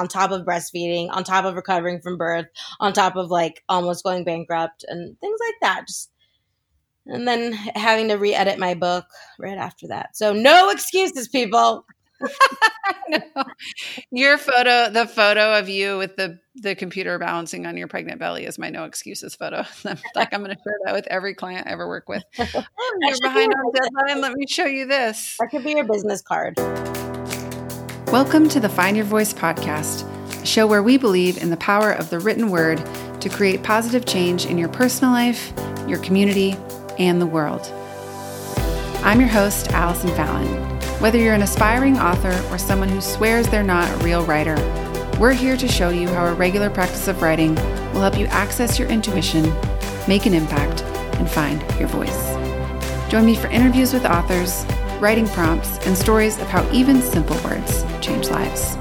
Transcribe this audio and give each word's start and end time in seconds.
on 0.00 0.08
top 0.08 0.30
of 0.30 0.46
breastfeeding, 0.46 1.08
on 1.10 1.22
top 1.22 1.44
of 1.44 1.54
recovering 1.54 2.00
from 2.00 2.16
birth, 2.16 2.46
on 2.80 2.92
top 2.92 3.16
of 3.16 3.30
like 3.30 3.62
almost 3.68 4.02
going 4.02 4.24
bankrupt 4.24 4.84
and 4.88 5.18
things 5.20 5.38
like 5.46 5.54
that. 5.60 5.86
Just 5.86 6.10
and 7.06 7.26
then 7.26 7.52
having 7.52 8.08
to 8.08 8.14
re-edit 8.14 8.58
my 8.58 8.74
book 8.74 9.04
right 9.38 9.58
after 9.58 9.88
that. 9.88 10.16
So 10.16 10.32
no 10.32 10.70
excuses, 10.70 11.28
people. 11.28 11.84
no. 13.08 13.20
Your 14.10 14.38
photo, 14.38 14.90
the 14.90 15.06
photo 15.06 15.58
of 15.58 15.68
you 15.68 15.98
with 15.98 16.16
the 16.16 16.38
the 16.56 16.74
computer 16.74 17.18
balancing 17.18 17.64
on 17.64 17.76
your 17.76 17.88
pregnant 17.88 18.18
belly 18.18 18.44
is 18.44 18.58
my 18.58 18.68
no 18.68 18.84
excuses 18.84 19.34
photo. 19.34 19.64
like 20.14 20.32
I'm 20.32 20.42
going 20.42 20.54
to 20.54 20.62
share 20.62 20.78
that 20.84 20.94
with 20.94 21.06
every 21.06 21.34
client 21.34 21.66
I 21.66 21.70
ever 21.70 21.88
work 21.88 22.08
with. 22.08 22.22
Oh, 22.82 22.98
you're 23.02 23.16
behind 23.22 23.52
on 23.52 23.72
deadline. 23.72 24.20
Let 24.20 24.32
me 24.32 24.46
show 24.46 24.66
you 24.66 24.86
this. 24.86 25.36
That 25.38 25.48
could 25.50 25.64
be 25.64 25.72
your 25.72 25.84
business 25.84 26.22
card. 26.22 26.58
Welcome 28.10 28.48
to 28.48 28.58
the 28.58 28.68
Find 28.68 28.96
Your 28.96 29.06
Voice 29.06 29.32
podcast, 29.32 30.02
a 30.42 30.44
show 30.44 30.66
where 30.66 30.82
we 30.82 30.96
believe 30.96 31.40
in 31.40 31.50
the 31.50 31.56
power 31.58 31.92
of 31.92 32.10
the 32.10 32.18
written 32.18 32.50
word 32.50 32.82
to 33.20 33.28
create 33.28 33.62
positive 33.62 34.04
change 34.04 34.46
in 34.46 34.58
your 34.58 34.68
personal 34.68 35.12
life, 35.12 35.52
your 35.86 36.00
community, 36.00 36.56
and 36.98 37.22
the 37.22 37.26
world. 37.26 37.72
I'm 39.04 39.20
your 39.20 39.28
host, 39.28 39.70
Allison 39.70 40.10
Fallon. 40.16 40.48
Whether 41.00 41.18
you're 41.18 41.34
an 41.34 41.42
aspiring 41.42 42.00
author 42.00 42.36
or 42.52 42.58
someone 42.58 42.88
who 42.88 43.00
swears 43.00 43.46
they're 43.46 43.62
not 43.62 43.88
a 43.88 44.04
real 44.04 44.24
writer, 44.26 44.56
we're 45.20 45.32
here 45.32 45.56
to 45.56 45.68
show 45.68 45.90
you 45.90 46.08
how 46.08 46.26
a 46.26 46.34
regular 46.34 46.68
practice 46.68 47.06
of 47.06 47.22
writing 47.22 47.54
will 47.94 48.00
help 48.00 48.18
you 48.18 48.26
access 48.26 48.76
your 48.76 48.88
intuition, 48.88 49.44
make 50.08 50.26
an 50.26 50.34
impact, 50.34 50.82
and 51.20 51.30
find 51.30 51.60
your 51.78 51.86
voice. 51.86 52.34
Join 53.08 53.24
me 53.24 53.36
for 53.36 53.46
interviews 53.46 53.92
with 53.92 54.04
authors 54.04 54.64
writing 55.00 55.26
prompts, 55.28 55.78
and 55.86 55.96
stories 55.96 56.38
of 56.38 56.46
how 56.48 56.70
even 56.72 57.00
simple 57.00 57.36
words 57.42 57.84
change 58.00 58.28
lives. 58.28 58.76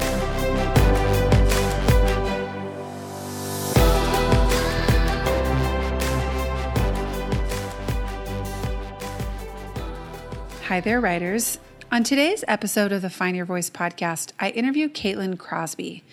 Hi 10.66 10.81
there, 10.81 11.00
writers. 11.00 11.58
On 11.92 12.03
today's 12.03 12.44
episode 12.48 12.92
of 12.92 13.02
the 13.02 13.09
Find 13.09 13.36
Your 13.36 13.45
Voice 13.45 13.70
podcast, 13.70 14.33
I 14.39 14.52
interview 14.52 14.89
Caitlin 14.89 15.39
Crosby. 15.39 16.04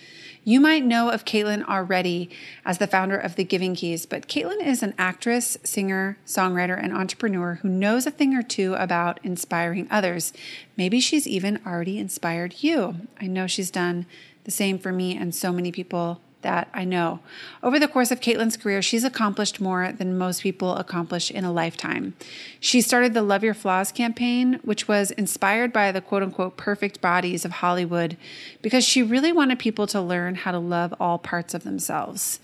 You 0.49 0.61
might 0.61 0.85
know 0.85 1.11
of 1.11 1.25
Caitlin 1.25 1.65
already 1.65 2.31
as 2.65 2.79
the 2.79 2.87
founder 2.87 3.19
of 3.19 3.35
The 3.35 3.43
Giving 3.43 3.75
Keys, 3.75 4.07
but 4.07 4.29
Caitlin 4.29 4.65
is 4.65 4.81
an 4.81 4.95
actress, 4.97 5.59
singer, 5.65 6.19
songwriter, 6.25 6.81
and 6.81 6.93
entrepreneur 6.93 7.59
who 7.63 7.69
knows 7.69 8.07
a 8.07 8.13
thing 8.13 8.33
or 8.33 8.45
two 8.45 8.75
about 8.75 9.19
inspiring 9.25 9.89
others. 9.91 10.33
Maybe 10.77 11.01
she's 11.01 11.27
even 11.27 11.59
already 11.67 11.99
inspired 11.99 12.63
you. 12.63 13.09
I 13.21 13.27
know 13.27 13.49
she's 13.49 13.73
done 13.73 14.07
the 14.45 14.53
same 14.53 14.79
for 14.79 14.93
me 14.93 15.17
and 15.17 15.35
so 15.35 15.51
many 15.51 15.73
people 15.73 16.21
that 16.47 16.69
I 16.73 16.85
know. 16.85 17.19
Over 17.61 17.81
the 17.81 17.89
course 17.89 18.13
of 18.13 18.21
Caitlin's 18.21 18.57
career, 18.57 18.81
she's 18.81 19.03
accomplished 19.03 19.61
more 19.61 19.91
than 19.91 20.17
most 20.17 20.43
people 20.43 20.77
accomplish 20.77 21.29
in 21.29 21.45
a 21.45 21.53
lifetime. 21.53 22.15
She 22.61 22.81
started 22.81 23.15
the 23.15 23.23
Love 23.23 23.43
Your 23.43 23.53
Flaws 23.53 23.91
campaign, 23.91 24.61
which 24.63 24.87
was 24.87 25.11
inspired 25.11 25.73
by 25.73 25.91
the 25.91 26.01
quote 26.01 26.23
unquote 26.23 26.57
perfect 26.57 27.01
bodies 27.01 27.45
of 27.45 27.51
Hollywood, 27.51 28.17
because 28.63 28.85
she 28.85 29.03
really 29.03 29.33
wanted 29.33 29.59
people 29.59 29.89
to 29.89 30.01
learn 30.01 30.37
how 30.37 30.53
to 30.53 30.61
love 30.61 30.95
all 31.01 31.19
parts 31.19 31.53
of 31.53 31.65
themselves. 31.65 32.39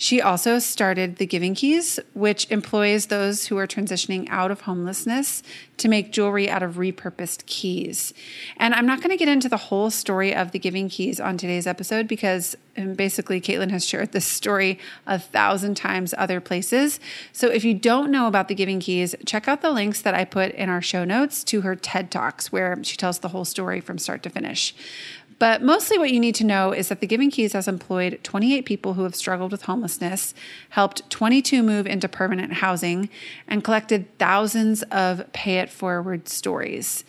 She 0.00 0.22
also 0.22 0.58
started 0.58 1.16
the 1.16 1.26
Giving 1.26 1.54
Keys, 1.54 2.00
which 2.14 2.50
employs 2.50 3.08
those 3.08 3.48
who 3.48 3.58
are 3.58 3.66
transitioning 3.66 4.26
out 4.30 4.50
of 4.50 4.62
homelessness 4.62 5.42
to 5.76 5.88
make 5.88 6.10
jewelry 6.10 6.48
out 6.48 6.62
of 6.62 6.76
repurposed 6.76 7.44
keys. 7.44 8.14
And 8.56 8.72
I'm 8.72 8.86
not 8.86 9.02
going 9.02 9.10
to 9.10 9.18
get 9.18 9.28
into 9.28 9.50
the 9.50 9.58
whole 9.58 9.90
story 9.90 10.34
of 10.34 10.52
the 10.52 10.58
Giving 10.58 10.88
Keys 10.88 11.20
on 11.20 11.36
today's 11.36 11.66
episode 11.66 12.08
because 12.08 12.56
um, 12.78 12.94
basically 12.94 13.42
Caitlin 13.42 13.70
has 13.72 13.84
shared 13.84 14.12
this 14.12 14.24
story 14.24 14.78
a 15.06 15.18
thousand 15.18 15.76
times 15.76 16.14
other 16.16 16.40
places. 16.40 16.98
So 17.34 17.48
if 17.48 17.62
you 17.62 17.74
don't 17.74 18.10
know 18.10 18.26
about 18.26 18.48
the 18.48 18.54
Giving 18.54 18.80
Keys, 18.80 19.14
check 19.26 19.48
out 19.48 19.60
the 19.60 19.70
links 19.70 20.00
that 20.00 20.14
I 20.14 20.24
put 20.24 20.52
in 20.52 20.70
our 20.70 20.80
show 20.80 21.04
notes 21.04 21.44
to 21.44 21.60
her 21.60 21.76
TED 21.76 22.10
Talks, 22.10 22.50
where 22.50 22.82
she 22.82 22.96
tells 22.96 23.18
the 23.18 23.28
whole 23.28 23.44
story 23.44 23.80
from 23.80 23.98
start 23.98 24.22
to 24.22 24.30
finish. 24.30 24.74
But 25.40 25.62
mostly 25.62 25.96
what 25.96 26.10
you 26.10 26.20
need 26.20 26.34
to 26.34 26.44
know 26.44 26.72
is 26.72 26.90
that 26.90 27.00
the 27.00 27.06
Giving 27.06 27.30
Keys 27.30 27.54
has 27.54 27.66
employed 27.66 28.20
28 28.22 28.66
people 28.66 28.92
who 28.92 29.04
have 29.04 29.14
struggled 29.14 29.52
with 29.52 29.62
homelessness, 29.62 30.34
helped 30.68 31.08
22 31.08 31.62
move 31.62 31.86
into 31.86 32.08
permanent 32.08 32.52
housing, 32.52 33.08
and 33.48 33.64
collected 33.64 34.06
thousands 34.18 34.82
of 34.90 35.32
pay 35.32 35.56
it 35.56 35.70
forward 35.70 36.28
stories. 36.28 37.04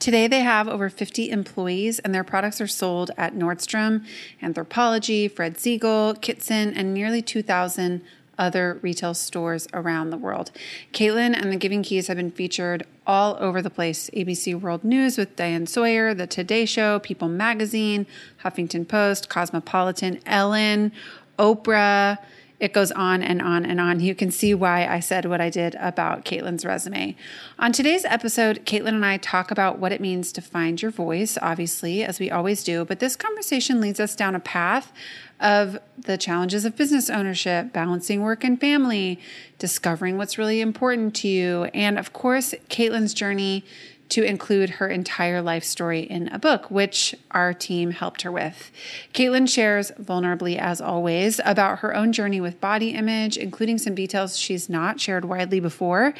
Today, 0.00 0.26
they 0.26 0.40
have 0.40 0.66
over 0.66 0.90
50 0.90 1.30
employees, 1.30 2.00
and 2.00 2.12
their 2.12 2.24
products 2.24 2.60
are 2.60 2.66
sold 2.66 3.12
at 3.16 3.36
Nordstrom, 3.36 4.04
Anthropologie, 4.42 5.30
Fred 5.30 5.54
Segal, 5.54 6.20
Kitson, 6.20 6.74
and 6.74 6.92
nearly 6.92 7.22
2,000 7.22 8.02
other 8.38 8.78
retail 8.82 9.14
stores 9.14 9.66
around 9.72 10.10
the 10.10 10.16
world. 10.16 10.50
Caitlin 10.92 11.34
and 11.34 11.52
the 11.52 11.56
Giving 11.56 11.82
Keys 11.82 12.08
have 12.08 12.16
been 12.16 12.30
featured 12.30 12.84
all 13.06 13.36
over 13.40 13.62
the 13.62 13.70
place 13.70 14.10
ABC 14.10 14.58
World 14.60 14.84
News 14.84 15.16
with 15.16 15.36
Diane 15.36 15.66
Sawyer, 15.66 16.14
The 16.14 16.26
Today 16.26 16.64
Show, 16.64 16.98
People 16.98 17.28
Magazine, 17.28 18.06
Huffington 18.44 18.86
Post, 18.86 19.28
Cosmopolitan, 19.28 20.20
Ellen, 20.26 20.92
Oprah. 21.38 22.18
It 22.58 22.72
goes 22.72 22.90
on 22.92 23.22
and 23.22 23.42
on 23.42 23.66
and 23.66 23.80
on. 23.80 24.00
You 24.00 24.14
can 24.14 24.30
see 24.30 24.54
why 24.54 24.86
I 24.86 25.00
said 25.00 25.26
what 25.26 25.42
I 25.42 25.50
did 25.50 25.74
about 25.78 26.24
Caitlin's 26.24 26.64
resume. 26.64 27.14
On 27.58 27.70
today's 27.70 28.06
episode, 28.06 28.64
Caitlin 28.64 28.94
and 28.94 29.04
I 29.04 29.18
talk 29.18 29.50
about 29.50 29.78
what 29.78 29.92
it 29.92 30.00
means 30.00 30.32
to 30.32 30.40
find 30.40 30.80
your 30.80 30.90
voice, 30.90 31.36
obviously, 31.42 32.02
as 32.02 32.18
we 32.18 32.30
always 32.30 32.64
do. 32.64 32.86
But 32.86 32.98
this 32.98 33.14
conversation 33.14 33.80
leads 33.80 34.00
us 34.00 34.16
down 34.16 34.34
a 34.34 34.40
path 34.40 34.90
of 35.38 35.78
the 35.98 36.16
challenges 36.16 36.64
of 36.64 36.76
business 36.76 37.10
ownership, 37.10 37.74
balancing 37.74 38.22
work 38.22 38.42
and 38.42 38.58
family, 38.58 39.20
discovering 39.58 40.16
what's 40.16 40.38
really 40.38 40.62
important 40.62 41.14
to 41.16 41.28
you, 41.28 41.64
and 41.74 41.98
of 41.98 42.14
course, 42.14 42.54
Caitlin's 42.70 43.12
journey 43.12 43.64
to 44.08 44.22
include 44.22 44.70
her 44.70 44.88
entire 44.88 45.42
life 45.42 45.64
story 45.64 46.00
in 46.00 46.28
a 46.28 46.38
book, 46.38 46.70
which 46.70 47.14
our 47.32 47.52
team 47.52 47.90
helped 47.90 48.22
her 48.22 48.30
with. 48.30 48.70
Caitlin 49.12 49.48
shares 49.48 49.90
vulnerably, 50.00 50.56
as 50.56 50.80
always, 50.80 51.40
about 51.44 51.80
her 51.80 51.94
own 51.94 52.12
journey 52.12 52.40
with 52.40 52.60
body 52.60 52.90
image, 52.90 53.36
including 53.36 53.78
some 53.78 53.94
details 53.94 54.38
she's 54.38 54.68
not 54.68 55.00
shared 55.00 55.24
widely 55.24 55.60
before. 55.60 56.14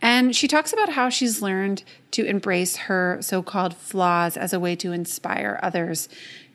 And 0.00 0.34
she 0.34 0.48
talks 0.48 0.72
about 0.72 0.90
how 0.90 1.08
she's 1.08 1.42
learned 1.42 1.82
to 2.12 2.24
embrace 2.24 2.76
her 2.76 3.18
so 3.20 3.42
called 3.42 3.76
flaws 3.76 4.36
as 4.36 4.52
a 4.52 4.60
way 4.60 4.76
to 4.76 4.92
inspire 4.92 5.60
others. 5.62 6.08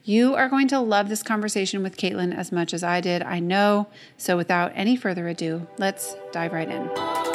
You 0.04 0.34
are 0.34 0.50
going 0.50 0.68
to 0.70 0.80
love 0.80 1.10
this 1.10 1.22
conversation 1.22 1.84
with 1.84 1.96
Caitlin 1.96 2.36
as 2.36 2.52
much 2.52 2.74
as 2.74 2.84
I 2.84 3.02
did, 3.02 3.22
I 3.22 3.40
know. 3.40 3.88
So 4.18 4.36
without 4.36 4.72
any 4.74 4.96
further 4.96 5.28
ado, 5.28 5.68
let's 5.78 6.16
dive 6.32 6.54
right 6.54 6.70
in. 6.70 7.31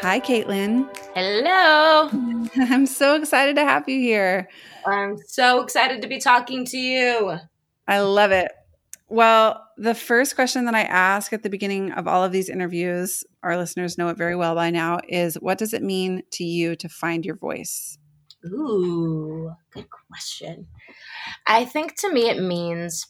Hi, 0.00 0.20
Caitlin. 0.20 0.88
Hello. 1.14 2.10
I'm 2.70 2.86
so 2.86 3.16
excited 3.16 3.56
to 3.56 3.64
have 3.64 3.88
you 3.88 3.98
here. 3.98 4.48
I'm 4.86 5.16
so 5.26 5.62
excited 5.62 6.02
to 6.02 6.08
be 6.08 6.18
talking 6.18 6.64
to 6.66 6.76
you. 6.76 7.38
I 7.88 8.00
love 8.00 8.30
it. 8.30 8.52
Well, 9.08 9.64
the 9.78 9.94
first 9.94 10.34
question 10.34 10.64
that 10.66 10.74
I 10.74 10.82
ask 10.82 11.32
at 11.32 11.42
the 11.42 11.50
beginning 11.50 11.92
of 11.92 12.06
all 12.06 12.24
of 12.24 12.32
these 12.32 12.48
interviews, 12.48 13.24
our 13.42 13.56
listeners 13.56 13.96
know 13.96 14.08
it 14.08 14.18
very 14.18 14.36
well 14.36 14.54
by 14.54 14.70
now, 14.70 14.98
is 15.08 15.36
what 15.36 15.58
does 15.58 15.72
it 15.72 15.82
mean 15.82 16.22
to 16.32 16.44
you 16.44 16.76
to 16.76 16.88
find 16.88 17.24
your 17.24 17.36
voice? 17.36 17.98
Ooh, 18.44 19.52
good 19.70 19.86
question. 19.90 20.66
I 21.46 21.64
think 21.64 21.96
to 22.00 22.12
me 22.12 22.28
it 22.28 22.42
means 22.42 23.06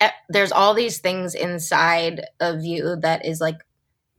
eh, 0.00 0.10
there's 0.28 0.52
all 0.52 0.74
these 0.74 0.98
things 0.98 1.34
inside 1.34 2.24
of 2.40 2.64
you 2.64 2.96
that 3.02 3.26
is 3.26 3.40
like, 3.40 3.58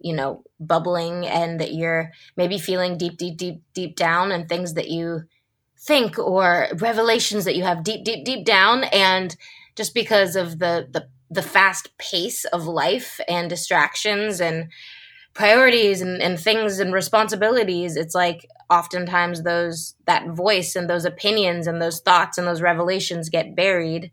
you 0.03 0.14
know, 0.14 0.44
bubbling 0.59 1.25
and 1.25 1.59
that 1.59 1.74
you're 1.74 2.12
maybe 2.36 2.59
feeling 2.59 2.97
deep, 2.97 3.18
deep, 3.18 3.38
deep, 3.38 3.62
deep 3.74 3.96
down 3.96 4.31
and 4.31 4.47
things 4.47 4.74
that 4.75 4.90
you 4.90 5.24
think 5.80 6.19
or 6.19 6.68
revelations 6.75 7.46
that 7.46 7.55
you 7.55 7.64
have 7.64 7.84
deep, 7.84 8.03
deep, 8.03 8.26
deep 8.26 8.46
down. 8.46 8.84
And 8.85 9.35
just 9.76 9.94
because 9.94 10.35
of 10.35 10.59
the, 10.59 10.88
the, 10.91 11.08
the 11.32 11.41
fast 11.41 11.97
pace 11.97 12.46
of 12.46 12.67
life 12.67 13.20
and 13.28 13.50
distractions 13.50 14.40
and 14.40 14.70
priorities 15.34 16.02
and, 16.02 16.22
and 16.22 16.40
things 16.40 16.79
and 16.79 16.94
responsibilities 16.94 17.96
it's 17.96 18.14
like 18.14 18.47
oftentimes 18.70 19.41
those 19.41 19.96
that 20.06 20.29
voice 20.29 20.76
and 20.76 20.88
those 20.88 21.06
opinions 21.06 21.66
and 21.66 21.82
those 21.82 21.99
thoughts 22.02 22.38
and 22.38 22.47
those 22.47 22.61
revelations 22.61 23.29
get 23.29 23.56
buried 23.56 24.11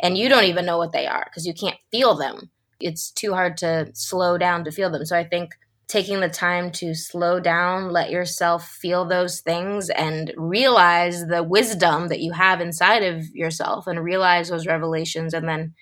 and 0.00 0.16
you 0.16 0.28
don't 0.28 0.44
even 0.44 0.64
know 0.64 0.78
what 0.78 0.92
they 0.92 1.06
are 1.06 1.26
because 1.26 1.46
you 1.46 1.52
can't 1.52 1.76
feel 1.90 2.14
them 2.14 2.50
it's 2.80 3.10
too 3.10 3.32
hard 3.32 3.56
to 3.56 3.88
slow 3.94 4.38
down 4.38 4.64
to 4.64 4.70
feel 4.70 4.90
them 4.90 5.04
so 5.04 5.16
i 5.16 5.24
think 5.24 5.50
taking 5.88 6.20
the 6.20 6.28
time 6.28 6.70
to 6.70 6.94
slow 6.94 7.38
down 7.38 7.90
let 7.90 8.10
yourself 8.10 8.68
feel 8.68 9.04
those 9.04 9.40
things 9.40 9.88
and 9.90 10.32
realize 10.36 11.26
the 11.26 11.42
wisdom 11.42 12.08
that 12.08 12.20
you 12.20 12.32
have 12.32 12.60
inside 12.60 13.02
of 13.02 13.24
yourself 13.34 13.86
and 13.86 14.02
realize 14.02 14.48
those 14.48 14.66
revelations 14.66 15.32
and 15.32 15.48
then 15.48 15.74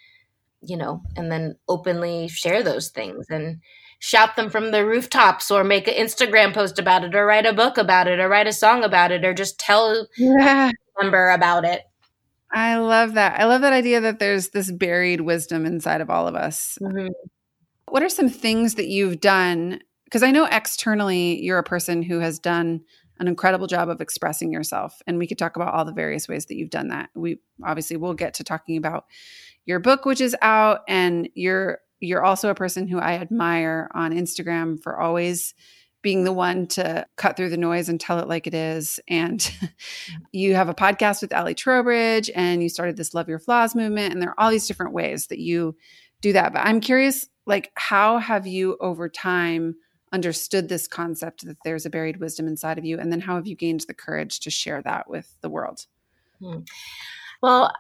you 0.61 0.76
know 0.76 1.02
and 1.17 1.31
then 1.31 1.56
openly 1.69 2.29
share 2.29 2.62
those 2.62 2.88
things 2.88 3.26
and 3.31 3.61
shout 4.05 4.37
them 4.37 4.50
from 4.50 4.70
the 4.70 4.85
rooftops 4.85 5.50
or 5.50 5.64
make 5.64 5.88
an 5.88 5.94
Instagram 5.94 6.52
post 6.52 6.79
about 6.79 7.05
it 7.05 7.14
or 7.14 7.25
write 7.25 7.47
a 7.47 7.55
book 7.55 7.79
about 7.79 8.06
it 8.06 8.20
or 8.20 8.29
write 8.29 8.47
a 8.47 8.52
song 8.52 8.85
about 8.85 9.11
it 9.11 9.25
or 9.25 9.32
just 9.32 9.58
tell 9.58 10.06
yeah. 10.19 10.69
a 10.69 11.02
member 11.02 11.31
about 11.31 11.64
it. 11.64 11.82
I 12.54 12.76
love 12.76 13.14
that. 13.14 13.40
I 13.40 13.44
love 13.44 13.62
that 13.62 13.72
idea 13.72 14.00
that 14.00 14.20
there's 14.20 14.50
this 14.50 14.70
buried 14.70 15.20
wisdom 15.20 15.66
inside 15.66 16.00
of 16.00 16.08
all 16.08 16.28
of 16.28 16.36
us. 16.36 16.78
Mm-hmm. 16.80 17.08
What 17.88 18.02
are 18.02 18.08
some 18.08 18.28
things 18.28 18.76
that 18.76 18.86
you've 18.86 19.20
done? 19.20 19.80
Because 20.04 20.22
I 20.22 20.30
know 20.30 20.46
externally 20.46 21.42
you're 21.42 21.58
a 21.58 21.64
person 21.64 22.02
who 22.02 22.20
has 22.20 22.38
done 22.38 22.82
an 23.18 23.28
incredible 23.28 23.66
job 23.66 23.88
of 23.88 24.00
expressing 24.00 24.52
yourself. 24.52 25.02
And 25.06 25.18
we 25.18 25.26
could 25.26 25.38
talk 25.38 25.56
about 25.56 25.74
all 25.74 25.84
the 25.84 25.92
various 25.92 26.28
ways 26.28 26.46
that 26.46 26.56
you've 26.56 26.70
done 26.70 26.88
that. 26.88 27.10
We 27.14 27.40
obviously 27.64 27.96
will 27.96 28.14
get 28.14 28.34
to 28.34 28.44
talking 28.44 28.76
about 28.76 29.04
your 29.66 29.80
book, 29.80 30.04
which 30.04 30.20
is 30.20 30.36
out, 30.42 30.80
and 30.88 31.28
you're 31.34 31.78
you're 32.00 32.24
also 32.24 32.50
a 32.50 32.54
person 32.54 32.86
who 32.86 32.98
I 32.98 33.14
admire 33.14 33.88
on 33.94 34.12
Instagram 34.12 34.82
for 34.82 35.00
always 35.00 35.54
being 36.04 36.24
the 36.24 36.32
one 36.32 36.66
to 36.66 37.06
cut 37.16 37.34
through 37.34 37.48
the 37.48 37.56
noise 37.56 37.88
and 37.88 37.98
tell 37.98 38.18
it 38.18 38.28
like 38.28 38.46
it 38.46 38.52
is. 38.52 39.00
And 39.08 39.50
you 40.32 40.54
have 40.54 40.68
a 40.68 40.74
podcast 40.74 41.22
with 41.22 41.32
Ali 41.32 41.54
Trowbridge 41.54 42.30
and 42.36 42.62
you 42.62 42.68
started 42.68 42.98
this 42.98 43.14
Love 43.14 43.26
Your 43.26 43.38
Flaws 43.38 43.74
movement. 43.74 44.12
And 44.12 44.22
there 44.22 44.28
are 44.28 44.38
all 44.38 44.50
these 44.50 44.68
different 44.68 44.92
ways 44.92 45.28
that 45.28 45.38
you 45.38 45.74
do 46.20 46.34
that. 46.34 46.52
But 46.52 46.60
I'm 46.60 46.80
curious, 46.80 47.26
like, 47.46 47.72
how 47.74 48.18
have 48.18 48.46
you 48.46 48.76
over 48.80 49.08
time 49.08 49.76
understood 50.12 50.68
this 50.68 50.86
concept 50.86 51.46
that 51.46 51.56
there's 51.64 51.86
a 51.86 51.90
buried 51.90 52.18
wisdom 52.18 52.46
inside 52.46 52.76
of 52.76 52.84
you? 52.84 52.98
And 53.00 53.10
then 53.10 53.20
how 53.20 53.36
have 53.36 53.46
you 53.46 53.56
gained 53.56 53.80
the 53.88 53.94
courage 53.94 54.40
to 54.40 54.50
share 54.50 54.82
that 54.82 55.08
with 55.08 55.34
the 55.40 55.48
world? 55.48 55.86
Hmm. 56.38 56.60
Well, 57.42 57.72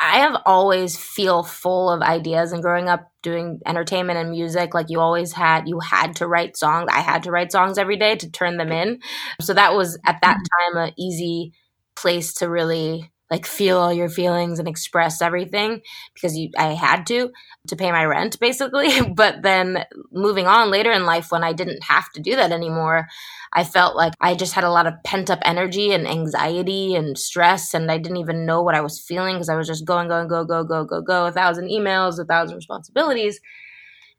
I 0.00 0.18
have 0.18 0.40
always 0.44 0.96
feel 0.98 1.42
full 1.42 1.90
of 1.90 2.02
ideas 2.02 2.52
and 2.52 2.62
growing 2.62 2.88
up 2.88 3.10
doing 3.22 3.60
entertainment 3.66 4.18
and 4.18 4.30
music 4.30 4.74
like 4.74 4.90
you 4.90 5.00
always 5.00 5.32
had 5.32 5.68
you 5.68 5.80
had 5.80 6.16
to 6.16 6.26
write 6.26 6.56
songs 6.56 6.88
I 6.92 7.00
had 7.00 7.22
to 7.24 7.30
write 7.30 7.52
songs 7.52 7.78
every 7.78 7.96
day 7.96 8.16
to 8.16 8.30
turn 8.30 8.56
them 8.56 8.70
in 8.70 9.00
so 9.40 9.54
that 9.54 9.74
was 9.74 9.98
at 10.04 10.20
that 10.22 10.36
mm-hmm. 10.36 10.76
time 10.76 10.88
an 10.88 10.94
easy 10.98 11.52
place 11.96 12.34
to 12.34 12.50
really 12.50 13.10
like 13.34 13.46
feel 13.46 13.78
all 13.78 13.92
your 13.92 14.08
feelings 14.08 14.58
and 14.58 14.68
express 14.68 15.20
everything 15.20 15.80
because 16.14 16.36
you 16.36 16.50
I 16.56 16.68
had 16.74 17.06
to 17.06 17.30
to 17.68 17.76
pay 17.76 17.90
my 17.90 18.04
rent 18.04 18.38
basically. 18.40 18.90
But 19.14 19.42
then 19.42 19.84
moving 20.12 20.46
on 20.46 20.70
later 20.70 20.92
in 20.92 21.04
life 21.04 21.30
when 21.30 21.44
I 21.44 21.52
didn't 21.52 21.82
have 21.84 22.10
to 22.12 22.20
do 22.20 22.36
that 22.36 22.52
anymore 22.52 23.08
I 23.54 23.62
felt 23.62 23.94
like 23.94 24.14
I 24.20 24.34
just 24.34 24.52
had 24.52 24.64
a 24.64 24.70
lot 24.70 24.88
of 24.88 24.94
pent 25.04 25.30
up 25.30 25.38
energy 25.44 25.92
and 25.92 26.08
anxiety 26.08 26.96
and 26.96 27.16
stress 27.16 27.72
and 27.72 27.90
I 27.90 27.98
didn't 27.98 28.16
even 28.16 28.44
know 28.44 28.62
what 28.62 28.74
I 28.74 28.80
was 28.80 29.00
feeling 29.00 29.36
because 29.36 29.48
I 29.48 29.54
was 29.54 29.68
just 29.68 29.86
going 29.86 30.08
going 30.08 30.26
go 30.26 30.44
go 30.44 30.64
go 30.64 30.84
go 30.84 31.00
go 31.00 31.26
a 31.26 31.32
thousand 31.32 31.68
emails 31.68 32.18
a 32.18 32.24
thousand 32.24 32.56
responsibilities. 32.56 33.40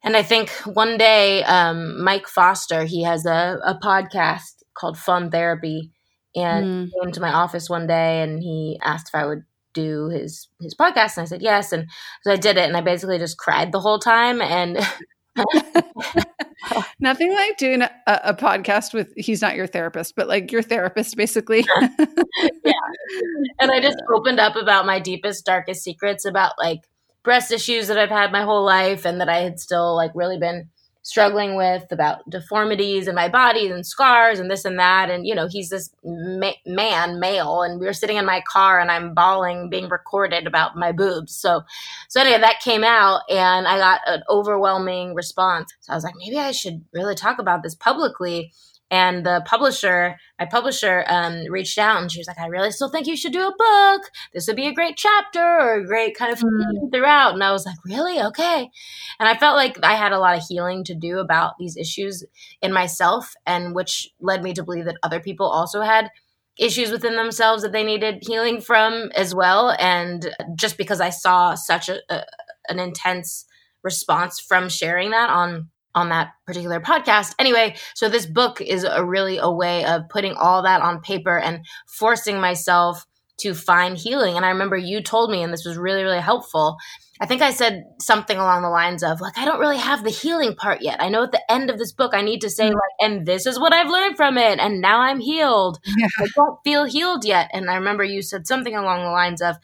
And 0.03 0.15
I 0.15 0.23
think 0.23 0.49
one 0.65 0.97
day 0.97 1.43
um, 1.43 2.01
Mike 2.01 2.27
Foster 2.27 2.85
he 2.85 3.03
has 3.03 3.25
a, 3.25 3.59
a 3.63 3.77
podcast 3.83 4.63
called 4.77 4.97
Fun 4.97 5.29
Therapy 5.29 5.91
and 6.35 6.89
mm. 6.89 6.91
came 7.01 7.11
to 7.11 7.21
my 7.21 7.31
office 7.31 7.69
one 7.69 7.87
day 7.87 8.21
and 8.21 8.41
he 8.41 8.79
asked 8.83 9.09
if 9.09 9.15
I 9.15 9.25
would 9.25 9.43
do 9.73 10.09
his 10.09 10.47
his 10.61 10.73
podcast 10.73 11.17
and 11.17 11.23
I 11.23 11.25
said 11.25 11.41
yes 11.41 11.73
and 11.73 11.89
so 12.23 12.31
I 12.31 12.37
did 12.37 12.57
it 12.57 12.65
and 12.65 12.77
I 12.77 12.81
basically 12.81 13.17
just 13.17 13.37
cried 13.37 13.71
the 13.71 13.81
whole 13.81 13.99
time 13.99 14.41
and 14.41 14.79
Nothing 16.99 17.33
like 17.33 17.57
doing 17.57 17.81
a, 17.81 17.91
a, 18.07 18.33
podcast 18.33 18.93
with 18.93 19.13
he's 19.17 19.41
not 19.41 19.55
your 19.55 19.67
therapist, 19.67 20.15
but 20.15 20.27
like 20.27 20.51
your 20.51 20.61
therapist 20.61 21.15
basically. 21.17 21.65
yeah. 22.63 22.73
And 23.59 23.71
I 23.71 23.81
just 23.81 23.97
opened 24.13 24.39
up 24.39 24.55
about 24.55 24.85
my 24.85 24.99
deepest, 24.99 25.45
darkest 25.45 25.83
secrets 25.83 26.25
about 26.25 26.53
like 26.57 26.79
breast 27.23 27.51
issues 27.51 27.87
that 27.87 27.97
I've 27.97 28.09
had 28.09 28.31
my 28.31 28.43
whole 28.43 28.63
life 28.63 29.05
and 29.05 29.19
that 29.19 29.29
I 29.29 29.39
had 29.39 29.59
still 29.59 29.95
like 29.95 30.11
really 30.15 30.37
been 30.37 30.69
struggling 31.05 31.55
with 31.55 31.85
about 31.91 32.27
deformities 32.27 33.07
in 33.07 33.13
my 33.13 33.29
body 33.29 33.67
and 33.67 33.85
scars 33.85 34.39
and 34.39 34.49
this 34.49 34.65
and 34.65 34.79
that. 34.79 35.11
And, 35.11 35.25
you 35.25 35.35
know, 35.35 35.47
he's 35.47 35.69
this 35.69 35.91
ma- 36.03 36.59
man, 36.65 37.19
male, 37.19 37.61
and 37.61 37.79
we 37.79 37.85
were 37.85 37.93
sitting 37.93 38.17
in 38.17 38.25
my 38.25 38.41
car 38.51 38.79
and 38.79 38.89
I'm 38.89 39.13
bawling, 39.13 39.69
being 39.69 39.87
recorded 39.87 40.47
about 40.47 40.75
my 40.75 40.91
boobs. 40.91 41.35
So, 41.35 41.61
so 42.09 42.21
anyway, 42.21 42.39
that 42.39 42.59
came 42.59 42.83
out 42.83 43.21
and 43.29 43.67
I 43.67 43.77
got 43.77 44.01
an 44.07 44.23
overwhelming 44.27 45.13
response. 45.13 45.71
So 45.81 45.93
I 45.93 45.95
was 45.95 46.03
like, 46.03 46.15
maybe 46.17 46.39
I 46.39 46.49
should 46.49 46.83
really 46.91 47.13
talk 47.13 47.37
about 47.37 47.61
this 47.61 47.75
publicly 47.75 48.51
and 48.95 49.25
the 49.25 49.43
publisher 49.45 50.15
my 50.39 50.45
publisher 50.45 51.03
um, 51.07 51.43
reached 51.49 51.77
out 51.77 52.01
and 52.01 52.09
she 52.09 52.19
was 52.19 52.27
like 52.27 52.39
i 52.39 52.47
really 52.47 52.71
still 52.71 52.89
think 52.89 53.07
you 53.07 53.17
should 53.17 53.33
do 53.33 53.47
a 53.47 53.55
book. 53.57 54.09
This 54.33 54.47
would 54.47 54.55
be 54.55 54.67
a 54.67 54.73
great 54.73 54.95
chapter 54.95 55.43
or 55.43 55.75
a 55.75 55.85
great 55.85 56.15
kind 56.17 56.31
of 56.31 56.39
mm. 56.39 56.91
throughout. 56.93 57.33
And 57.33 57.43
i 57.43 57.51
was 57.51 57.65
like 57.65 57.77
really? 57.83 58.21
Okay. 58.21 58.69
And 59.19 59.29
i 59.29 59.35
felt 59.35 59.57
like 59.57 59.77
i 59.83 59.95
had 59.95 60.13
a 60.13 60.19
lot 60.19 60.37
of 60.37 60.43
healing 60.47 60.83
to 60.85 60.95
do 60.95 61.19
about 61.19 61.53
these 61.59 61.75
issues 61.77 62.23
in 62.61 62.71
myself 62.71 63.33
and 63.45 63.75
which 63.75 64.09
led 64.19 64.43
me 64.43 64.53
to 64.53 64.63
believe 64.63 64.85
that 64.85 64.97
other 65.03 65.19
people 65.19 65.47
also 65.47 65.81
had 65.81 66.09
issues 66.57 66.89
within 66.89 67.17
themselves 67.17 67.63
that 67.63 67.73
they 67.73 67.83
needed 67.83 68.23
healing 68.25 68.61
from 68.61 69.11
as 69.13 69.35
well. 69.35 69.75
And 69.77 70.33
just 70.55 70.77
because 70.77 71.01
i 71.01 71.09
saw 71.09 71.55
such 71.55 71.89
a, 71.89 71.99
a 72.09 72.23
an 72.69 72.79
intense 72.79 73.45
response 73.83 74.39
from 74.39 74.67
sharing 74.67 75.11
that 75.11 75.29
on 75.29 75.69
on 75.95 76.09
that 76.09 76.33
particular 76.45 76.79
podcast. 76.79 77.33
Anyway, 77.39 77.75
so 77.95 78.09
this 78.09 78.25
book 78.25 78.61
is 78.61 78.83
a 78.83 79.03
really 79.03 79.37
a 79.37 79.49
way 79.49 79.85
of 79.85 80.07
putting 80.09 80.33
all 80.33 80.61
that 80.63 80.81
on 80.81 81.01
paper 81.01 81.39
and 81.39 81.65
forcing 81.87 82.39
myself 82.39 83.07
to 83.37 83.53
find 83.53 83.97
healing. 83.97 84.37
And 84.37 84.45
I 84.45 84.49
remember 84.49 84.77
you 84.77 85.01
told 85.01 85.31
me, 85.31 85.41
and 85.41 85.51
this 85.51 85.65
was 85.65 85.77
really, 85.77 86.03
really 86.03 86.21
helpful. 86.21 86.77
I 87.19 87.25
think 87.25 87.41
I 87.41 87.51
said 87.51 87.83
something 87.99 88.37
along 88.37 88.61
the 88.61 88.69
lines 88.69 89.03
of, 89.03 89.21
like, 89.21 89.37
I 89.37 89.45
don't 89.45 89.59
really 89.59 89.77
have 89.77 90.03
the 90.03 90.09
healing 90.09 90.55
part 90.55 90.81
yet. 90.81 91.01
I 91.01 91.09
know 91.09 91.23
at 91.23 91.31
the 91.31 91.51
end 91.51 91.69
of 91.69 91.77
this 91.77 91.93
book, 91.93 92.13
I 92.13 92.21
need 92.21 92.41
to 92.41 92.49
say, 92.49 92.65
mm-hmm. 92.65 92.75
like, 92.75 93.09
and 93.09 93.25
this 93.25 93.45
is 93.45 93.59
what 93.59 93.73
I've 93.73 93.89
learned 93.89 94.17
from 94.17 94.37
it. 94.37 94.59
And 94.59 94.81
now 94.81 94.99
I'm 94.99 95.19
healed. 95.19 95.79
Yeah. 95.97 96.07
I 96.19 96.27
don't 96.35 96.59
feel 96.65 96.83
healed 96.83 97.23
yet. 97.23 97.49
And 97.53 97.69
I 97.69 97.75
remember 97.75 98.03
you 98.03 98.21
said 98.21 98.47
something 98.47 98.75
along 98.75 99.03
the 99.03 99.11
lines 99.11 99.41
of, 99.41 99.55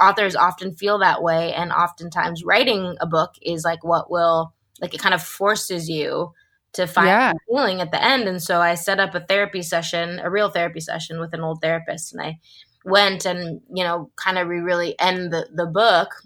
authors 0.00 0.36
often 0.36 0.74
feel 0.74 0.98
that 0.98 1.22
way. 1.22 1.52
And 1.52 1.72
oftentimes 1.72 2.44
writing 2.44 2.96
a 3.00 3.06
book 3.06 3.34
is 3.42 3.64
like 3.64 3.84
what 3.84 4.10
will 4.10 4.52
like 4.80 4.94
it 4.94 5.00
kind 5.00 5.14
of 5.14 5.22
forces 5.22 5.88
you 5.88 6.32
to 6.74 6.86
find 6.86 7.08
yeah. 7.08 7.32
healing 7.48 7.80
at 7.80 7.90
the 7.90 8.02
end. 8.02 8.28
And 8.28 8.42
so 8.42 8.60
I 8.60 8.74
set 8.74 9.00
up 9.00 9.14
a 9.14 9.20
therapy 9.20 9.62
session, 9.62 10.20
a 10.22 10.30
real 10.30 10.50
therapy 10.50 10.80
session 10.80 11.18
with 11.18 11.32
an 11.32 11.40
old 11.40 11.60
therapist, 11.60 12.12
and 12.12 12.22
I 12.22 12.38
went 12.84 13.26
and 13.26 13.60
you 13.72 13.84
know 13.84 14.10
kind 14.16 14.38
of 14.38 14.48
we 14.48 14.56
really 14.56 14.98
end 14.98 15.32
the 15.32 15.48
the 15.52 15.66
book 15.66 16.22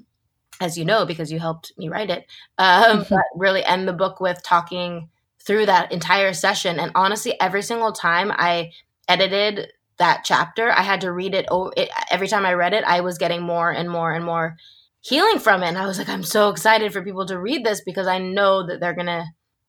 as 0.61 0.79
you 0.79 0.85
know 0.85 1.05
because 1.05 1.33
you 1.33 1.39
helped 1.39 1.73
me 1.77 1.89
write 1.89 2.11
it 2.11 2.27
um, 2.59 3.01
mm-hmm. 3.01 3.15
but 3.15 3.25
really 3.35 3.65
end 3.65 3.89
the 3.89 3.93
book 3.93 4.21
with 4.21 4.43
talking 4.43 5.09
through 5.41 5.67
that 5.67 5.91
entire 5.91 6.33
session 6.33 6.79
and 6.79 6.93
honestly 6.95 7.39
every 7.41 7.63
single 7.63 7.93
time 7.93 8.31
i 8.37 8.71
edited 9.09 9.73
that 9.99 10.23
chapter 10.25 10.71
i 10.71 10.83
had 10.83 11.01
to 11.01 11.11
read 11.11 11.35
it, 11.35 11.47
it 11.77 11.91
every 12.11 12.29
time 12.29 12.47
i 12.47 12.53
read 12.53 12.73
it 12.73 12.85
i 12.85 13.01
was 13.01 13.19
getting 13.19 13.43
more 13.43 13.71
and 13.71 13.91
more 13.91 14.13
and 14.13 14.25
more 14.25 14.57
healing 15.03 15.39
from 15.39 15.63
it. 15.63 15.69
And 15.69 15.79
I 15.79 15.87
was 15.87 15.99
like, 15.99 16.09
I'm 16.09 16.23
so 16.23 16.49
excited 16.49 16.93
for 16.93 17.03
people 17.03 17.27
to 17.27 17.39
read 17.39 17.65
this 17.65 17.83
because 17.85 18.07
I 18.07 18.19
know 18.19 18.67
that 18.67 18.81
they're 18.81 18.95
gonna 18.95 19.25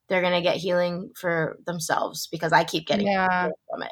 they're 0.07 0.21
gonna 0.21 0.41
get 0.41 0.57
healing 0.57 1.11
for 1.15 1.57
themselves 1.65 2.27
because 2.31 2.53
I 2.53 2.63
keep 2.63 2.87
getting 2.87 3.07
yeah. 3.07 3.49
from 3.69 3.83
it. 3.83 3.91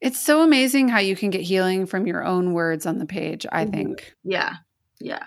It's 0.00 0.20
so 0.20 0.42
amazing 0.42 0.88
how 0.88 0.98
you 0.98 1.14
can 1.14 1.30
get 1.30 1.42
healing 1.42 1.86
from 1.86 2.06
your 2.06 2.24
own 2.24 2.52
words 2.52 2.86
on 2.86 2.98
the 2.98 3.06
page, 3.06 3.46
I 3.50 3.64
mm-hmm. 3.64 3.72
think. 3.72 4.14
Yeah. 4.24 4.54
Yeah. 5.00 5.24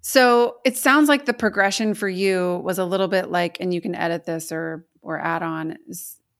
So 0.00 0.58
it 0.64 0.76
sounds 0.76 1.08
like 1.08 1.26
the 1.26 1.34
progression 1.34 1.94
for 1.94 2.08
you 2.08 2.62
was 2.64 2.78
a 2.78 2.84
little 2.84 3.08
bit 3.08 3.30
like, 3.30 3.58
and 3.60 3.74
you 3.74 3.80
can 3.80 3.94
edit 3.94 4.24
this 4.24 4.50
or 4.50 4.86
or 5.02 5.18
add 5.18 5.42
on 5.42 5.76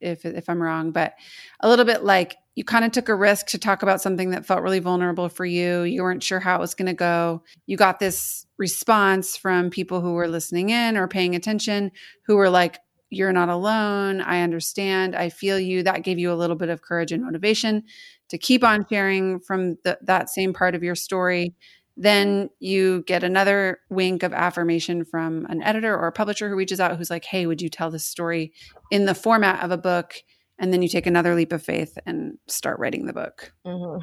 if 0.00 0.24
if 0.24 0.48
I'm 0.48 0.62
wrong, 0.62 0.92
but 0.92 1.14
a 1.60 1.68
little 1.68 1.84
bit 1.84 2.04
like 2.04 2.36
you 2.54 2.64
kind 2.64 2.84
of 2.84 2.92
took 2.92 3.08
a 3.08 3.14
risk 3.14 3.46
to 3.48 3.58
talk 3.58 3.82
about 3.82 4.00
something 4.00 4.30
that 4.30 4.44
felt 4.44 4.62
really 4.62 4.80
vulnerable 4.80 5.28
for 5.28 5.44
you. 5.44 5.82
You 5.82 6.02
weren't 6.02 6.22
sure 6.22 6.40
how 6.40 6.56
it 6.56 6.60
was 6.60 6.74
going 6.74 6.86
to 6.86 6.94
go. 6.94 7.42
You 7.66 7.76
got 7.76 8.00
this 8.00 8.46
response 8.58 9.36
from 9.36 9.70
people 9.70 10.00
who 10.00 10.12
were 10.12 10.28
listening 10.28 10.70
in 10.70 10.96
or 10.96 11.06
paying 11.06 11.34
attention 11.34 11.92
who 12.26 12.36
were 12.36 12.50
like, 12.50 12.78
You're 13.08 13.32
not 13.32 13.48
alone. 13.48 14.20
I 14.20 14.42
understand. 14.42 15.14
I 15.14 15.28
feel 15.28 15.58
you. 15.58 15.82
That 15.84 16.02
gave 16.02 16.18
you 16.18 16.32
a 16.32 16.34
little 16.34 16.56
bit 16.56 16.68
of 16.68 16.82
courage 16.82 17.12
and 17.12 17.24
motivation 17.24 17.84
to 18.30 18.38
keep 18.38 18.64
on 18.64 18.84
sharing 18.88 19.40
from 19.40 19.76
the, 19.84 19.98
that 20.02 20.28
same 20.28 20.52
part 20.52 20.74
of 20.74 20.82
your 20.82 20.94
story. 20.94 21.54
Then 21.96 22.50
you 22.60 23.04
get 23.06 23.22
another 23.22 23.78
wink 23.90 24.22
of 24.22 24.32
affirmation 24.32 25.04
from 25.04 25.46
an 25.46 25.62
editor 25.62 25.96
or 25.96 26.08
a 26.08 26.12
publisher 26.12 26.48
who 26.48 26.56
reaches 26.56 26.80
out 26.80 26.96
who's 26.96 27.10
like, 27.10 27.24
Hey, 27.24 27.46
would 27.46 27.62
you 27.62 27.68
tell 27.68 27.90
this 27.90 28.06
story 28.06 28.52
in 28.90 29.04
the 29.04 29.14
format 29.14 29.62
of 29.62 29.70
a 29.70 29.78
book? 29.78 30.14
And 30.60 30.72
then 30.72 30.82
you 30.82 30.88
take 30.88 31.06
another 31.06 31.34
leap 31.34 31.52
of 31.52 31.62
faith 31.62 31.98
and 32.06 32.38
start 32.46 32.78
writing 32.78 33.06
the 33.06 33.12
book. 33.12 33.52
Mm-hmm. 33.66 34.02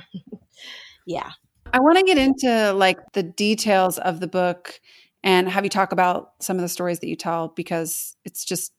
yeah. 1.05 1.29
I 1.71 1.79
want 1.79 1.97
to 1.97 2.03
get 2.03 2.17
into 2.17 2.73
like 2.73 2.97
the 3.13 3.23
details 3.23 3.99
of 3.99 4.19
the 4.19 4.27
book 4.27 4.79
and 5.23 5.47
have 5.47 5.63
you 5.63 5.69
talk 5.69 5.91
about 5.91 6.31
some 6.41 6.57
of 6.57 6.61
the 6.61 6.69
stories 6.69 6.99
that 6.99 7.07
you 7.07 7.15
tell 7.15 7.49
because 7.49 8.15
it's 8.25 8.43
just 8.43 8.73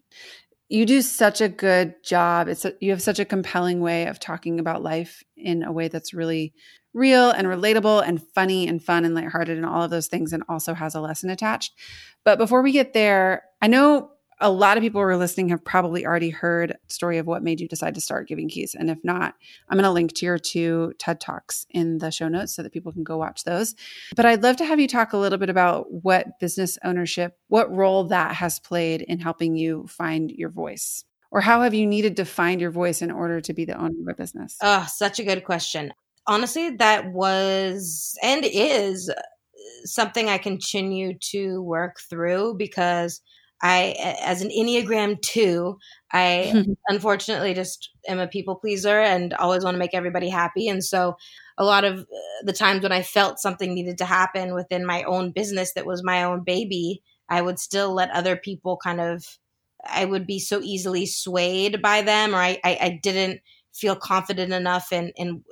you 0.69 0.85
do 0.85 1.01
such 1.01 1.41
a 1.41 1.49
good 1.49 1.95
job. 2.05 2.49
It's 2.49 2.65
a, 2.65 2.75
you 2.81 2.91
have 2.91 3.01
such 3.01 3.19
a 3.19 3.25
compelling 3.25 3.81
way 3.81 4.07
of 4.07 4.19
talking 4.19 4.61
about 4.61 4.83
life 4.83 5.23
in 5.37 5.63
a 5.63 5.73
way 5.73 5.89
that's 5.89 6.13
really 6.13 6.53
real 6.93 7.31
and 7.31 7.47
relatable 7.47 8.07
and 8.07 8.23
funny 8.35 8.67
and 8.67 8.83
fun 8.83 9.05
and 9.05 9.15
lighthearted 9.15 9.57
and 9.57 9.65
all 9.65 9.83
of 9.83 9.91
those 9.91 10.09
things 10.09 10.33
and 10.33 10.43
also 10.49 10.75
has 10.75 10.95
a 10.95 11.01
lesson 11.01 11.31
attached. 11.31 11.73
But 12.25 12.39
before 12.39 12.63
we 12.63 12.73
get 12.73 12.93
there, 12.93 13.45
I 13.63 13.69
know 13.69 14.11
a 14.41 14.51
lot 14.51 14.77
of 14.77 14.83
people 14.83 15.01
who 15.01 15.07
are 15.07 15.17
listening 15.17 15.49
have 15.49 15.65
probably 15.65 16.07
already 16.07 16.31
heard 16.31 16.77
story 16.87 17.19
of 17.19 17.27
what 17.27 17.43
made 17.43 17.61
you 17.61 17.69
decide 17.69 17.95
to 17.95 18.01
start 18.01 18.29
Giving 18.29 18.49
Keys. 18.49 18.75
And 18.79 18.91
if 18.91 18.99
not, 19.03 19.35
I'm 19.69 19.77
going 19.77 19.85
to 19.85 19.91
link 19.91 20.13
to 20.15 20.27
your 20.27 20.39
two 20.39 20.93
TED 20.99 21.21
Talks 21.21 21.67
in 21.71 21.99
the 21.99 22.11
show 22.11 22.29
notes 22.29 22.55
so 22.55 22.63
that 22.63 22.73
people 22.73 22.93
can 22.93 23.03
go 23.03 23.17
watch 23.17 23.45
those. 23.45 23.75
But 24.15 24.27
I'd 24.27 24.43
love 24.43 24.57
to 24.57 24.65
have 24.65 24.79
you 24.79 24.87
talk 24.87 25.13
a 25.13 25.19
little 25.19 25.39
bit 25.39 25.51
about 25.51 25.87
what 25.91 26.39
business 26.39 26.79
ownership, 26.85 27.37
what 27.49 27.75
role 27.75 28.05
that 28.05 28.37
has 28.37 28.61
played 28.61 29.03
in 29.03 29.19
helping 29.19 29.57
you 29.57 29.87
find 29.89 30.31
your 30.31 30.51
voice. 30.51 31.05
Or 31.31 31.41
how 31.41 31.63
have 31.63 31.75
you 31.75 31.87
needed 31.87 32.17
to 32.17 32.25
find 32.25 32.61
your 32.61 32.71
voice 32.71 33.03
in 33.03 33.11
order 33.11 33.41
to 33.41 33.53
be 33.53 33.65
the 33.65 33.77
owner 33.77 33.95
of 34.01 34.09
a 34.09 34.15
business? 34.15 34.57
Oh, 34.63 34.87
such 34.89 35.19
a 35.19 35.25
good 35.25 35.45
question. 35.45 35.93
Honestly, 36.27 36.71
that 36.77 37.13
was 37.13 38.17
and 38.23 38.45
is 38.45 39.11
something 39.85 40.29
I 40.29 40.39
continue 40.39 41.19
to 41.31 41.63
work 41.63 42.01
through 42.09 42.55
because 42.57 43.21
I, 43.63 44.17
as 44.23 44.41
an 44.41 44.51
Enneagram 44.51 45.21
2, 45.21 45.79
I 46.13 46.65
unfortunately 46.89 47.55
just 47.55 47.91
am 48.07 48.19
a 48.19 48.29
people 48.29 48.57
pleaser 48.57 49.01
and 49.01 49.35
always 49.35 49.65
want 49.65 49.75
to 49.75 49.79
make 49.79 49.95
everybody 49.95 50.29
happy. 50.29 50.69
And 50.69 50.85
so, 50.85 51.17
a 51.61 51.65
lot 51.65 51.85
of 51.85 52.01
uh, 52.01 52.05
the 52.45 52.53
times 52.53 52.85
when 52.85 52.93
I 52.93 53.03
felt 53.03 53.41
something 53.41 53.75
needed 53.75 53.99
to 53.99 54.05
happen 54.05 54.55
within 54.55 54.87
my 54.87 55.03
own 55.03 55.33
business 55.33 55.73
that 55.75 55.87
was 55.87 56.05
my 56.05 56.23
own 56.23 56.45
baby, 56.45 57.03
I 57.29 57.43
would 57.43 57.59
still 57.59 57.93
let 57.93 58.11
other 58.13 58.37
people 58.37 58.79
kind 58.83 59.01
of, 59.01 59.25
I 59.85 60.05
would 60.05 60.25
be 60.25 60.39
so 60.39 60.61
easily 60.63 61.05
swayed 61.05 61.83
by 61.83 62.03
them, 62.03 62.33
or 62.33 62.39
I, 62.39 62.61
I, 62.63 62.79
I 62.81 63.01
didn't 63.03 63.41
feel 63.75 63.97
confident 63.97 64.53
enough 64.53 64.93
in, 64.93 65.13
in, 65.17 65.43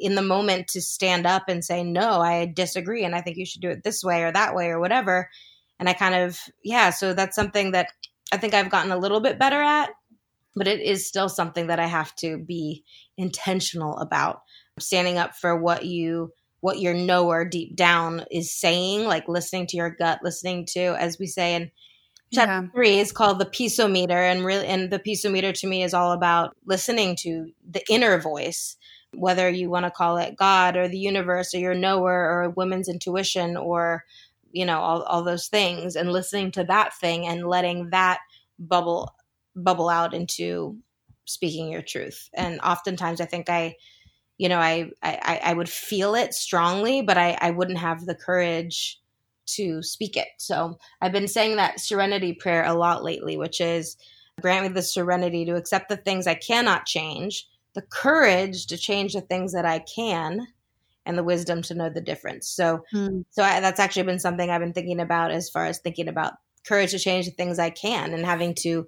in 0.00 0.14
the 0.14 0.22
moment 0.22 0.68
to 0.68 0.80
stand 0.80 1.26
up 1.26 1.44
and 1.48 1.64
say, 1.64 1.82
no, 1.82 2.20
I 2.20 2.46
disagree. 2.46 3.04
And 3.04 3.14
I 3.14 3.22
think 3.22 3.38
you 3.38 3.46
should 3.46 3.60
do 3.60 3.70
it 3.70 3.82
this 3.82 4.04
way 4.04 4.22
or 4.22 4.30
that 4.30 4.54
way 4.54 4.68
or 4.68 4.78
whatever 4.78 5.28
and 5.78 5.88
I 5.88 5.92
kind 5.92 6.14
of 6.14 6.38
yeah, 6.62 6.90
so 6.90 7.14
that's 7.14 7.36
something 7.36 7.72
that 7.72 7.88
I 8.32 8.38
think 8.38 8.54
I've 8.54 8.70
gotten 8.70 8.92
a 8.92 8.98
little 8.98 9.20
bit 9.20 9.38
better 9.38 9.60
at, 9.60 9.90
but 10.54 10.68
it 10.68 10.80
is 10.80 11.06
still 11.06 11.28
something 11.28 11.66
that 11.68 11.80
I 11.80 11.86
have 11.86 12.14
to 12.16 12.38
be 12.38 12.84
intentional 13.16 13.98
about 13.98 14.42
standing 14.78 15.18
up 15.18 15.34
for 15.36 15.56
what 15.56 15.84
you 15.84 16.32
what 16.62 16.80
your 16.80 16.94
knower 16.94 17.44
deep 17.44 17.74
down 17.74 18.24
is 18.30 18.54
saying, 18.54 19.04
like 19.04 19.26
listening 19.28 19.66
to 19.66 19.76
your 19.76 19.90
gut, 19.90 20.20
listening 20.22 20.64
to, 20.64 20.80
as 20.96 21.18
we 21.18 21.26
say 21.26 21.56
in 21.56 21.70
chapter 22.32 22.66
yeah. 22.66 22.72
three, 22.72 23.00
is 23.00 23.10
called 23.10 23.40
the 23.40 23.44
peaceometer, 23.44 24.10
and 24.12 24.44
really, 24.44 24.66
and 24.66 24.88
the 24.88 25.00
peaceometer 25.00 25.52
to 25.52 25.66
me 25.66 25.82
is 25.82 25.92
all 25.92 26.12
about 26.12 26.56
listening 26.64 27.16
to 27.16 27.48
the 27.68 27.82
inner 27.90 28.16
voice, 28.20 28.76
whether 29.12 29.50
you 29.50 29.70
want 29.70 29.86
to 29.86 29.90
call 29.90 30.18
it 30.18 30.36
God 30.36 30.76
or 30.76 30.86
the 30.86 30.98
universe 30.98 31.52
or 31.52 31.58
your 31.58 31.74
knower 31.74 32.12
or 32.12 32.42
a 32.42 32.50
woman's 32.50 32.88
intuition 32.88 33.56
or 33.56 34.04
you 34.52 34.64
know 34.64 34.78
all, 34.78 35.02
all 35.02 35.22
those 35.22 35.48
things 35.48 35.96
and 35.96 36.12
listening 36.12 36.50
to 36.52 36.64
that 36.64 36.94
thing 36.94 37.26
and 37.26 37.46
letting 37.46 37.90
that 37.90 38.20
bubble 38.58 39.14
bubble 39.56 39.88
out 39.88 40.14
into 40.14 40.76
speaking 41.24 41.70
your 41.70 41.82
truth. 41.82 42.28
And 42.34 42.60
oftentimes 42.60 43.20
i 43.20 43.24
think 43.24 43.48
i 43.48 43.76
you 44.38 44.48
know 44.48 44.58
i 44.58 44.90
i, 45.02 45.40
I 45.44 45.52
would 45.52 45.68
feel 45.68 46.14
it 46.14 46.34
strongly 46.34 47.02
but 47.02 47.18
I, 47.18 47.38
I 47.40 47.50
wouldn't 47.50 47.78
have 47.78 48.06
the 48.06 48.14
courage 48.14 49.00
to 49.46 49.82
speak 49.82 50.16
it. 50.16 50.28
So 50.38 50.78
i've 51.00 51.12
been 51.12 51.28
saying 51.28 51.56
that 51.56 51.80
serenity 51.80 52.32
prayer 52.32 52.64
a 52.64 52.74
lot 52.74 53.04
lately 53.04 53.36
which 53.36 53.60
is 53.60 53.96
grant 54.40 54.66
me 54.66 54.72
the 54.72 54.82
serenity 54.82 55.44
to 55.44 55.56
accept 55.56 55.88
the 55.88 55.96
things 55.96 56.26
i 56.26 56.34
cannot 56.34 56.86
change 56.86 57.48
the 57.74 57.82
courage 57.82 58.66
to 58.66 58.76
change 58.76 59.12
the 59.12 59.20
things 59.20 59.52
that 59.52 59.66
i 59.66 59.78
can 59.80 60.46
and 61.04 61.18
the 61.18 61.24
wisdom 61.24 61.62
to 61.62 61.74
know 61.74 61.90
the 61.90 62.00
difference. 62.00 62.48
So, 62.48 62.84
mm. 62.94 63.24
so 63.30 63.42
I, 63.42 63.60
that's 63.60 63.80
actually 63.80 64.04
been 64.04 64.18
something 64.18 64.50
I've 64.50 64.60
been 64.60 64.72
thinking 64.72 65.00
about 65.00 65.30
as 65.30 65.50
far 65.50 65.66
as 65.66 65.78
thinking 65.78 66.08
about 66.08 66.34
courage 66.66 66.92
to 66.92 66.98
change 66.98 67.26
the 67.26 67.32
things 67.32 67.58
I 67.58 67.70
can 67.70 68.14
and 68.14 68.24
having 68.24 68.54
to 68.60 68.86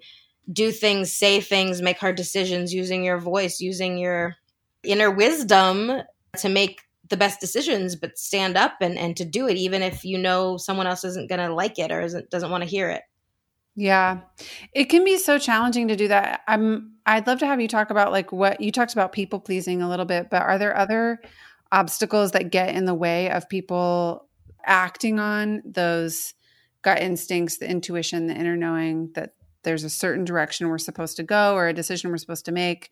do 0.52 0.70
things, 0.70 1.12
say 1.12 1.40
things, 1.40 1.82
make 1.82 1.98
hard 1.98 2.16
decisions 2.16 2.72
using 2.72 3.04
your 3.04 3.18
voice, 3.18 3.60
using 3.60 3.98
your 3.98 4.36
inner 4.82 5.10
wisdom 5.10 6.02
to 6.38 6.48
make 6.48 6.80
the 7.08 7.16
best 7.16 7.40
decisions, 7.40 7.96
but 7.96 8.18
stand 8.18 8.56
up 8.56 8.74
and, 8.80 8.98
and 8.98 9.16
to 9.16 9.24
do 9.24 9.48
it, 9.48 9.56
even 9.56 9.82
if 9.82 10.04
you 10.04 10.18
know 10.18 10.56
someone 10.56 10.86
else 10.86 11.04
isn't 11.04 11.28
going 11.28 11.40
to 11.40 11.54
like 11.54 11.78
it 11.78 11.90
or 11.90 12.00
isn't, 12.00 12.30
doesn't 12.30 12.50
want 12.50 12.62
to 12.62 12.68
hear 12.68 12.90
it. 12.90 13.02
Yeah. 13.76 14.20
It 14.72 14.84
can 14.84 15.04
be 15.04 15.18
so 15.18 15.38
challenging 15.38 15.88
to 15.88 15.96
do 15.96 16.08
that. 16.08 16.42
I'm 16.46 16.92
I'd 17.06 17.26
love 17.26 17.40
to 17.40 17.46
have 17.46 17.60
you 17.60 17.68
talk 17.68 17.90
about 17.90 18.12
like 18.12 18.32
what 18.32 18.60
you 18.60 18.72
talked 18.72 18.92
about 18.92 19.12
people 19.12 19.40
pleasing 19.40 19.82
a 19.82 19.88
little 19.88 20.06
bit, 20.06 20.30
but 20.30 20.42
are 20.42 20.58
there 20.58 20.76
other 20.76 21.20
obstacles 21.74 22.30
that 22.30 22.52
get 22.52 22.74
in 22.74 22.84
the 22.84 22.94
way 22.94 23.28
of 23.30 23.48
people 23.48 24.28
acting 24.64 25.18
on 25.18 25.60
those 25.64 26.34
gut 26.82 27.02
instincts, 27.02 27.58
the 27.58 27.68
intuition, 27.68 28.28
the 28.28 28.34
inner 28.34 28.56
knowing 28.56 29.10
that 29.14 29.34
there's 29.64 29.82
a 29.82 29.90
certain 29.90 30.24
direction 30.24 30.68
we're 30.68 30.78
supposed 30.78 31.16
to 31.16 31.24
go 31.24 31.54
or 31.54 31.66
a 31.66 31.72
decision 31.72 32.10
we're 32.10 32.16
supposed 32.16 32.44
to 32.44 32.52
make. 32.52 32.90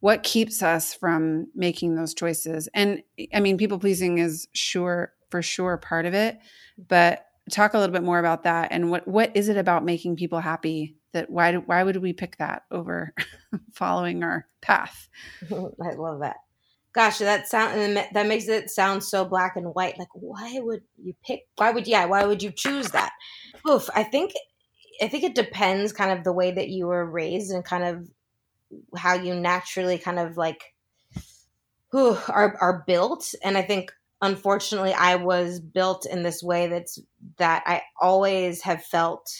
What 0.00 0.22
keeps 0.22 0.62
us 0.62 0.92
from 0.92 1.46
making 1.54 1.94
those 1.94 2.12
choices? 2.12 2.68
And 2.74 3.02
I 3.32 3.40
mean, 3.40 3.56
people 3.56 3.78
pleasing 3.78 4.18
is 4.18 4.46
sure 4.52 5.14
for 5.30 5.40
sure 5.40 5.78
part 5.78 6.04
of 6.04 6.12
it, 6.12 6.38
but 6.86 7.24
talk 7.50 7.72
a 7.72 7.78
little 7.78 7.94
bit 7.94 8.04
more 8.04 8.18
about 8.18 8.42
that 8.42 8.68
and 8.72 8.90
what 8.90 9.08
what 9.08 9.34
is 9.34 9.48
it 9.48 9.56
about 9.56 9.82
making 9.82 10.16
people 10.16 10.38
happy 10.38 10.96
that 11.12 11.30
why 11.30 11.52
do, 11.52 11.60
why 11.60 11.82
would 11.82 11.96
we 11.96 12.12
pick 12.12 12.36
that 12.36 12.64
over 12.70 13.14
following 13.72 14.22
our 14.22 14.46
path? 14.60 15.08
I 15.50 15.94
love 15.94 16.20
that 16.20 16.36
gosh 16.98 17.18
that 17.18 17.46
sound 17.46 17.96
that 18.12 18.26
makes 18.26 18.48
it 18.48 18.68
sound 18.68 19.04
so 19.04 19.24
black 19.24 19.54
and 19.54 19.72
white 19.72 19.96
like 20.00 20.08
why 20.14 20.58
would 20.58 20.82
you 21.00 21.14
pick 21.24 21.42
why 21.54 21.70
would 21.70 21.86
yeah 21.86 22.04
why 22.06 22.24
would 22.24 22.42
you 22.42 22.50
choose 22.50 22.90
that? 22.90 23.12
Oof 23.68 23.88
i 23.94 24.02
think 24.02 24.32
i 25.00 25.06
think 25.06 25.22
it 25.22 25.36
depends 25.36 25.92
kind 25.92 26.10
of 26.10 26.24
the 26.24 26.32
way 26.32 26.50
that 26.50 26.70
you 26.70 26.88
were 26.88 27.08
raised 27.08 27.52
and 27.52 27.64
kind 27.64 27.84
of 27.84 28.08
how 28.96 29.14
you 29.14 29.32
naturally 29.32 29.96
kind 29.96 30.18
of 30.18 30.36
like 30.36 30.74
who 31.92 32.18
are 32.28 32.56
are 32.60 32.82
built. 32.84 33.32
And 33.44 33.56
i 33.56 33.62
think 33.62 33.92
unfortunately 34.20 34.92
i 34.92 35.14
was 35.14 35.60
built 35.60 36.04
in 36.04 36.24
this 36.24 36.42
way 36.42 36.66
that's 36.66 36.98
that 37.36 37.62
i 37.66 37.80
always 38.00 38.62
have 38.62 38.84
felt 38.84 39.30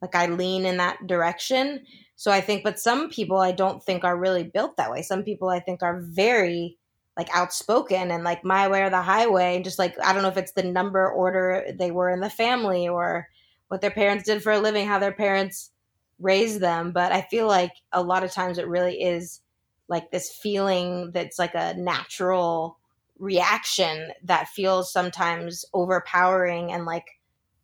like 0.00 0.14
i 0.14 0.26
lean 0.26 0.64
in 0.64 0.76
that 0.76 1.04
direction. 1.08 1.84
So 2.14 2.30
i 2.30 2.40
think 2.40 2.62
but 2.62 2.78
some 2.78 3.10
people 3.10 3.38
i 3.38 3.50
don't 3.50 3.82
think 3.82 4.04
are 4.04 4.16
really 4.16 4.44
built 4.44 4.76
that 4.76 4.92
way. 4.92 5.02
Some 5.02 5.24
people 5.24 5.48
i 5.48 5.58
think 5.58 5.82
are 5.82 6.00
very 6.02 6.76
like 7.20 7.28
outspoken 7.36 8.10
and 8.10 8.24
like 8.24 8.42
my 8.44 8.66
way 8.66 8.80
or 8.80 8.88
the 8.88 9.02
highway 9.02 9.54
and 9.54 9.64
just 9.64 9.78
like 9.78 9.94
i 10.02 10.14
don't 10.14 10.22
know 10.22 10.28
if 10.28 10.38
it's 10.38 10.52
the 10.52 10.62
number 10.62 11.06
order 11.06 11.66
they 11.78 11.90
were 11.90 12.08
in 12.08 12.20
the 12.20 12.30
family 12.30 12.88
or 12.88 13.28
what 13.68 13.82
their 13.82 13.90
parents 13.90 14.24
did 14.24 14.42
for 14.42 14.52
a 14.52 14.58
living 14.58 14.86
how 14.86 14.98
their 14.98 15.12
parents 15.12 15.70
raised 16.18 16.60
them 16.60 16.92
but 16.92 17.12
i 17.12 17.20
feel 17.30 17.46
like 17.46 17.72
a 17.92 18.02
lot 18.02 18.24
of 18.24 18.32
times 18.32 18.56
it 18.56 18.66
really 18.66 19.02
is 19.02 19.42
like 19.86 20.10
this 20.10 20.34
feeling 20.42 21.10
that's 21.12 21.38
like 21.38 21.54
a 21.54 21.74
natural 21.74 22.78
reaction 23.18 24.08
that 24.24 24.48
feels 24.48 24.90
sometimes 24.90 25.66
overpowering 25.74 26.72
and 26.72 26.86
like 26.86 27.04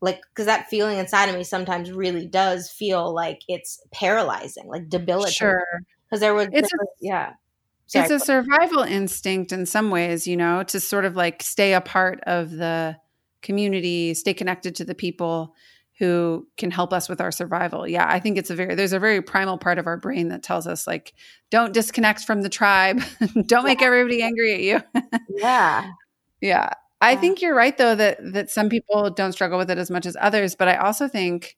like 0.02 0.20
because 0.34 0.44
that 0.44 0.68
feeling 0.68 0.98
inside 0.98 1.30
of 1.30 1.34
me 1.34 1.42
sometimes 1.42 1.90
really 1.90 2.26
does 2.26 2.70
feel 2.70 3.14
like 3.14 3.40
it's 3.48 3.80
paralyzing 3.90 4.68
like 4.68 4.86
debilitating. 4.90 5.32
Sure. 5.32 5.64
Because 6.04 6.20
there 6.20 6.34
was 6.34 6.48
it's 6.52 6.70
there 6.70 6.78
was, 6.78 6.88
yeah 7.00 7.32
Sorry. 7.86 8.04
It's 8.04 8.22
a 8.22 8.24
survival 8.24 8.82
instinct 8.82 9.52
in 9.52 9.64
some 9.64 9.90
ways, 9.90 10.26
you 10.26 10.36
know, 10.36 10.64
to 10.64 10.80
sort 10.80 11.04
of 11.04 11.14
like 11.14 11.42
stay 11.42 11.72
a 11.74 11.80
part 11.80 12.20
of 12.26 12.50
the 12.50 12.96
community, 13.42 14.12
stay 14.14 14.34
connected 14.34 14.74
to 14.76 14.84
the 14.84 14.94
people 14.94 15.54
who 15.98 16.46
can 16.58 16.70
help 16.70 16.92
us 16.92 17.08
with 17.08 17.20
our 17.20 17.30
survival. 17.30 17.86
Yeah, 17.86 18.04
I 18.06 18.18
think 18.20 18.36
it's 18.36 18.50
a 18.50 18.54
very 18.54 18.74
there's 18.74 18.92
a 18.92 18.98
very 18.98 19.22
primal 19.22 19.56
part 19.56 19.78
of 19.78 19.86
our 19.86 19.96
brain 19.96 20.28
that 20.28 20.42
tells 20.42 20.66
us 20.66 20.86
like 20.86 21.14
don't 21.50 21.72
disconnect 21.72 22.24
from 22.24 22.42
the 22.42 22.48
tribe. 22.48 23.02
don't 23.46 23.64
make 23.64 23.82
everybody 23.82 24.22
angry 24.22 24.54
at 24.54 24.60
you. 24.60 25.02
yeah. 25.28 25.90
Yeah. 26.42 26.68
I 27.00 27.12
yeah. 27.12 27.20
think 27.20 27.40
you're 27.40 27.54
right 27.54 27.76
though 27.76 27.94
that 27.94 28.18
that 28.34 28.50
some 28.50 28.68
people 28.68 29.08
don't 29.08 29.32
struggle 29.32 29.56
with 29.56 29.70
it 29.70 29.78
as 29.78 29.90
much 29.90 30.04
as 30.04 30.18
others, 30.20 30.54
but 30.54 30.68
I 30.68 30.76
also 30.76 31.08
think 31.08 31.56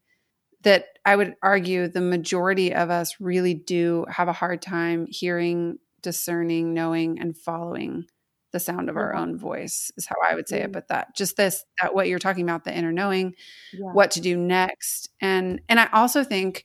that 0.62 0.86
I 1.04 1.16
would 1.16 1.34
argue 1.42 1.88
the 1.88 2.00
majority 2.00 2.72
of 2.72 2.88
us 2.88 3.16
really 3.20 3.54
do 3.54 4.06
have 4.08 4.28
a 4.28 4.32
hard 4.32 4.62
time 4.62 5.06
hearing 5.10 5.78
discerning, 6.02 6.74
knowing, 6.74 7.18
and 7.18 7.36
following 7.36 8.06
the 8.52 8.60
sound 8.60 8.88
of 8.88 8.96
our 8.96 9.12
mm-hmm. 9.12 9.22
own 9.22 9.38
voice 9.38 9.90
is 9.96 10.06
how 10.06 10.16
I 10.28 10.34
would 10.34 10.48
say 10.48 10.60
it. 10.60 10.64
Mm-hmm. 10.64 10.72
But 10.72 10.88
that 10.88 11.14
just 11.16 11.36
this 11.36 11.64
that 11.80 11.94
what 11.94 12.08
you're 12.08 12.18
talking 12.18 12.44
about, 12.44 12.64
the 12.64 12.76
inner 12.76 12.92
knowing, 12.92 13.34
yeah. 13.72 13.92
what 13.92 14.10
to 14.12 14.20
do 14.20 14.36
next. 14.36 15.10
And 15.20 15.60
and 15.68 15.78
I 15.78 15.88
also 15.92 16.24
think 16.24 16.64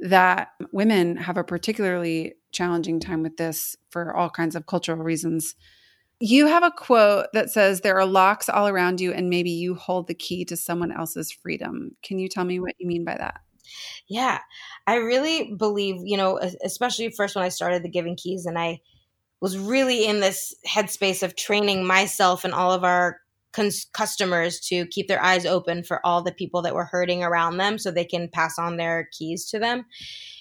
that 0.00 0.48
women 0.72 1.16
have 1.16 1.36
a 1.36 1.44
particularly 1.44 2.34
challenging 2.52 3.00
time 3.00 3.22
with 3.22 3.36
this 3.36 3.76
for 3.90 4.14
all 4.14 4.30
kinds 4.30 4.56
of 4.56 4.66
cultural 4.66 5.02
reasons. 5.02 5.54
You 6.20 6.46
have 6.46 6.62
a 6.62 6.70
quote 6.70 7.26
that 7.32 7.50
says, 7.50 7.80
There 7.80 7.98
are 7.98 8.06
locks 8.06 8.48
all 8.48 8.68
around 8.68 9.00
you, 9.00 9.12
and 9.12 9.28
maybe 9.28 9.50
you 9.50 9.74
hold 9.74 10.06
the 10.06 10.14
key 10.14 10.44
to 10.46 10.56
someone 10.56 10.92
else's 10.92 11.32
freedom. 11.32 11.96
Can 12.02 12.18
you 12.18 12.28
tell 12.28 12.44
me 12.44 12.60
what 12.60 12.74
you 12.78 12.86
mean 12.86 13.04
by 13.04 13.16
that? 13.16 13.40
Yeah, 14.08 14.40
I 14.86 14.96
really 14.96 15.54
believe, 15.54 15.96
you 16.04 16.16
know, 16.16 16.38
especially 16.64 17.10
first 17.10 17.34
when 17.34 17.44
I 17.44 17.48
started 17.48 17.82
the 17.82 17.88
Giving 17.88 18.16
Keys 18.16 18.46
and 18.46 18.58
I 18.58 18.80
was 19.40 19.58
really 19.58 20.06
in 20.06 20.20
this 20.20 20.54
headspace 20.66 21.22
of 21.22 21.36
training 21.36 21.86
myself 21.86 22.44
and 22.44 22.54
all 22.54 22.72
of 22.72 22.84
our 22.84 23.18
cons- 23.52 23.86
customers 23.92 24.60
to 24.60 24.86
keep 24.86 25.08
their 25.08 25.22
eyes 25.22 25.46
open 25.46 25.82
for 25.82 26.04
all 26.04 26.22
the 26.22 26.32
people 26.32 26.62
that 26.62 26.74
were 26.74 26.84
hurting 26.84 27.22
around 27.22 27.56
them 27.56 27.78
so 27.78 27.90
they 27.90 28.04
can 28.04 28.28
pass 28.28 28.58
on 28.58 28.76
their 28.76 29.08
keys 29.12 29.46
to 29.50 29.58
them. 29.58 29.84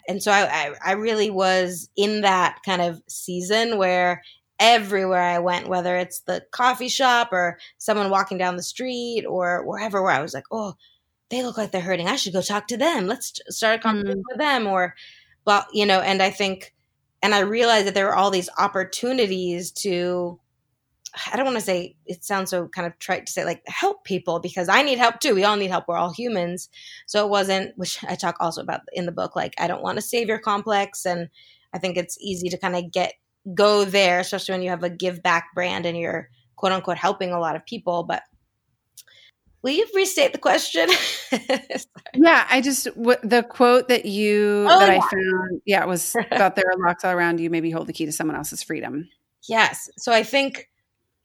And 0.07 0.21
so 0.21 0.31
I, 0.31 0.41
I, 0.43 0.73
I 0.85 0.91
really 0.93 1.29
was 1.29 1.89
in 1.95 2.21
that 2.21 2.59
kind 2.65 2.81
of 2.81 3.01
season 3.07 3.77
where 3.77 4.21
everywhere 4.59 5.21
I 5.21 5.39
went, 5.39 5.67
whether 5.67 5.95
it's 5.97 6.21
the 6.21 6.43
coffee 6.51 6.89
shop 6.89 7.29
or 7.31 7.57
someone 7.77 8.09
walking 8.09 8.37
down 8.37 8.55
the 8.55 8.63
street 8.63 9.25
or 9.27 9.65
wherever 9.65 10.01
where 10.01 10.11
I 10.11 10.21
was 10.21 10.33
like, 10.33 10.45
oh, 10.51 10.75
they 11.29 11.43
look 11.43 11.57
like 11.57 11.71
they're 11.71 11.81
hurting. 11.81 12.07
I 12.07 12.15
should 12.15 12.33
go 12.33 12.41
talk 12.41 12.67
to 12.67 12.77
them. 12.77 13.07
Let's 13.07 13.39
start 13.49 13.79
a 13.79 13.81
conversation 13.81 14.19
mm. 14.19 14.23
with 14.29 14.37
them. 14.37 14.67
Or, 14.67 14.95
well, 15.45 15.65
you 15.73 15.85
know, 15.85 15.99
and 15.99 16.21
I 16.21 16.29
think, 16.29 16.73
and 17.21 17.33
I 17.33 17.39
realized 17.39 17.87
that 17.87 17.93
there 17.93 18.05
were 18.05 18.15
all 18.15 18.31
these 18.31 18.49
opportunities 18.57 19.71
to 19.71 20.39
I 21.31 21.35
don't 21.35 21.45
want 21.45 21.57
to 21.57 21.63
say 21.63 21.95
it 22.05 22.23
sounds 22.23 22.49
so 22.49 22.67
kind 22.67 22.87
of 22.87 22.97
trite 22.97 23.27
to 23.27 23.31
say 23.31 23.45
like 23.45 23.61
help 23.67 24.03
people 24.03 24.39
because 24.39 24.67
I 24.67 24.81
need 24.81 24.97
help 24.97 25.19
too. 25.19 25.35
We 25.35 25.43
all 25.43 25.55
need 25.55 25.69
help. 25.69 25.85
We're 25.87 25.97
all 25.97 26.11
humans. 26.11 26.69
So 27.05 27.23
it 27.23 27.29
wasn't, 27.29 27.77
which 27.77 28.03
I 28.03 28.15
talk 28.15 28.37
also 28.39 28.61
about 28.61 28.81
in 28.93 29.05
the 29.05 29.11
book, 29.11 29.35
like 29.35 29.53
I 29.59 29.67
don't 29.67 29.83
want 29.83 29.99
a 29.99 30.01
savior 30.01 30.39
complex. 30.39 31.05
And 31.05 31.29
I 31.71 31.77
think 31.77 31.97
it's 31.97 32.17
easy 32.19 32.49
to 32.49 32.57
kind 32.57 32.75
of 32.75 32.91
get, 32.91 33.13
go 33.53 33.85
there, 33.85 34.21
especially 34.21 34.53
when 34.53 34.61
you 34.63 34.69
have 34.69 34.83
a 34.83 34.89
give 34.89 35.21
back 35.21 35.53
brand 35.53 35.85
and 35.85 35.97
you're 35.97 36.29
quote 36.55 36.71
unquote 36.71 36.97
helping 36.97 37.31
a 37.31 37.39
lot 37.39 37.55
of 37.55 37.65
people. 37.65 38.03
But 38.03 38.23
will 39.63 39.71
you 39.71 39.87
restate 39.95 40.33
the 40.33 40.37
question? 40.37 40.89
yeah, 42.13 42.45
I 42.49 42.61
just, 42.61 42.85
what, 42.97 43.27
the 43.27 43.43
quote 43.43 43.87
that 43.87 44.05
you, 44.05 44.67
oh, 44.69 44.79
that 44.79 44.89
yeah. 44.89 44.97
I 44.97 44.99
found, 44.99 45.61
yeah, 45.65 45.81
it 45.81 45.87
was 45.87 46.15
about 46.31 46.55
there 46.55 46.65
are 46.69 46.77
locks 46.77 47.05
all 47.05 47.13
around 47.13 47.39
you, 47.39 47.49
maybe 47.49 47.71
hold 47.71 47.87
the 47.87 47.93
key 47.93 48.05
to 48.05 48.11
someone 48.11 48.35
else's 48.35 48.61
freedom. 48.61 49.09
Yes. 49.47 49.89
So 49.97 50.11
I 50.11 50.23
think, 50.23 50.69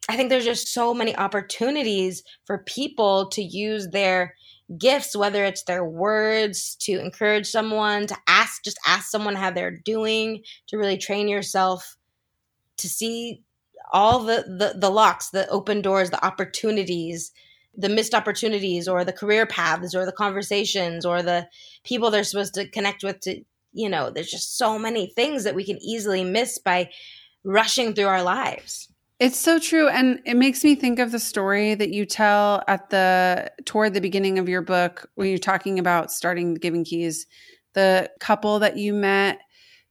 I 0.09 0.17
think 0.17 0.31
there's 0.31 0.45
just 0.45 0.69
so 0.69 0.95
many 0.95 1.15
opportunities 1.17 2.23
for 2.47 2.59
people 2.59 3.29
to 3.31 3.43
use 3.43 3.89
their 3.89 4.35
gifts, 4.79 5.17
whether 5.17 5.45
it's 5.45 5.65
their 5.65 5.85
words 5.85 6.77
to 6.81 6.99
encourage 7.01 7.47
someone, 7.47 8.07
to 8.07 8.17
ask, 8.27 8.63
just 8.63 8.79
ask 8.87 9.11
someone 9.11 9.35
how 9.35 9.51
they're 9.51 9.79
doing, 9.85 10.43
to 10.69 10.79
really 10.79 10.99
train 10.99 11.27
yourself 11.27 11.97
to 12.77 12.89
see 12.89 13.43
all 13.93 14.21
the, 14.21 14.45
the, 14.47 14.79
the 14.79 14.91
locks, 14.91 15.31
the 15.31 15.49
open 15.49 15.83
doors, 15.83 16.11
the 16.11 16.25
opportunities, 16.25 17.33
the 17.75 17.89
missed 17.89 18.15
opportunities, 18.15 18.89
or 18.89 19.05
the 19.05 19.13
career 19.13 19.47
paths, 19.47 19.95
or 19.95 20.05
the 20.05 20.13
conversations, 20.13 21.05
or 21.05 21.23
the 21.23 21.47
people 21.85 22.11
they're 22.11 22.25
supposed 22.25 22.55
to 22.55 22.69
connect 22.69 23.05
with 23.05 23.21
to, 23.21 23.41
you 23.73 23.89
know, 23.89 24.11
there's 24.11 24.31
just 24.31 24.59
so 24.59 24.79
many 24.79 25.13
things 25.15 25.45
that 25.45 25.55
we 25.55 25.65
can 25.65 25.79
easily 25.83 26.25
miss 26.25 26.59
by 26.59 26.91
rushing 27.45 27.95
through 27.95 28.07
our 28.07 28.23
lives. 28.23 28.89
It's 29.21 29.39
so 29.39 29.59
true. 29.59 29.89
And 29.89 30.21
it 30.25 30.37
makes 30.37 30.63
me 30.63 30.77
think 30.77 31.01
of 31.01 31.11
the 31.11 31.19
story 31.19 31.75
that 31.75 31.91
you 31.91 32.07
tell 32.07 32.63
at 32.69 32.91
the 32.91 33.51
toward 33.65 33.95
the 33.95 34.01
beginning 34.01 34.39
of 34.39 34.49
your 34.49 34.63
book 34.63 35.11
when 35.17 35.29
you're 35.29 35.39
talking 35.39 35.79
about 35.79 36.13
starting 36.13 36.55
Giving 36.55 36.85
Keys, 36.85 37.27
the 37.75 38.11
couple 38.21 38.61
that 38.61 38.77
you 38.77 38.95
met 38.95 39.41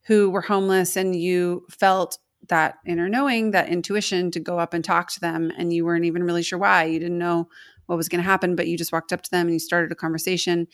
who 0.05 0.29
were 0.29 0.41
homeless 0.41 0.95
and 0.95 1.13
you 1.13 1.65
felt 1.69 2.17
that 2.49 2.79
inner 2.85 3.09
knowing, 3.09 3.51
that 3.51 3.69
intuition 3.69 4.31
to 4.31 4.39
go 4.39 4.59
up 4.59 4.73
and 4.73 4.83
talk 4.83 5.11
to 5.11 5.19
them. 5.19 5.51
And 5.57 5.73
you 5.73 5.85
weren't 5.85 6.05
even 6.05 6.23
really 6.23 6.43
sure 6.43 6.59
why. 6.59 6.85
You 6.85 6.99
didn't 6.99 7.17
know 7.17 7.49
what 7.85 7.97
was 7.97 8.09
going 8.09 8.21
to 8.21 8.29
happen, 8.29 8.55
but 8.55 8.67
you 8.67 8.77
just 8.77 8.91
walked 8.91 9.13
up 9.13 9.21
to 9.23 9.31
them 9.31 9.47
and 9.47 9.53
you 9.53 9.59
started 9.59 9.91
a 9.91 9.95
conversation 9.95 10.67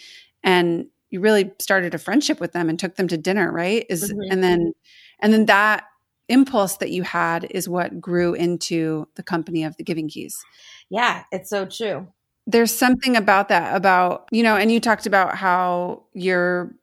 and 0.43 0.87
you 1.09 1.19
really 1.19 1.51
started 1.59 1.93
a 1.93 1.99
friendship 1.99 2.39
with 2.39 2.53
them 2.53 2.69
and 2.69 2.79
took 2.79 2.95
them 2.95 3.07
to 3.07 3.17
dinner, 3.17 3.51
right? 3.51 3.85
Is 3.89 4.11
mm-hmm. 4.11 4.31
and 4.31 4.43
then 4.43 4.73
and 5.19 5.31
then 5.31 5.45
that 5.45 5.85
impulse 6.29 6.77
that 6.77 6.91
you 6.91 7.03
had 7.03 7.45
is 7.51 7.69
what 7.69 8.01
grew 8.01 8.33
into 8.33 9.07
the 9.15 9.23
company 9.23 9.63
of 9.63 9.77
the 9.77 9.83
Giving 9.83 10.09
Keys. 10.09 10.43
Yeah, 10.89 11.23
it's 11.31 11.49
so 11.49 11.65
true. 11.65 12.07
There's 12.47 12.73
something 12.73 13.15
about 13.15 13.49
that, 13.49 13.75
about, 13.75 14.27
you 14.31 14.43
know, 14.43 14.57
and 14.57 14.71
you 14.71 14.79
talked 14.79 15.05
about 15.05 15.35
how 15.35 16.03
your 16.13 16.75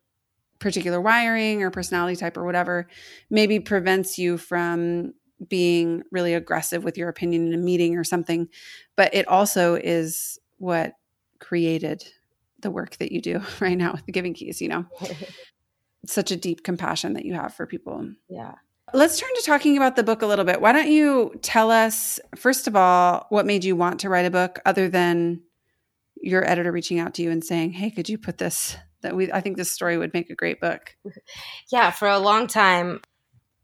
particular 0.61 1.01
wiring 1.01 1.63
or 1.63 1.71
personality 1.71 2.15
type 2.15 2.37
or 2.37 2.45
whatever 2.45 2.87
maybe 3.31 3.59
prevents 3.59 4.19
you 4.19 4.39
from 4.39 5.13
being 5.49 6.03
really 6.13 6.35
aggressive 6.35 6.85
with 6.85 6.99
your 6.99 7.09
opinion 7.09 7.49
in 7.49 7.55
a 7.55 7.63
meeting 7.63 7.97
or 7.97 8.05
something. 8.05 8.49
But 8.97 9.15
it 9.15 9.27
also 9.27 9.75
is 9.75 10.39
what 10.59 10.93
created 11.39 12.05
the 12.61 12.71
work 12.71 12.97
that 12.99 13.11
you 13.11 13.21
do 13.21 13.41
right 13.61 13.77
now 13.77 13.93
with 13.93 14.07
the 14.07 14.13
Giving 14.13 14.35
Keys, 14.35 14.61
you 14.61 14.69
know? 14.69 14.85
Such 16.07 16.31
a 16.31 16.37
deep 16.37 16.63
compassion 16.63 17.15
that 17.15 17.25
you 17.25 17.35
have 17.35 17.55
for 17.55 17.67
people. 17.67 18.11
Yeah. 18.29 18.55
Let's 18.93 19.19
turn 19.19 19.31
to 19.37 19.43
talking 19.43 19.77
about 19.77 19.97
the 19.97 20.03
book 20.03 20.23
a 20.23 20.27
little 20.27 20.45
bit. 20.45 20.61
Why 20.61 20.73
don't 20.73 20.91
you 20.91 21.39
tell 21.43 21.71
us, 21.71 22.19
first 22.37 22.67
of 22.67 22.75
all, 22.75 23.27
what 23.29 23.47
made 23.47 23.65
you 23.65 23.77
want 23.77 24.01
to 24.01 24.09
write 24.09 24.27
a 24.27 24.31
book 24.31 24.59
other 24.67 24.89
than 24.89 25.43
your 26.21 26.49
editor 26.49 26.73
reaching 26.73 26.99
out 26.99 27.15
to 27.15 27.23
you 27.23 27.31
and 27.31 27.45
saying, 27.45 27.73
Hey, 27.73 27.91
could 27.91 28.09
you 28.09 28.19
put 28.19 28.39
this? 28.39 28.77
That 29.03 29.17
we, 29.17 29.33
I 29.33 29.41
think 29.41 29.57
this 29.57 29.71
story 29.71 29.97
would 29.97 30.15
make 30.15 30.31
a 30.31 30.35
great 30.35 30.61
book. 30.61 30.95
Yeah, 31.73 31.91
for 31.91 32.09
a 32.09 32.19
long 32.19 32.47
time, 32.47 33.01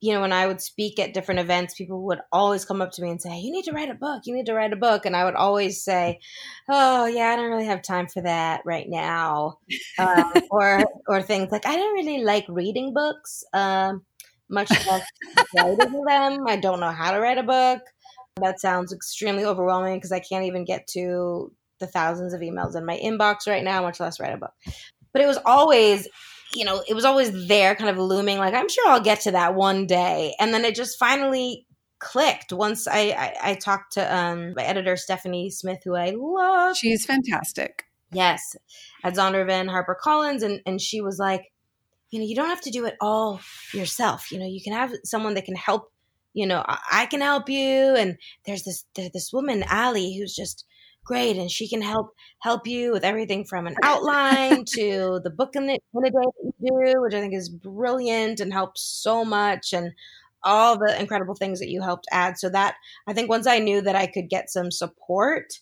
you 0.01 0.13
know, 0.13 0.21
when 0.21 0.33
I 0.33 0.47
would 0.47 0.61
speak 0.61 0.99
at 0.99 1.15
different 1.15 1.41
events, 1.41 1.75
people 1.75 2.05
would 2.07 2.21
always 2.31 2.65
come 2.65 2.83
up 2.83 2.93
to 2.93 3.03
me 3.03 3.11
and 3.11 3.21
say, 3.21 3.39
You 3.39 3.51
need 3.51 3.65
to 3.65 3.73
write 3.73 3.91
a 3.91 3.95
book. 3.95 4.23
You 4.25 4.35
need 4.35 4.47
to 4.47 4.55
write 4.55 4.73
a 4.73 4.77
book. 4.77 5.07
And 5.07 5.17
I 5.17 5.25
would 5.25 5.35
always 5.35 5.83
say, 5.83 6.21
Oh, 6.69 7.07
yeah, 7.07 7.31
I 7.31 7.37
don't 7.37 7.51
really 7.51 7.67
have 7.67 7.83
time 7.83 8.07
for 8.07 8.23
that 8.23 8.61
right 8.65 8.87
now. 8.89 9.59
Um, 9.99 10.33
or, 10.51 10.85
or 11.09 11.23
things 11.23 11.51
like, 11.51 11.67
I 11.67 11.77
don't 11.77 11.95
really 11.95 12.23
like 12.23 12.45
reading 12.49 12.93
books. 12.93 13.43
Um, 13.55 14.05
much 14.49 14.71
less 14.87 15.07
writing 15.57 16.05
them. 16.07 16.47
I 16.47 16.57
don't 16.57 16.81
know 16.81 16.91
how 16.91 17.13
to 17.13 17.21
write 17.21 17.39
a 17.39 17.43
book. 17.43 17.83
That 18.41 18.61
sounds 18.61 18.93
extremely 18.93 19.45
overwhelming 19.45 19.97
because 19.97 20.13
I 20.13 20.21
can't 20.21 20.45
even 20.45 20.65
get 20.65 20.87
to 20.89 21.53
the 21.81 21.87
thousands 21.87 22.33
of 22.33 22.41
emails 22.41 22.77
in 22.77 22.85
my 22.85 22.99
inbox 22.99 23.47
right 23.47 23.65
now, 23.65 23.83
much 23.83 24.01
less 24.01 24.21
write 24.21 24.35
a 24.35 24.39
book. 24.39 24.53
But 25.17 25.23
it 25.23 25.27
was 25.27 25.39
always, 25.47 26.07
you 26.55 26.67
know, 26.67 26.83
it 26.87 26.93
was 26.93 27.07
always 27.07 27.49
there, 27.49 27.75
kind 27.75 27.89
of 27.89 27.97
looming, 27.97 28.37
like, 28.37 28.53
I'm 28.53 28.69
sure 28.69 28.87
I'll 28.87 29.01
get 29.01 29.23
to 29.23 29.31
that 29.31 29.55
one 29.55 29.87
day. 29.87 30.35
And 30.39 30.53
then 30.53 30.67
it 30.67 30.75
just 30.75 30.99
finally 30.99 31.67
clicked 32.01 32.53
once 32.53 32.87
I, 32.87 33.15
I, 33.17 33.37
I 33.43 33.55
talked 33.55 33.95
to 33.95 34.15
um, 34.15 34.53
my 34.55 34.63
editor, 34.63 34.95
Stephanie 34.95 35.49
Smith, 35.49 35.79
who 35.87 35.95
I 35.97 36.13
love. 36.15 36.77
She's 36.77 37.07
fantastic. 37.07 37.85
Yes, 38.13 38.57
at 39.03 39.15
Zondervan 39.15 39.71
harper 39.71 39.97
collins 39.99 40.43
And, 40.43 40.61
and 40.67 40.83
she 40.83 41.01
was 41.01 41.19
like, 41.19 41.51
you 42.11 42.19
know, 42.19 42.27
you 42.27 42.37
don't 42.37 42.51
have 42.51 42.61
to 42.61 42.71
do 42.71 42.85
it 42.85 42.97
all 43.01 43.41
yourself. 43.73 44.31
You 44.31 44.39
know, 44.39 44.47
you 44.47 44.61
can 44.63 44.75
have 44.75 44.93
someone 45.03 45.33
that 45.33 45.47
can 45.47 45.57
help. 45.57 45.91
You 46.35 46.47
know, 46.47 46.63
I, 46.69 46.79
I 46.93 47.07
can 47.07 47.23
help 47.23 47.49
you, 47.49 47.97
and 47.97 48.19
there's 48.45 48.65
this 48.65 48.85
there's 48.95 49.13
this 49.13 49.33
woman, 49.33 49.65
Allie, 49.67 50.19
who's 50.19 50.37
just 50.37 50.66
great, 51.07 51.37
and 51.37 51.51
she 51.51 51.69
can 51.69 51.81
help 51.81 52.15
help 52.41 52.67
you 52.67 52.93
with 52.93 53.05
everything 53.05 53.45
from 53.45 53.67
an 53.67 53.77
outline 53.83 54.65
to 54.75 55.21
the 55.25 55.31
book 55.31 55.55
in, 55.55 55.67
the, 55.67 55.79
in 55.95 56.05
a 56.05 56.11
day 56.11 56.13
that 56.13 56.53
you 56.61 56.85
do, 56.93 57.01
which 57.01 57.15
I 57.15 57.21
think 57.21 57.35
is 57.35 57.49
brilliant 57.49 58.41
and 58.41 58.53
helps 58.53 58.83
so 58.83 59.25
much, 59.25 59.73
and 59.73 59.93
all 60.43 60.79
the 60.79 61.01
incredible 61.01 61.35
things 61.35 61.61
that 61.61 61.71
you 61.71 61.81
helped 61.81 62.07
add. 62.13 62.39
So 62.39 62.49
that 62.51 62.75
I 63.07 63.13
think 63.13 63.29
once 63.29 63.47
I 63.47 63.59
knew 63.59 63.81
that 63.81 63.97
I 63.97 64.07
could 64.07 64.29
get 64.29 64.51
some 64.51 64.71
support, 64.71 65.55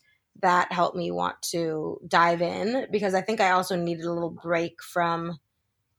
that 0.42 0.72
helped 0.72 0.96
me 0.96 1.10
want 1.10 1.40
to 1.42 2.00
dive 2.08 2.42
in 2.42 2.86
because 2.90 3.14
I 3.14 3.20
think 3.20 3.40
I 3.40 3.52
also 3.52 3.76
needed 3.76 4.04
a 4.04 4.12
little 4.12 4.36
break 4.42 4.82
from 4.82 5.38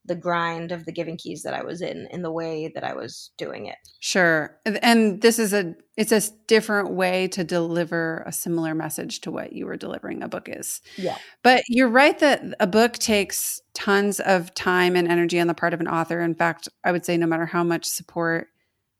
the 0.06 0.14
grind 0.14 0.72
of 0.72 0.84
the 0.84 0.92
giving 0.92 1.16
keys 1.16 1.42
that 1.42 1.54
I 1.54 1.62
was 1.62 1.82
in 1.82 2.08
in 2.10 2.22
the 2.22 2.30
way 2.30 2.70
that 2.74 2.84
I 2.84 2.94
was 2.94 3.30
doing 3.36 3.66
it. 3.66 3.76
Sure. 4.00 4.58
And 4.82 5.20
this 5.20 5.38
is 5.38 5.52
a 5.52 5.74
it's 5.96 6.12
a 6.12 6.22
different 6.46 6.90
way 6.90 7.28
to 7.28 7.44
deliver 7.44 8.22
a 8.26 8.32
similar 8.32 8.74
message 8.74 9.20
to 9.22 9.30
what 9.30 9.52
you 9.52 9.66
were 9.66 9.76
delivering 9.76 10.22
a 10.22 10.28
book 10.28 10.48
is. 10.50 10.80
Yeah. 10.96 11.16
But 11.42 11.62
you're 11.68 11.88
right 11.88 12.18
that 12.18 12.42
a 12.60 12.66
book 12.66 12.94
takes 12.94 13.60
tons 13.74 14.20
of 14.20 14.54
time 14.54 14.96
and 14.96 15.08
energy 15.08 15.40
on 15.40 15.46
the 15.46 15.54
part 15.54 15.74
of 15.74 15.80
an 15.80 15.88
author. 15.88 16.20
In 16.20 16.34
fact, 16.34 16.68
I 16.84 16.92
would 16.92 17.04
say 17.04 17.16
no 17.16 17.26
matter 17.26 17.46
how 17.46 17.64
much 17.64 17.84
support 17.84 18.48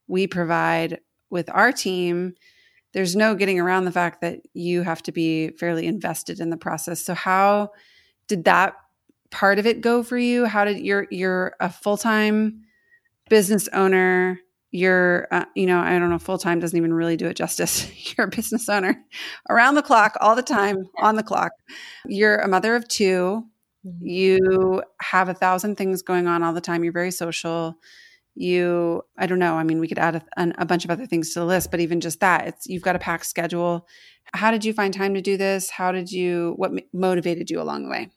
we 0.09 0.27
provide 0.27 1.01
with 1.31 1.51
our 1.51 1.73
team, 1.73 2.35
there's 2.93 3.17
no 3.17 3.35
getting 3.35 3.61
around 3.61 3.85
the 3.85 3.93
fact 3.93 4.23
that 4.23 4.41
you 4.55 4.83
have 4.83 5.03
to 5.03 5.13
be 5.13 5.51
fairly 5.51 5.87
invested 5.87 6.41
in 6.41 6.51
the 6.51 6.57
process. 6.57 7.05
So 7.05 7.15
how 7.15 7.73
did 8.27 8.45
that 8.45 8.75
part 9.31 9.59
of 9.59 9.67
it 9.67 9.81
go 9.81 10.03
for 10.03 10.19
you? 10.19 10.45
How 10.45 10.65
did 10.65 10.81
you're 10.81 11.07
you're 11.11 11.55
a 11.61 11.71
full 11.71 11.97
time 11.97 12.63
business 13.29 13.69
owner? 13.73 14.41
You're 14.71 15.29
uh, 15.31 15.45
you 15.55 15.67
know 15.67 15.81
I 15.81 15.99
don't 15.99 16.11
know 16.11 16.19
full 16.19 16.39
time 16.39 16.61
doesn't 16.61 16.77
even 16.77 16.93
really 16.93 17.17
do 17.17 17.27
it 17.27 17.37
justice. 17.37 17.91
you're 18.17 18.27
a 18.27 18.31
business 18.31 18.69
owner 18.69 19.03
around 19.49 19.75
the 19.75 19.83
clock 19.83 20.17
all 20.21 20.35
the 20.35 20.43
time 20.43 20.89
on 20.99 21.17
the 21.17 21.23
clock. 21.23 21.53
You're 22.07 22.39
a 22.39 22.49
mother 22.49 22.75
of 22.75 22.87
2 22.89 23.45
mm-hmm. 23.87 24.07
You 24.07 24.83
have 25.01 25.29
a 25.29 25.35
thousand 25.35 25.77
things 25.77 26.03
going 26.03 26.27
on 26.27 26.43
all 26.43 26.53
the 26.53 26.61
time. 26.61 26.85
You're 26.85 26.93
very 26.93 27.11
social 27.11 27.79
you 28.39 29.03
i 29.17 29.27
don't 29.27 29.39
know 29.39 29.55
i 29.55 29.63
mean 29.63 29.81
we 29.81 29.89
could 29.89 29.99
add 29.99 30.23
a, 30.37 30.53
a, 30.59 30.67
bunch 30.67 30.85
of 30.85 30.91
other 30.91 31.07
things 31.07 31.33
to 31.33 31.41
the 31.41 31.47
list 31.47 31.71
but 31.71 31.81
even 31.81 32.01
just 32.01 32.21
that 32.21 32.47
it's 32.47 32.67
you've 32.67 32.83
got 32.83 32.97
a 32.97 32.99
packed 32.99 33.27
schedule. 33.27 33.87
How 34.35 34.51
did 34.51 34.65
you 34.65 34.73
find 34.73 34.93
time 34.93 35.15
to 35.15 35.23
do 35.23 35.37
this? 35.37 35.71
How 35.71 35.93
did 35.93 36.11
you 36.11 36.55
what 36.57 36.73
motivated 36.93 37.51
you 37.51 37.61
along 37.61 37.85
the 37.85 37.91
way? 37.91 38.11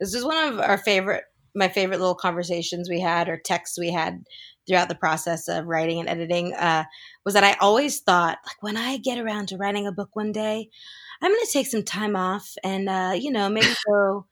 This 0.00 0.14
is 0.14 0.24
one 0.24 0.36
of 0.52 0.60
our 0.60 0.78
favorite 0.78 1.24
my 1.54 1.68
favorite 1.68 1.98
little 1.98 2.14
conversations 2.14 2.88
we 2.88 3.00
had 3.00 3.28
or 3.28 3.38
texts 3.38 3.78
we 3.78 3.90
had 3.90 4.22
throughout 4.68 4.88
the 4.88 4.94
process 4.94 5.48
of 5.48 5.64
writing 5.66 5.98
and 5.98 6.08
editing 6.08 6.52
uh, 6.54 6.84
was 7.24 7.34
that 7.34 7.44
I 7.44 7.54
always 7.60 8.00
thought, 8.00 8.36
like, 8.44 8.62
when 8.62 8.76
I 8.76 8.98
get 8.98 9.18
around 9.18 9.48
to 9.48 9.56
writing 9.56 9.86
a 9.86 9.92
book 9.92 10.10
one 10.12 10.32
day, 10.32 10.68
I'm 11.22 11.30
going 11.30 11.44
to 11.44 11.52
take 11.52 11.66
some 11.66 11.82
time 11.82 12.14
off 12.14 12.52
and, 12.62 12.88
uh, 12.90 13.14
you 13.18 13.30
know, 13.30 13.48
maybe 13.48 13.68
go 13.88 14.26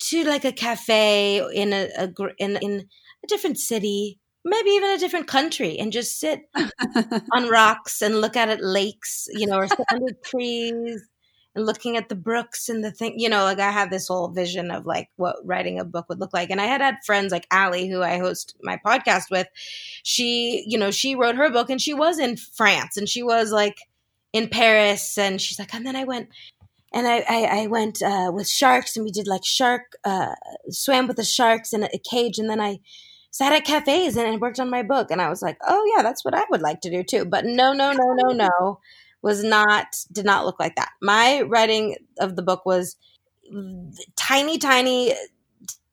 to 0.00 0.24
like 0.24 0.44
a 0.44 0.52
cafe 0.52 1.38
in 1.54 1.72
a, 1.72 1.88
a 1.96 2.08
in, 2.38 2.56
in 2.56 2.88
a 3.24 3.26
different 3.26 3.58
city 3.58 4.18
maybe 4.44 4.70
even 4.70 4.90
a 4.90 4.98
different 4.98 5.26
country 5.26 5.78
and 5.78 5.92
just 5.92 6.18
sit 6.18 6.42
on 7.32 7.48
rocks 7.48 8.02
and 8.02 8.20
look 8.20 8.36
at 8.36 8.48
it 8.48 8.62
lakes, 8.62 9.28
you 9.32 9.46
know, 9.46 9.58
or 9.58 9.68
sit 9.68 9.80
under 9.92 10.12
trees 10.24 11.02
and 11.54 11.66
looking 11.66 11.96
at 11.96 12.08
the 12.08 12.14
brooks 12.14 12.68
and 12.68 12.84
the 12.84 12.90
thing, 12.90 13.18
you 13.18 13.28
know, 13.28 13.44
like 13.44 13.58
I 13.58 13.70
had 13.70 13.90
this 13.90 14.08
whole 14.08 14.28
vision 14.28 14.70
of 14.70 14.86
like 14.86 15.08
what 15.16 15.36
writing 15.44 15.78
a 15.78 15.84
book 15.84 16.06
would 16.08 16.20
look 16.20 16.32
like. 16.32 16.50
And 16.50 16.60
I 16.60 16.66
had 16.66 16.80
had 16.80 16.96
friends 17.04 17.32
like 17.32 17.46
Allie, 17.50 17.88
who 17.88 18.02
I 18.02 18.18
host 18.18 18.56
my 18.62 18.80
podcast 18.84 19.30
with. 19.30 19.48
She, 20.02 20.64
you 20.66 20.78
know, 20.78 20.90
she 20.90 21.14
wrote 21.14 21.36
her 21.36 21.50
book 21.50 21.70
and 21.70 21.80
she 21.80 21.94
was 21.94 22.18
in 22.18 22.36
France 22.36 22.96
and 22.96 23.08
she 23.08 23.22
was 23.22 23.50
like 23.50 23.78
in 24.32 24.48
Paris. 24.48 25.18
And 25.18 25.40
she's 25.40 25.58
like, 25.58 25.74
and 25.74 25.86
then 25.86 25.96
I 25.96 26.04
went 26.04 26.28
and 26.92 27.06
I, 27.06 27.24
I, 27.28 27.62
I 27.62 27.66
went 27.66 28.02
uh, 28.02 28.30
with 28.32 28.48
sharks 28.48 28.96
and 28.96 29.04
we 29.04 29.10
did 29.10 29.26
like 29.26 29.44
shark, 29.44 29.96
uh, 30.04 30.34
swam 30.70 31.06
with 31.06 31.16
the 31.16 31.24
sharks 31.24 31.72
in 31.72 31.82
a, 31.82 31.88
a 31.92 31.98
cage. 31.98 32.38
And 32.38 32.48
then 32.48 32.60
I, 32.60 32.80
sat 33.30 33.52
at 33.52 33.64
cafes 33.64 34.16
and 34.16 34.40
worked 34.40 34.58
on 34.58 34.70
my 34.70 34.82
book. 34.82 35.10
And 35.10 35.20
I 35.20 35.28
was 35.28 35.42
like, 35.42 35.58
oh, 35.66 35.92
yeah, 35.94 36.02
that's 36.02 36.24
what 36.24 36.34
I 36.34 36.44
would 36.50 36.62
like 36.62 36.80
to 36.82 36.90
do 36.90 37.02
too. 37.02 37.24
But 37.24 37.44
no, 37.44 37.72
no, 37.72 37.92
no, 37.92 38.12
no, 38.14 38.32
no, 38.32 38.80
was 39.22 39.44
not, 39.44 39.96
did 40.10 40.24
not 40.24 40.44
look 40.44 40.58
like 40.58 40.76
that. 40.76 40.90
My 41.00 41.42
writing 41.42 41.96
of 42.18 42.36
the 42.36 42.42
book 42.42 42.66
was 42.66 42.96
tiny, 44.16 44.58
tiny, 44.58 45.14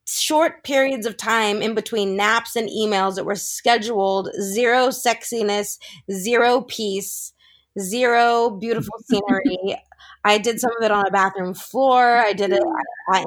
short 0.07 0.63
periods 0.63 1.07
of 1.07 1.17
time 1.17 1.63
in 1.63 1.73
between 1.73 2.15
naps 2.15 2.55
and 2.55 2.69
emails 2.69 3.15
that 3.15 3.25
were 3.25 3.35
scheduled, 3.35 4.29
zero 4.39 4.89
sexiness, 4.89 5.79
zero 6.11 6.61
peace, 6.61 7.33
zero 7.79 8.51
beautiful 8.51 8.93
scenery. 9.05 9.77
I 10.25 10.39
did 10.39 10.59
some 10.59 10.71
of 10.77 10.83
it 10.83 10.91
on 10.91 11.07
a 11.07 11.11
bathroom 11.11 11.53
floor. 11.53 12.17
I 12.17 12.33
did 12.33 12.51
it 12.51 12.63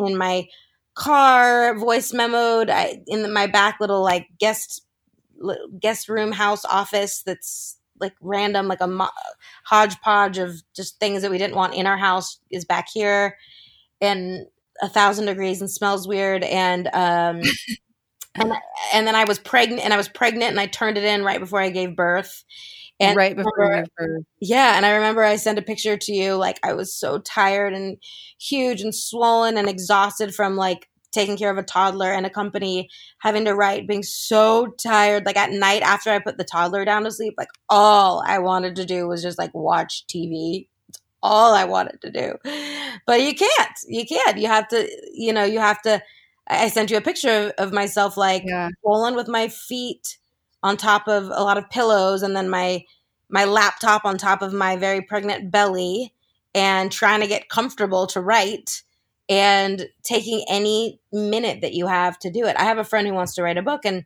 in 0.05 0.19
my 0.19 0.49
car, 0.95 1.79
voice 1.79 2.13
memoed 2.13 2.71
I, 2.71 3.01
in 3.07 3.33
my 3.33 3.47
back 3.47 3.79
little 3.81 4.03
like 4.03 4.27
guest 4.41 4.83
guest 5.81 6.09
room 6.09 6.33
house 6.33 6.65
office 6.65 7.23
that's 7.25 7.79
like 8.01 8.15
random, 8.21 8.69
like 8.69 8.81
a 8.81 8.87
mo- 8.87 9.11
hodgepodge 9.65 10.39
of 10.39 10.63
just 10.75 10.99
things 11.01 11.23
that 11.23 11.31
we 11.31 11.39
didn't 11.39 11.57
want 11.57 11.75
in 11.75 11.87
our 11.87 11.97
house 11.97 12.39
is 12.51 12.65
back 12.65 12.89
here, 12.93 13.37
and 14.01 14.47
a 14.83 14.89
thousand 14.89 15.27
degrees 15.27 15.61
and 15.61 15.71
smells 15.71 16.09
weird, 16.09 16.45
and 16.45 16.89
um, 16.89 17.43
and 18.37 18.53
and 18.95 19.07
then 19.07 19.15
I 19.17 19.25
was 19.25 19.39
pregnant, 19.39 19.85
and 19.85 19.95
I 19.95 19.99
was 19.99 20.09
pregnant, 20.09 20.51
and 20.51 20.61
I 20.61 20.67
turned 20.67 20.99
it 20.99 21.05
in 21.05 21.25
right 21.25 21.41
before 21.41 21.61
I 21.61 21.71
gave 21.71 21.97
birth, 21.97 22.45
and 23.01 23.17
right 23.17 23.37
before 23.37 23.85
yeah, 24.41 24.77
and 24.77 24.85
I 24.85 24.91
remember 24.91 25.23
I 25.23 25.37
sent 25.37 25.59
a 25.59 25.63
picture 25.63 25.97
to 25.97 26.13
you, 26.13 26.35
like 26.35 26.59
I 26.65 26.73
was 26.73 26.95
so 26.95 27.19
tired 27.19 27.75
and 27.75 27.97
huge 28.41 28.81
and 28.81 28.95
swollen 28.95 29.57
and 29.57 29.69
exhausted 29.69 30.35
from 30.35 30.57
like 30.57 30.89
taking 31.13 31.37
care 31.37 31.51
of 31.51 31.59
a 31.59 31.63
toddler 31.63 32.13
and 32.13 32.27
a 32.27 32.31
company, 32.31 32.89
having 33.21 33.45
to 33.45 33.55
write, 33.55 33.89
being 33.89 34.03
so 34.03 34.69
tired. 34.83 35.27
Like 35.27 35.37
at 35.37 35.53
night 35.53 35.83
after 35.83 36.11
I 36.11 36.19
put 36.19 36.39
the 36.39 36.45
toddler 36.45 36.85
down 36.85 37.05
to 37.05 37.11
sleep, 37.11 37.35
like 37.39 37.49
all 37.69 38.23
I 38.27 38.39
wanted 38.39 38.77
to 38.77 38.85
do 38.85 39.07
was 39.07 39.23
just 39.23 39.39
like 39.39 39.55
watch 39.55 40.05
TV. 40.07 40.69
It's 40.89 41.01
all 41.23 41.55
I 41.55 41.65
wanted 41.65 42.01
to 42.03 42.11
do. 42.11 42.35
But 43.07 43.23
you 43.23 43.35
can't. 43.35 43.79
You 43.87 44.05
can't. 44.05 44.39
You 44.39 44.49
have 44.49 44.69
to, 44.69 44.89
you 45.15 45.33
know, 45.33 45.45
you 45.45 45.61
have 45.61 45.81
to. 45.83 46.03
I 46.47 46.69
sent 46.69 46.91
you 46.91 46.97
a 46.97 47.03
picture 47.03 47.53
of 47.59 47.73
myself 47.73 48.17
like 48.17 48.43
yeah. 48.45 48.71
rolling 48.85 49.15
with 49.15 49.29
my 49.29 49.49
feet 49.49 50.18
on 50.63 50.77
top 50.77 51.09
of 51.09 51.25
a 51.25 51.43
lot 51.43 51.59
of 51.59 51.71
pillows 51.71 52.23
and 52.23 52.35
then 52.35 52.49
my 52.49 52.85
my 53.31 53.45
laptop 53.45 54.05
on 54.05 54.17
top 54.17 54.43
of 54.43 54.53
my 54.53 54.77
very 54.77 55.03
pregnant 55.03 55.51
belly 55.51 56.15
and 56.55 56.91
trying 56.91 57.21
to 57.21 57.27
get 57.27 57.49
comfortable 57.49 58.07
to 58.07 58.21
write 58.21 58.83
and 59.29 59.87
taking 60.03 60.45
any 60.49 61.01
minute 61.13 61.61
that 61.61 61.75
you 61.75 61.87
have 61.87 62.19
to 62.19 62.31
do 62.31 62.47
it. 62.47 62.57
I 62.59 62.65
have 62.65 62.79
a 62.79 62.85
friend 62.85 63.07
who 63.07 63.13
wants 63.13 63.35
to 63.35 63.43
write 63.43 63.59
a 63.59 63.63
book 63.63 63.85
and 63.85 64.05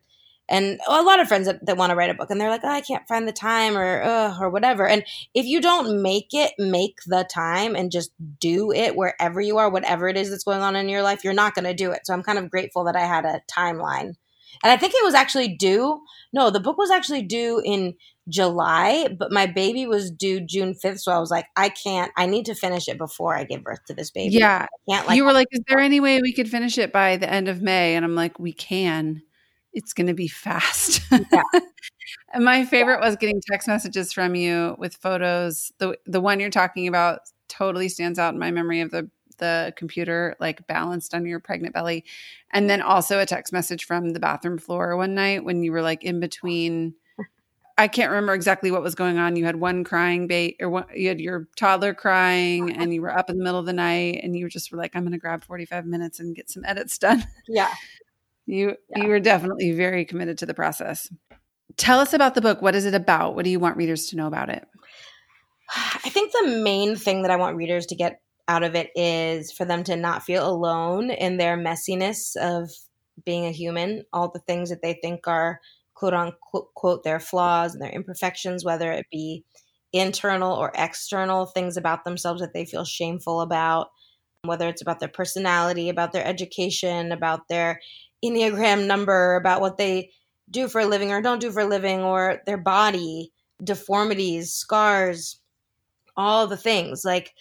and 0.49 0.81
a 0.89 1.01
lot 1.01 1.21
of 1.21 1.29
friends 1.29 1.47
that, 1.47 1.65
that 1.65 1.77
want 1.77 1.91
to 1.91 1.95
write 1.95 2.09
a 2.09 2.13
book 2.13 2.29
and 2.29 2.39
they're 2.39 2.49
like, 2.49 2.65
oh, 2.65 2.69
I 2.69 2.81
can't 2.81 3.07
find 3.07 3.25
the 3.25 3.31
time 3.31 3.77
or 3.77 4.33
or 4.39 4.49
whatever. 4.49 4.85
And 4.85 5.05
if 5.33 5.45
you 5.45 5.61
don't 5.61 6.01
make 6.01 6.33
it, 6.33 6.51
make 6.59 6.97
the 7.07 7.25
time 7.33 7.75
and 7.75 7.91
just 7.91 8.11
do 8.41 8.73
it 8.73 8.97
wherever 8.97 9.39
you 9.39 9.57
are, 9.57 9.69
whatever 9.69 10.09
it 10.09 10.17
is 10.17 10.29
that's 10.29 10.43
going 10.43 10.61
on 10.61 10.75
in 10.75 10.89
your 10.89 11.01
life, 11.01 11.23
you're 11.23 11.33
not 11.33 11.55
going 11.55 11.65
to 11.65 11.73
do 11.73 11.91
it. 11.91 12.01
So 12.03 12.13
I'm 12.13 12.23
kind 12.23 12.37
of 12.37 12.51
grateful 12.51 12.83
that 12.83 12.97
I 12.97 13.05
had 13.05 13.23
a 13.23 13.41
timeline 13.49 14.15
and 14.61 14.71
I 14.71 14.77
think 14.77 14.93
it 14.93 15.03
was 15.03 15.13
actually 15.13 15.49
due. 15.49 16.01
No, 16.33 16.49
the 16.49 16.59
book 16.59 16.77
was 16.77 16.89
actually 16.89 17.21
due 17.21 17.61
in 17.63 17.93
July, 18.27 19.07
but 19.17 19.31
my 19.31 19.45
baby 19.45 19.85
was 19.85 20.09
due 20.09 20.41
June 20.41 20.73
5th. 20.73 20.99
So 21.01 21.11
I 21.11 21.19
was 21.19 21.29
like, 21.29 21.45
I 21.55 21.69
can't, 21.69 22.11
I 22.17 22.25
need 22.25 22.45
to 22.47 22.55
finish 22.55 22.87
it 22.87 22.97
before 22.97 23.35
I 23.35 23.43
give 23.43 23.63
birth 23.63 23.85
to 23.87 23.93
this 23.93 24.09
baby. 24.09 24.35
Yeah. 24.35 24.65
can't, 24.89 25.07
like, 25.07 25.15
you 25.15 25.25
were 25.25 25.33
like, 25.33 25.47
is 25.51 25.61
there 25.67 25.79
any 25.79 25.99
way 25.99 26.21
we 26.21 26.33
could 26.33 26.49
finish 26.49 26.77
it 26.77 26.91
by 26.91 27.17
the 27.17 27.29
end 27.29 27.47
of 27.47 27.61
May? 27.61 27.95
And 27.95 28.03
I'm 28.03 28.15
like, 28.15 28.39
we 28.39 28.51
can. 28.51 29.21
It's 29.73 29.93
going 29.93 30.07
to 30.07 30.13
be 30.13 30.27
fast. 30.27 31.01
Yeah. 31.11 31.43
and 32.33 32.43
my 32.43 32.65
favorite 32.65 32.99
was 32.99 33.15
getting 33.15 33.41
text 33.51 33.67
messages 33.67 34.11
from 34.11 34.35
you 34.35 34.75
with 34.79 34.95
photos. 34.95 35.71
The, 35.77 35.97
the 36.05 36.21
one 36.21 36.39
you're 36.39 36.49
talking 36.49 36.87
about 36.87 37.19
totally 37.47 37.89
stands 37.89 38.17
out 38.17 38.33
in 38.33 38.39
my 38.39 38.51
memory 38.51 38.81
of 38.81 38.91
the 38.91 39.09
the 39.43 39.73
computer 39.75 40.35
like 40.39 40.65
balanced 40.67 41.13
on 41.13 41.25
your 41.25 41.41
pregnant 41.41 41.73
belly. 41.73 42.05
And 42.51 42.69
then 42.69 42.81
also 42.81 43.19
a 43.19 43.25
text 43.25 43.51
message 43.51 43.85
from 43.85 44.11
the 44.11 44.19
bathroom 44.19 44.57
floor 44.57 44.95
one 44.95 45.13
night 45.13 45.43
when 45.43 45.63
you 45.63 45.73
were 45.73 45.81
like 45.81 46.03
in 46.03 46.19
between. 46.19 46.95
I 47.77 47.87
can't 47.87 48.11
remember 48.11 48.33
exactly 48.33 48.71
what 48.71 48.83
was 48.83 48.95
going 48.95 49.17
on. 49.17 49.35
You 49.35 49.45
had 49.45 49.55
one 49.55 49.83
crying 49.83 50.27
bait, 50.27 50.57
or 50.61 50.69
one, 50.69 50.85
you 50.95 51.07
had 51.07 51.19
your 51.19 51.47
toddler 51.57 51.95
crying, 51.95 52.71
and 52.71 52.93
you 52.93 53.01
were 53.01 53.11
up 53.11 53.31
in 53.31 53.37
the 53.37 53.43
middle 53.43 53.59
of 53.59 53.65
the 53.65 53.73
night, 53.73 54.19
and 54.21 54.37
you 54.37 54.45
were 54.45 54.49
just 54.49 54.71
were 54.71 54.77
like, 54.77 54.95
"I'm 54.95 55.01
going 55.01 55.13
to 55.13 55.17
grab 55.17 55.43
45 55.43 55.87
minutes 55.87 56.19
and 56.19 56.35
get 56.35 56.51
some 56.51 56.63
edits 56.65 56.99
done." 56.99 57.25
Yeah, 57.47 57.73
you 58.45 58.75
yeah. 58.91 59.01
you 59.01 59.09
were 59.09 59.19
definitely 59.19 59.71
very 59.71 60.05
committed 60.05 60.37
to 60.37 60.45
the 60.45 60.53
process. 60.53 61.11
Tell 61.75 61.99
us 61.99 62.13
about 62.13 62.35
the 62.35 62.41
book. 62.41 62.61
What 62.61 62.75
is 62.75 62.85
it 62.85 62.93
about? 62.93 63.33
What 63.33 63.43
do 63.43 63.49
you 63.49 63.59
want 63.59 63.77
readers 63.77 64.05
to 64.09 64.17
know 64.17 64.27
about 64.27 64.49
it? 64.49 64.63
I 65.75 66.09
think 66.09 66.31
the 66.31 66.61
main 66.63 66.95
thing 66.95 67.23
that 67.23 67.31
I 67.31 67.37
want 67.37 67.55
readers 67.55 67.87
to 67.87 67.95
get 67.95 68.21
out 68.47 68.63
of 68.63 68.75
it 68.75 68.89
is 68.95 69.51
for 69.51 69.65
them 69.65 69.83
to 69.85 69.95
not 69.95 70.23
feel 70.23 70.47
alone 70.47 71.09
in 71.09 71.37
their 71.37 71.57
messiness 71.57 72.35
of 72.35 72.69
being 73.25 73.45
a 73.45 73.51
human, 73.51 74.03
all 74.11 74.29
the 74.29 74.39
things 74.39 74.69
that 74.69 74.81
they 74.81 74.99
think 75.01 75.27
are 75.27 75.59
quote 75.93 76.13
unquote 76.13 76.73
quote, 76.73 77.03
their 77.03 77.19
flaws 77.19 77.73
and 77.73 77.81
their 77.81 77.91
imperfections, 77.91 78.65
whether 78.65 78.91
it 78.91 79.05
be 79.11 79.45
internal 79.93 80.53
or 80.53 80.71
external 80.75 81.45
things 81.45 81.77
about 81.77 82.03
themselves 82.03 82.41
that 82.41 82.53
they 82.53 82.65
feel 82.65 82.83
shameful 82.83 83.41
about, 83.41 83.89
whether 84.43 84.67
it's 84.67 84.81
about 84.81 84.99
their 84.99 85.09
personality, 85.09 85.89
about 85.89 86.11
their 86.11 86.25
education, 86.25 87.11
about 87.11 87.47
their 87.47 87.79
Enneagram 88.25 88.87
number, 88.87 89.35
about 89.35 89.61
what 89.61 89.77
they 89.77 90.09
do 90.49 90.67
for 90.67 90.81
a 90.81 90.85
living 90.85 91.11
or 91.11 91.21
don't 91.21 91.39
do 91.39 91.51
for 91.51 91.61
a 91.61 91.65
living, 91.65 92.01
or 92.01 92.41
their 92.45 92.57
body, 92.57 93.31
deformities, 93.63 94.53
scars, 94.53 95.39
all 96.17 96.47
the 96.47 96.57
things. 96.57 97.03
Like 97.05 97.33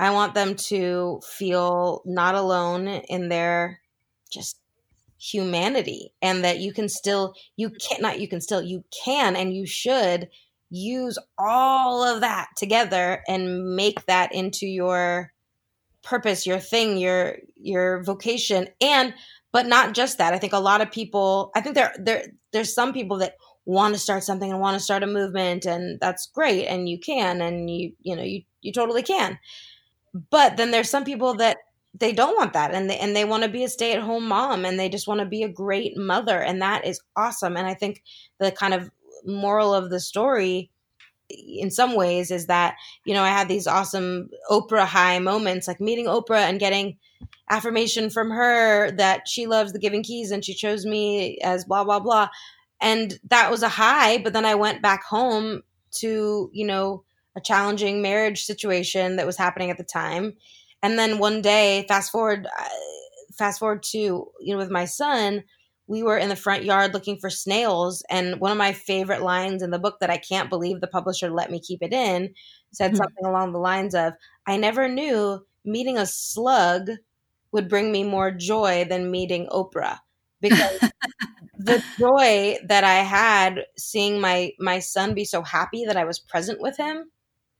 I 0.00 0.12
want 0.12 0.32
them 0.32 0.54
to 0.54 1.20
feel 1.22 2.00
not 2.06 2.34
alone 2.34 2.88
in 2.88 3.28
their 3.28 3.80
just 4.32 4.58
humanity 5.18 6.14
and 6.22 6.42
that 6.42 6.58
you 6.58 6.72
can 6.72 6.88
still 6.88 7.34
you 7.56 7.68
can 7.68 8.00
not 8.00 8.18
you 8.18 8.26
can 8.26 8.40
still 8.40 8.62
you 8.62 8.82
can 9.04 9.36
and 9.36 9.52
you 9.52 9.66
should 9.66 10.30
use 10.70 11.18
all 11.36 12.02
of 12.02 12.22
that 12.22 12.48
together 12.56 13.22
and 13.28 13.76
make 13.76 14.06
that 14.06 14.34
into 14.34 14.66
your 14.66 15.34
purpose 16.02 16.46
your 16.46 16.58
thing 16.58 16.96
your 16.96 17.36
your 17.56 18.02
vocation. 18.02 18.68
And 18.80 19.12
but 19.52 19.66
not 19.66 19.92
just 19.92 20.16
that. 20.16 20.32
I 20.32 20.38
think 20.38 20.54
a 20.54 20.60
lot 20.60 20.80
of 20.80 20.90
people 20.90 21.50
i 21.54 21.60
think 21.60 21.74
there 21.74 21.94
there 21.98 22.24
there's 22.52 22.74
some 22.74 22.94
people 22.94 23.18
that 23.18 23.34
want 23.66 23.92
to 23.92 24.00
start 24.00 24.24
something 24.24 24.50
and 24.50 24.60
want 24.60 24.78
to 24.78 24.82
start 24.82 25.02
a 25.02 25.06
movement 25.06 25.66
and 25.66 26.00
that's 26.00 26.26
great 26.28 26.64
and 26.66 26.88
you 26.88 26.98
can 26.98 27.42
and 27.42 27.68
you 27.68 27.92
you 28.00 28.16
know 28.16 28.22
you 28.22 28.40
you 28.62 28.72
totally 28.72 29.02
can 29.02 29.38
but 30.30 30.56
then 30.56 30.70
there's 30.70 30.90
some 30.90 31.04
people 31.04 31.34
that 31.34 31.58
they 31.94 32.12
don't 32.12 32.36
want 32.36 32.52
that 32.52 32.72
and 32.72 32.88
they 32.88 32.98
and 32.98 33.16
they 33.16 33.24
want 33.24 33.42
to 33.42 33.48
be 33.48 33.64
a 33.64 33.68
stay-at-home 33.68 34.26
mom 34.26 34.64
and 34.64 34.78
they 34.78 34.88
just 34.88 35.08
want 35.08 35.20
to 35.20 35.26
be 35.26 35.42
a 35.42 35.48
great 35.48 35.96
mother 35.96 36.38
and 36.40 36.62
that 36.62 36.84
is 36.84 37.00
awesome 37.16 37.56
and 37.56 37.66
i 37.66 37.74
think 37.74 38.02
the 38.38 38.52
kind 38.52 38.74
of 38.74 38.90
moral 39.26 39.74
of 39.74 39.90
the 39.90 40.00
story 40.00 40.70
in 41.28 41.70
some 41.70 41.94
ways 41.94 42.30
is 42.30 42.46
that 42.46 42.74
you 43.04 43.14
know 43.14 43.22
i 43.22 43.28
had 43.28 43.48
these 43.48 43.66
awesome 43.66 44.28
oprah 44.50 44.86
high 44.86 45.18
moments 45.18 45.66
like 45.66 45.80
meeting 45.80 46.06
oprah 46.06 46.48
and 46.48 46.60
getting 46.60 46.96
affirmation 47.50 48.08
from 48.08 48.30
her 48.30 48.90
that 48.92 49.26
she 49.28 49.46
loves 49.46 49.72
the 49.72 49.78
giving 49.78 50.02
keys 50.02 50.30
and 50.30 50.44
she 50.44 50.54
chose 50.54 50.86
me 50.86 51.38
as 51.42 51.64
blah 51.64 51.84
blah 51.84 52.00
blah 52.00 52.28
and 52.80 53.18
that 53.28 53.50
was 53.50 53.62
a 53.62 53.68
high 53.68 54.18
but 54.18 54.32
then 54.32 54.44
i 54.44 54.54
went 54.54 54.80
back 54.80 55.04
home 55.04 55.62
to 55.90 56.50
you 56.52 56.66
know 56.66 57.02
a 57.36 57.40
challenging 57.40 58.02
marriage 58.02 58.44
situation 58.44 59.16
that 59.16 59.26
was 59.26 59.36
happening 59.36 59.70
at 59.70 59.78
the 59.78 59.84
time. 59.84 60.34
And 60.82 60.98
then 60.98 61.18
one 61.18 61.42
day, 61.42 61.84
fast 61.88 62.10
forward, 62.10 62.46
uh, 62.46 62.68
fast 63.36 63.58
forward 63.58 63.82
to 63.82 63.98
you 63.98 64.52
know 64.52 64.58
with 64.58 64.70
my 64.70 64.84
son, 64.84 65.44
we 65.90 66.04
were 66.04 66.16
in 66.16 66.28
the 66.28 66.36
front 66.36 66.64
yard 66.64 66.94
looking 66.94 67.18
for 67.18 67.28
snails 67.28 68.04
and 68.08 68.38
one 68.38 68.52
of 68.52 68.56
my 68.56 68.72
favorite 68.72 69.22
lines 69.22 69.60
in 69.60 69.70
the 69.70 69.78
book 69.78 69.98
that 70.00 70.08
i 70.08 70.16
can't 70.16 70.48
believe 70.48 70.80
the 70.80 70.86
publisher 70.86 71.28
let 71.28 71.50
me 71.50 71.60
keep 71.60 71.82
it 71.82 71.92
in 71.92 72.32
said 72.72 72.92
mm-hmm. 72.92 72.98
something 72.98 73.26
along 73.26 73.52
the 73.52 73.58
lines 73.58 73.94
of 73.94 74.12
i 74.46 74.56
never 74.56 74.88
knew 74.88 75.44
meeting 75.64 75.98
a 75.98 76.06
slug 76.06 76.90
would 77.52 77.68
bring 77.68 77.90
me 77.90 78.04
more 78.04 78.30
joy 78.30 78.86
than 78.88 79.10
meeting 79.10 79.48
oprah 79.50 79.98
because 80.40 80.78
the 81.58 81.82
joy 81.98 82.56
that 82.68 82.84
i 82.84 83.02
had 83.02 83.64
seeing 83.76 84.20
my 84.20 84.52
my 84.60 84.78
son 84.78 85.12
be 85.12 85.24
so 85.24 85.42
happy 85.42 85.84
that 85.84 85.96
i 85.96 86.04
was 86.04 86.20
present 86.20 86.60
with 86.60 86.76
him 86.76 87.10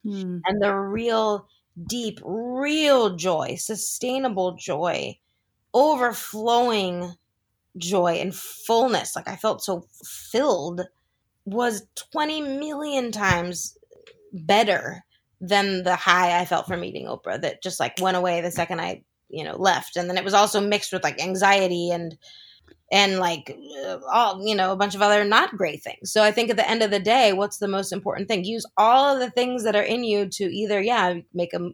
mm. 0.04 0.40
and 0.44 0.62
the 0.62 0.74
real 0.74 1.46
deep 1.86 2.20
real 2.24 3.16
joy 3.16 3.54
sustainable 3.56 4.56
joy 4.56 5.16
overflowing 5.72 7.14
joy 7.78 8.14
and 8.14 8.34
fullness 8.34 9.14
like 9.14 9.28
i 9.28 9.36
felt 9.36 9.62
so 9.62 9.86
filled 10.04 10.82
was 11.44 11.86
20 12.12 12.40
million 12.40 13.12
times 13.12 13.78
better 14.32 15.04
than 15.40 15.84
the 15.84 15.96
high 15.96 16.40
i 16.40 16.44
felt 16.44 16.66
from 16.66 16.80
meeting 16.80 17.06
oprah 17.06 17.40
that 17.40 17.62
just 17.62 17.80
like 17.80 17.94
went 18.00 18.16
away 18.16 18.40
the 18.40 18.50
second 18.50 18.80
i 18.80 19.02
you 19.28 19.44
know 19.44 19.56
left 19.56 19.96
and 19.96 20.10
then 20.10 20.18
it 20.18 20.24
was 20.24 20.34
also 20.34 20.60
mixed 20.60 20.92
with 20.92 21.04
like 21.04 21.22
anxiety 21.22 21.90
and 21.90 22.18
and 22.92 23.18
like 23.18 23.56
uh, 23.87 23.98
all 24.12 24.46
you 24.46 24.54
know 24.54 24.72
a 24.72 24.76
bunch 24.76 24.94
of 24.94 25.02
other 25.02 25.24
not 25.24 25.56
great 25.56 25.83
things. 25.83 26.12
So 26.12 26.22
i 26.22 26.30
think 26.33 26.50
at 26.50 26.56
the 26.56 26.68
end 26.68 26.83
of 26.83 26.90
the 26.90 27.00
day 27.00 27.33
what's 27.33 27.59
the 27.59 27.68
most 27.68 27.92
important 27.92 28.28
thing? 28.28 28.44
Use 28.44 28.66
all 28.76 29.14
of 29.14 29.20
the 29.20 29.30
things 29.30 29.64
that 29.64 29.76
are 29.76 29.83
in 29.83 30.04
you 30.04 30.28
to 30.28 30.44
either 30.44 30.80
yeah 30.80 31.14
make 31.35 31.52
a 31.52 31.70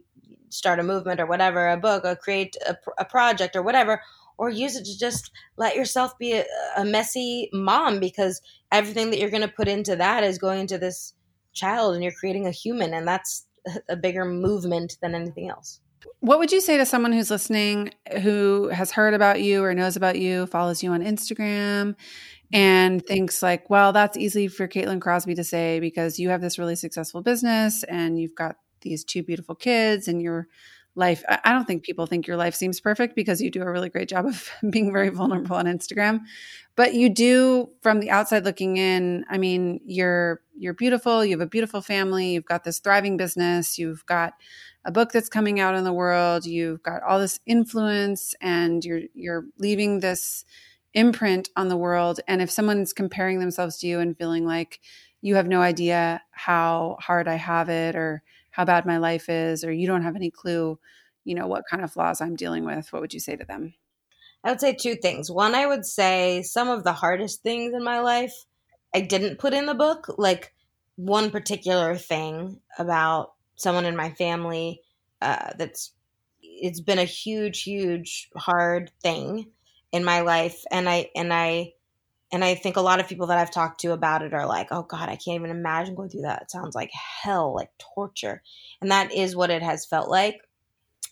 start 0.49 0.79
a 0.79 0.83
movement 0.83 1.19
or 1.19 1.25
whatever 1.25 1.67
a 1.69 1.77
book 1.77 2.05
or 2.05 2.15
create 2.15 2.55
a, 2.67 2.75
a 2.97 3.05
project 3.05 3.55
or 3.55 3.61
whatever 3.61 4.01
or 4.37 4.49
use 4.49 4.75
it 4.75 4.85
to 4.85 4.97
just 4.97 5.31
let 5.57 5.75
yourself 5.75 6.17
be 6.17 6.33
a, 6.33 6.45
a 6.77 6.85
messy 6.85 7.49
mom 7.53 7.99
because 7.99 8.41
everything 8.71 9.09
that 9.09 9.19
you're 9.19 9.29
going 9.29 9.41
to 9.41 9.47
put 9.47 9.67
into 9.67 9.95
that 9.95 10.23
is 10.23 10.37
going 10.37 10.59
into 10.59 10.77
this 10.77 11.13
child 11.53 11.95
and 11.95 12.03
you're 12.03 12.13
creating 12.13 12.45
a 12.45 12.51
human 12.51 12.93
and 12.93 13.07
that's 13.07 13.45
a 13.89 13.95
bigger 13.95 14.23
movement 14.25 14.97
than 15.01 15.15
anything 15.15 15.49
else 15.49 15.81
what 16.19 16.39
would 16.39 16.51
you 16.51 16.61
say 16.61 16.77
to 16.77 16.85
someone 16.85 17.11
who's 17.11 17.31
listening 17.31 17.91
who 18.21 18.69
has 18.69 18.91
heard 18.91 19.13
about 19.13 19.41
you 19.41 19.63
or 19.63 19.73
knows 19.73 19.95
about 19.95 20.17
you, 20.19 20.45
follows 20.47 20.83
you 20.83 20.91
on 20.91 21.01
Instagram, 21.01 21.95
and 22.51 23.05
thinks 23.05 23.43
like, 23.43 23.69
well, 23.69 23.93
that's 23.93 24.17
easy 24.17 24.47
for 24.47 24.67
Caitlin 24.67 25.01
Crosby 25.01 25.35
to 25.35 25.43
say 25.43 25.79
because 25.79 26.19
you 26.19 26.29
have 26.29 26.41
this 26.41 26.57
really 26.57 26.75
successful 26.75 27.21
business 27.21 27.83
and 27.83 28.19
you've 28.19 28.35
got 28.35 28.57
these 28.81 29.03
two 29.03 29.23
beautiful 29.23 29.55
kids 29.55 30.07
and 30.07 30.21
your 30.21 30.47
life. 30.95 31.23
I 31.29 31.53
don't 31.53 31.65
think 31.65 31.83
people 31.83 32.07
think 32.07 32.25
your 32.25 32.37
life 32.37 32.55
seems 32.55 32.79
perfect 32.79 33.15
because 33.15 33.39
you 33.39 33.51
do 33.51 33.61
a 33.61 33.71
really 33.71 33.89
great 33.89 34.09
job 34.09 34.25
of 34.25 34.49
being 34.69 34.91
very 34.91 35.09
vulnerable 35.09 35.55
on 35.55 35.65
Instagram. 35.65 36.21
But 36.75 36.93
you 36.93 37.09
do 37.09 37.69
from 37.81 37.99
the 37.99 38.09
outside 38.09 38.45
looking 38.45 38.77
in, 38.77 39.25
I 39.29 39.37
mean, 39.37 39.79
you're 39.85 40.41
you're 40.55 40.73
beautiful, 40.73 41.23
you 41.23 41.31
have 41.31 41.41
a 41.41 41.49
beautiful 41.49 41.81
family, 41.81 42.33
you've 42.33 42.45
got 42.45 42.63
this 42.63 42.79
thriving 42.79 43.15
business, 43.17 43.77
you've 43.77 44.05
got 44.07 44.33
a 44.87 44.91
book 44.91 45.11
that's 45.11 45.29
coming 45.29 45.59
out 45.59 45.75
in 45.75 45.83
the 45.83 45.93
world 45.93 46.45
you've 46.45 46.81
got 46.81 47.03
all 47.03 47.19
this 47.19 47.39
influence 47.45 48.33
and 48.41 48.83
you're 48.83 49.01
you're 49.13 49.45
leaving 49.59 49.99
this 49.99 50.45
imprint 50.93 51.49
on 51.55 51.67
the 51.67 51.77
world. 51.77 52.19
And 52.27 52.41
if 52.41 52.49
someone's 52.49 52.91
comparing 52.91 53.39
themselves 53.39 53.77
to 53.77 53.87
you 53.87 53.99
and 53.99 54.17
feeling 54.17 54.45
like 54.45 54.79
you 55.21 55.35
have 55.35 55.47
no 55.47 55.61
idea 55.61 56.21
how 56.31 56.97
hard 56.99 57.27
I 57.27 57.35
have 57.35 57.69
it 57.69 57.95
or 57.95 58.23
how 58.49 58.65
bad 58.65 58.85
my 58.85 58.97
life 58.97 59.29
is 59.29 59.63
or 59.63 59.71
you 59.71 59.85
don't 59.85 60.01
have 60.01 60.15
any 60.15 60.31
clue 60.31 60.79
you 61.23 61.35
know 61.35 61.45
what 61.45 61.65
kind 61.69 61.83
of 61.83 61.91
flaws 61.91 62.21
I'm 62.21 62.35
dealing 62.37 62.63
with 62.63 62.91
what 62.91 63.01
would 63.01 63.13
you 63.13 63.19
say 63.19 63.35
to 63.35 63.45
them? 63.45 63.73
I 64.43 64.51
would 64.51 64.61
say 64.61 64.73
two 64.73 64.95
things. 64.95 65.29
One 65.29 65.53
I 65.53 65.67
would 65.67 65.85
say 65.85 66.41
some 66.43 66.69
of 66.69 66.83
the 66.83 66.93
hardest 66.93 67.43
things 67.43 67.73
in 67.73 67.83
my 67.83 67.99
life 67.99 68.33
I 68.95 69.01
didn't 69.01 69.37
put 69.37 69.53
in 69.53 69.65
the 69.65 69.75
book 69.75 70.15
like 70.17 70.53
one 70.95 71.29
particular 71.29 71.95
thing 71.95 72.61
about 72.79 73.33
someone 73.57 73.85
in 73.85 73.95
my 73.95 74.11
family 74.11 74.81
uh, 75.21 75.51
that's 75.57 75.91
it's 76.41 76.79
been 76.79 76.99
a 76.99 77.03
huge 77.03 77.63
huge 77.63 78.29
hard 78.35 78.91
thing 79.01 79.47
in 79.91 80.03
my 80.03 80.21
life. 80.21 80.63
And 80.71 80.87
i 80.87 81.09
and 81.15 81.33
i 81.33 81.73
and 82.31 82.43
i 82.43 82.55
think 82.55 82.77
a 82.77 82.81
lot 82.81 82.99
of 82.99 83.07
people 83.07 83.27
that 83.27 83.37
i've 83.37 83.51
talked 83.51 83.81
to 83.81 83.91
about 83.91 84.21
it 84.21 84.33
are 84.33 84.47
like 84.47 84.67
oh 84.71 84.83
god 84.83 85.09
i 85.09 85.15
can't 85.15 85.35
even 85.39 85.51
imagine 85.51 85.95
going 85.95 86.09
through 86.09 86.23
that. 86.23 86.43
It 86.43 86.51
sounds 86.51 86.75
like 86.75 86.91
hell 86.93 87.53
like 87.53 87.71
torture. 87.95 88.41
And 88.81 88.91
that 88.91 89.13
is 89.13 89.35
what 89.35 89.49
it 89.49 89.63
has 89.63 89.85
felt 89.85 90.09
like 90.09 90.41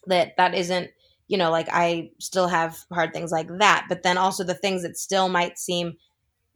that 0.08 0.38
that 0.38 0.53
isn't 0.53 0.91
you 1.27 1.38
know 1.38 1.49
like 1.51 1.67
i 1.71 2.12
still 2.19 2.47
have 2.47 2.77
hard 2.91 3.13
things 3.13 3.31
like 3.31 3.49
that. 3.60 3.86
But 3.89 4.03
then 4.03 4.17
also 4.17 4.43
the 4.43 4.53
things 4.53 4.84
that 4.84 4.97
still 4.97 5.29
might 5.29 5.58
seem 5.58 5.97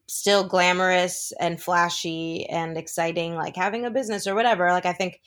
still 0.08 0.44
glamorous 0.44 1.32
and 1.40 1.62
flashy 1.62 2.48
and 2.50 2.78
exciting 2.78 3.36
like 3.36 3.56
having 3.56 3.86
a 3.86 3.92
business 3.92 4.26
or 4.26 4.34
whatever 4.34 4.72
like 4.72 4.88
i 4.88 4.94
think 4.94 5.22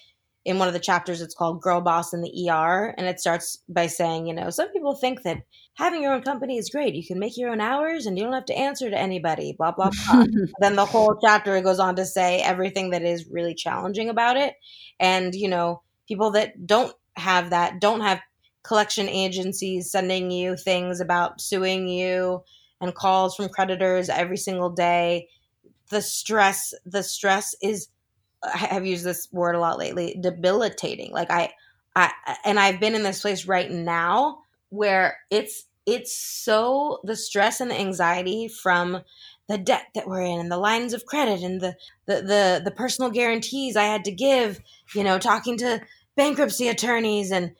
in 0.44 0.58
one 0.58 0.68
of 0.68 0.74
the 0.74 0.80
chapters 0.80 1.20
it's 1.20 1.34
called 1.34 1.62
girl 1.62 1.80
boss 1.80 2.12
in 2.12 2.20
the 2.20 2.50
er 2.50 2.94
and 2.98 3.06
it 3.06 3.20
starts 3.20 3.58
by 3.68 3.86
saying 3.86 4.26
you 4.26 4.34
know 4.34 4.50
some 4.50 4.68
people 4.72 4.94
think 4.94 5.22
that 5.22 5.42
having 5.74 6.02
your 6.02 6.12
own 6.12 6.22
company 6.22 6.58
is 6.58 6.70
great. 6.70 6.94
You 6.94 7.04
can 7.04 7.18
make 7.18 7.36
your 7.36 7.50
own 7.50 7.60
hours 7.60 8.06
and 8.06 8.18
you 8.18 8.24
don't 8.24 8.32
have 8.32 8.44
to 8.46 8.58
answer 8.58 8.90
to 8.90 8.98
anybody 8.98 9.54
blah 9.56 9.72
blah 9.72 9.90
blah. 9.90 10.24
Then 10.58 10.76
the 10.76 10.86
whole 10.86 11.18
chapter 11.22 11.60
goes 11.60 11.78
on 11.78 11.96
to 11.96 12.04
say 12.04 12.40
everything 12.40 12.90
that 12.90 13.02
is 13.02 13.26
really 13.30 13.54
challenging 13.54 14.08
about 14.08 14.36
it. 14.36 14.54
And 15.00 15.34
you 15.34 15.48
know 15.48 15.82
people 16.06 16.30
that 16.32 16.66
don't 16.66 16.94
have 17.16 17.50
that 17.50 17.80
don't 17.80 18.00
have 18.00 18.20
collection 18.62 19.08
agencies 19.08 19.90
sending 19.90 20.30
you 20.30 20.56
things 20.56 21.00
about 21.00 21.40
suing 21.40 21.88
you 21.88 22.42
and 22.80 22.94
calls 22.94 23.34
from 23.34 23.48
creditors 23.48 24.08
every 24.08 24.36
single 24.36 24.70
day. 24.70 25.28
The 25.90 26.02
stress 26.02 26.74
the 26.84 27.02
stress 27.02 27.54
is 27.62 27.88
I 28.42 28.56
have 28.56 28.86
used 28.86 29.04
this 29.04 29.28
word 29.32 29.54
a 29.54 29.60
lot 29.60 29.78
lately, 29.78 30.16
debilitating. 30.20 31.12
Like 31.12 31.30
I, 31.30 31.52
I, 31.94 32.12
and 32.44 32.58
I've 32.58 32.80
been 32.80 32.94
in 32.94 33.02
this 33.02 33.20
place 33.20 33.46
right 33.46 33.70
now 33.70 34.42
where 34.70 35.18
it's 35.30 35.64
it's 35.84 36.16
so 36.16 37.00
the 37.02 37.16
stress 37.16 37.60
and 37.60 37.70
the 37.70 37.78
anxiety 37.78 38.48
from 38.48 39.02
the 39.48 39.58
debt 39.58 39.86
that 39.94 40.06
we're 40.06 40.22
in 40.22 40.38
and 40.38 40.50
the 40.50 40.56
lines 40.56 40.92
of 40.92 41.06
credit 41.06 41.42
and 41.42 41.60
the 41.60 41.74
the 42.06 42.22
the, 42.22 42.62
the 42.64 42.70
personal 42.70 43.10
guarantees 43.10 43.76
I 43.76 43.84
had 43.84 44.04
to 44.04 44.12
give, 44.12 44.60
you 44.94 45.04
know, 45.04 45.18
talking 45.18 45.56
to 45.58 45.80
bankruptcy 46.16 46.68
attorneys 46.68 47.30
and 47.30 47.52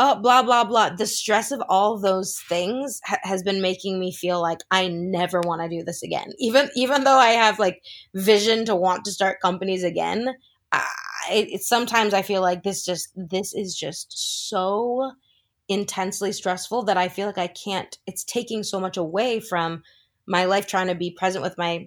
oh 0.00 0.18
blah 0.18 0.42
blah 0.42 0.64
blah 0.64 0.88
the 0.88 1.06
stress 1.06 1.52
of 1.52 1.62
all 1.68 1.94
of 1.94 2.00
things 2.48 3.00
ha- 3.04 3.18
has 3.22 3.42
been 3.42 3.60
making 3.60 4.00
me 4.00 4.10
feel 4.10 4.40
like 4.40 4.58
i 4.70 4.88
never 4.88 5.40
want 5.42 5.60
to 5.60 5.68
do 5.68 5.84
this 5.84 6.02
again 6.02 6.32
even 6.38 6.68
even 6.74 7.04
though 7.04 7.18
i 7.18 7.28
have 7.28 7.58
like 7.58 7.82
vision 8.14 8.64
to 8.64 8.74
want 8.74 9.04
to 9.04 9.12
start 9.12 9.40
companies 9.40 9.84
again 9.84 10.34
I, 10.72 10.86
it, 11.30 11.62
sometimes 11.62 12.14
i 12.14 12.22
feel 12.22 12.40
like 12.40 12.62
this 12.62 12.84
just 12.84 13.10
this 13.14 13.54
is 13.54 13.76
just 13.76 14.48
so 14.48 15.12
intensely 15.68 16.32
stressful 16.32 16.84
that 16.84 16.96
i 16.96 17.08
feel 17.08 17.26
like 17.26 17.38
i 17.38 17.46
can't 17.46 17.98
it's 18.06 18.24
taking 18.24 18.62
so 18.62 18.80
much 18.80 18.96
away 18.96 19.38
from 19.38 19.82
my 20.26 20.46
life 20.46 20.66
trying 20.66 20.88
to 20.88 20.94
be 20.94 21.10
present 21.10 21.42
with 21.42 21.58
my 21.58 21.86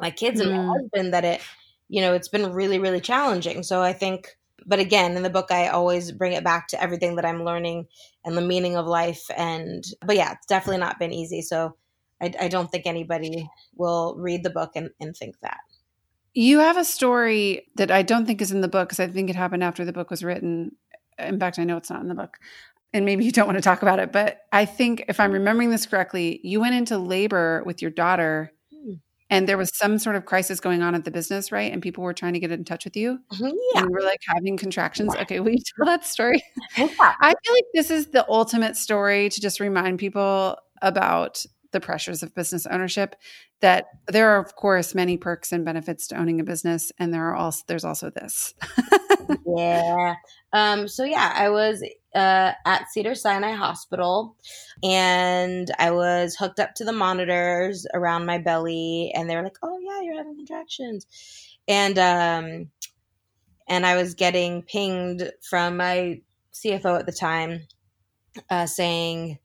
my 0.00 0.10
kids 0.10 0.40
mm. 0.40 0.44
and 0.44 0.56
my 0.56 0.62
mm. 0.62 0.72
husband 0.78 1.12
that 1.12 1.24
it 1.24 1.40
you 1.88 2.00
know 2.00 2.14
it's 2.14 2.28
been 2.28 2.52
really 2.52 2.78
really 2.78 3.00
challenging 3.00 3.64
so 3.64 3.82
i 3.82 3.92
think 3.92 4.36
but 4.66 4.78
again 4.78 5.16
in 5.16 5.22
the 5.22 5.30
book 5.30 5.50
i 5.50 5.68
always 5.68 6.12
bring 6.12 6.32
it 6.32 6.44
back 6.44 6.68
to 6.68 6.82
everything 6.82 7.16
that 7.16 7.24
i'm 7.24 7.44
learning 7.44 7.86
and 8.24 8.36
the 8.36 8.42
meaning 8.42 8.76
of 8.76 8.86
life 8.86 9.24
and 9.36 9.84
but 10.04 10.16
yeah 10.16 10.32
it's 10.32 10.46
definitely 10.46 10.78
not 10.78 10.98
been 10.98 11.12
easy. 11.12 11.42
So 11.42 11.76
i, 12.20 12.32
I 12.40 12.48
don't 12.48 12.70
think 12.70 12.86
anybody 12.86 13.48
will 13.76 14.16
read 14.18 14.42
the 14.42 14.50
book 14.50 14.72
and, 14.74 14.90
and 15.00 15.16
think 15.16 15.40
that. 15.40 15.58
You 16.34 16.60
have 16.60 16.76
a 16.76 16.84
story 16.84 17.68
that 17.76 17.90
i 17.90 18.02
don't 18.02 18.26
think 18.26 18.40
is 18.40 18.52
in 18.52 18.60
the 18.60 18.68
book 18.68 18.88
because 18.88 19.00
i 19.00 19.08
think 19.08 19.30
it 19.30 19.36
happened 19.36 19.64
after 19.64 19.84
the 19.84 19.92
book 19.92 20.10
was 20.10 20.24
written. 20.24 20.72
In 21.18 21.38
fact 21.38 21.58
i 21.58 21.64
know 21.64 21.76
it's 21.76 21.90
not 21.90 22.02
in 22.02 22.08
the 22.08 22.14
book 22.14 22.38
and 22.92 23.04
maybe 23.04 23.24
you 23.24 23.32
don't 23.32 23.46
want 23.46 23.58
to 23.58 23.62
talk 23.62 23.82
about 23.82 23.98
it 23.98 24.12
but 24.12 24.40
i 24.52 24.64
think 24.64 25.04
if 25.08 25.20
i'm 25.20 25.32
remembering 25.32 25.70
this 25.70 25.86
correctly 25.86 26.40
you 26.42 26.60
went 26.60 26.74
into 26.74 26.98
labor 26.98 27.62
with 27.64 27.82
your 27.82 27.90
daughter 27.90 28.52
and 29.32 29.48
there 29.48 29.56
was 29.56 29.70
some 29.74 29.98
sort 29.98 30.14
of 30.14 30.26
crisis 30.26 30.60
going 30.60 30.82
on 30.82 30.94
at 30.94 31.06
the 31.06 31.10
business, 31.10 31.50
right? 31.50 31.72
And 31.72 31.80
people 31.80 32.04
were 32.04 32.12
trying 32.12 32.34
to 32.34 32.38
get 32.38 32.52
in 32.52 32.64
touch 32.64 32.84
with 32.84 32.98
you. 32.98 33.18
Mm-hmm, 33.32 33.56
yeah. 33.74 33.80
And 33.80 33.90
we're 33.90 34.02
like 34.02 34.20
having 34.26 34.58
contractions. 34.58 35.16
Okay, 35.16 35.40
will 35.40 35.52
you 35.52 35.62
tell 35.76 35.86
that 35.86 36.04
story? 36.04 36.44
Yeah. 36.76 36.88
I 37.00 37.34
feel 37.42 37.54
like 37.54 37.64
this 37.72 37.90
is 37.90 38.08
the 38.08 38.28
ultimate 38.28 38.76
story 38.76 39.30
to 39.30 39.40
just 39.40 39.58
remind 39.58 39.98
people 39.98 40.58
about 40.82 41.46
the 41.72 41.80
pressures 41.80 42.22
of 42.22 42.34
business 42.34 42.66
ownership 42.66 43.16
that 43.60 43.86
there 44.08 44.30
are 44.30 44.40
of 44.40 44.54
course 44.56 44.94
many 44.94 45.16
perks 45.16 45.52
and 45.52 45.64
benefits 45.64 46.06
to 46.08 46.16
owning 46.16 46.40
a 46.40 46.44
business 46.44 46.92
and 46.98 47.12
there 47.12 47.28
are 47.28 47.34
also 47.34 47.64
there's 47.66 47.84
also 47.84 48.10
this. 48.10 48.54
Yeah. 49.46 50.14
Um 50.52 50.88
so 50.88 51.04
yeah 51.04 51.32
i 51.34 51.48
was 51.48 51.82
uh, 52.14 52.52
at 52.66 52.90
Cedars-Sinai 52.90 53.52
Hospital, 53.52 54.36
and 54.82 55.70
I 55.78 55.90
was 55.90 56.36
hooked 56.36 56.60
up 56.60 56.74
to 56.74 56.84
the 56.84 56.92
monitors 56.92 57.86
around 57.94 58.26
my 58.26 58.38
belly, 58.38 59.12
and 59.14 59.28
they 59.28 59.36
were 59.36 59.42
like, 59.42 59.56
"Oh 59.62 59.78
yeah, 59.78 60.02
you're 60.02 60.16
having 60.16 60.36
contractions," 60.36 61.06
and 61.68 61.98
um, 61.98 62.70
and 63.68 63.86
I 63.86 63.96
was 63.96 64.14
getting 64.14 64.62
pinged 64.62 65.32
from 65.48 65.78
my 65.78 66.20
CFO 66.52 66.98
at 66.98 67.06
the 67.06 67.12
time, 67.12 67.66
uh, 68.50 68.66
saying 68.66 69.38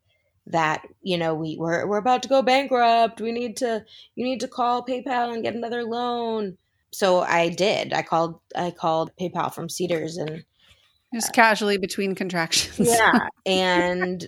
that 0.48 0.88
you 1.02 1.18
know 1.18 1.34
we 1.34 1.58
we're, 1.58 1.86
we're 1.86 1.98
about 1.98 2.24
to 2.24 2.30
go 2.30 2.42
bankrupt. 2.42 3.22
We 3.22 3.32
need 3.32 3.58
to 3.58 3.86
you 4.16 4.24
need 4.24 4.40
to 4.42 4.48
call 4.48 4.86
paypal 4.86 5.34
and 5.34 5.44
get 5.44 5.56
another 5.56 5.84
loan. 5.84 6.58
So 6.92 7.20
i 7.22 7.50
did. 7.50 7.94
I 7.94 8.02
called 8.02 8.40
i 8.56 8.72
called 8.72 9.12
paypal 9.20 9.54
from 9.54 9.70
cedars 9.70 10.18
and 10.18 10.44
just 11.14 11.30
uh, 11.30 11.34
casually 11.34 11.78
between 11.78 12.16
contractions. 12.16 12.88
Yeah. 12.88 13.28
And 13.46 14.28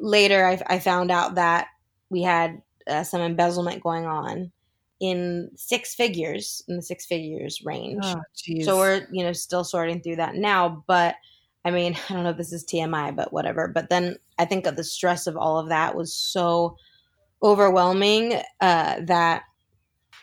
later 0.00 0.46
I, 0.46 0.62
I, 0.68 0.78
found 0.78 1.10
out 1.10 1.34
that 1.34 1.66
we 2.08 2.22
had 2.22 2.62
uh, 2.86 3.02
some 3.02 3.20
embezzlement 3.20 3.82
going 3.82 4.06
on 4.06 4.52
in 5.00 5.50
six 5.56 5.92
figures 5.96 6.62
in 6.68 6.76
the 6.76 6.82
six 6.82 7.04
figures 7.04 7.62
range. 7.64 8.04
Oh, 8.04 8.22
so 8.62 8.78
we're 8.78 9.08
you 9.10 9.24
know 9.24 9.32
still 9.32 9.64
sorting 9.64 10.00
through 10.02 10.16
that 10.16 10.36
now 10.36 10.84
but 10.86 11.16
I 11.64 11.70
mean, 11.70 11.96
I 12.08 12.12
don't 12.12 12.24
know 12.24 12.30
if 12.30 12.36
this 12.36 12.52
is 12.52 12.64
TMI, 12.64 13.14
but 13.14 13.32
whatever. 13.32 13.68
But 13.68 13.90
then 13.90 14.16
I 14.38 14.44
think 14.44 14.66
of 14.66 14.76
the 14.76 14.84
stress 14.84 15.26
of 15.26 15.36
all 15.36 15.58
of 15.58 15.68
that 15.68 15.94
was 15.94 16.14
so 16.14 16.76
overwhelming 17.42 18.40
uh, 18.60 19.00
that 19.04 19.44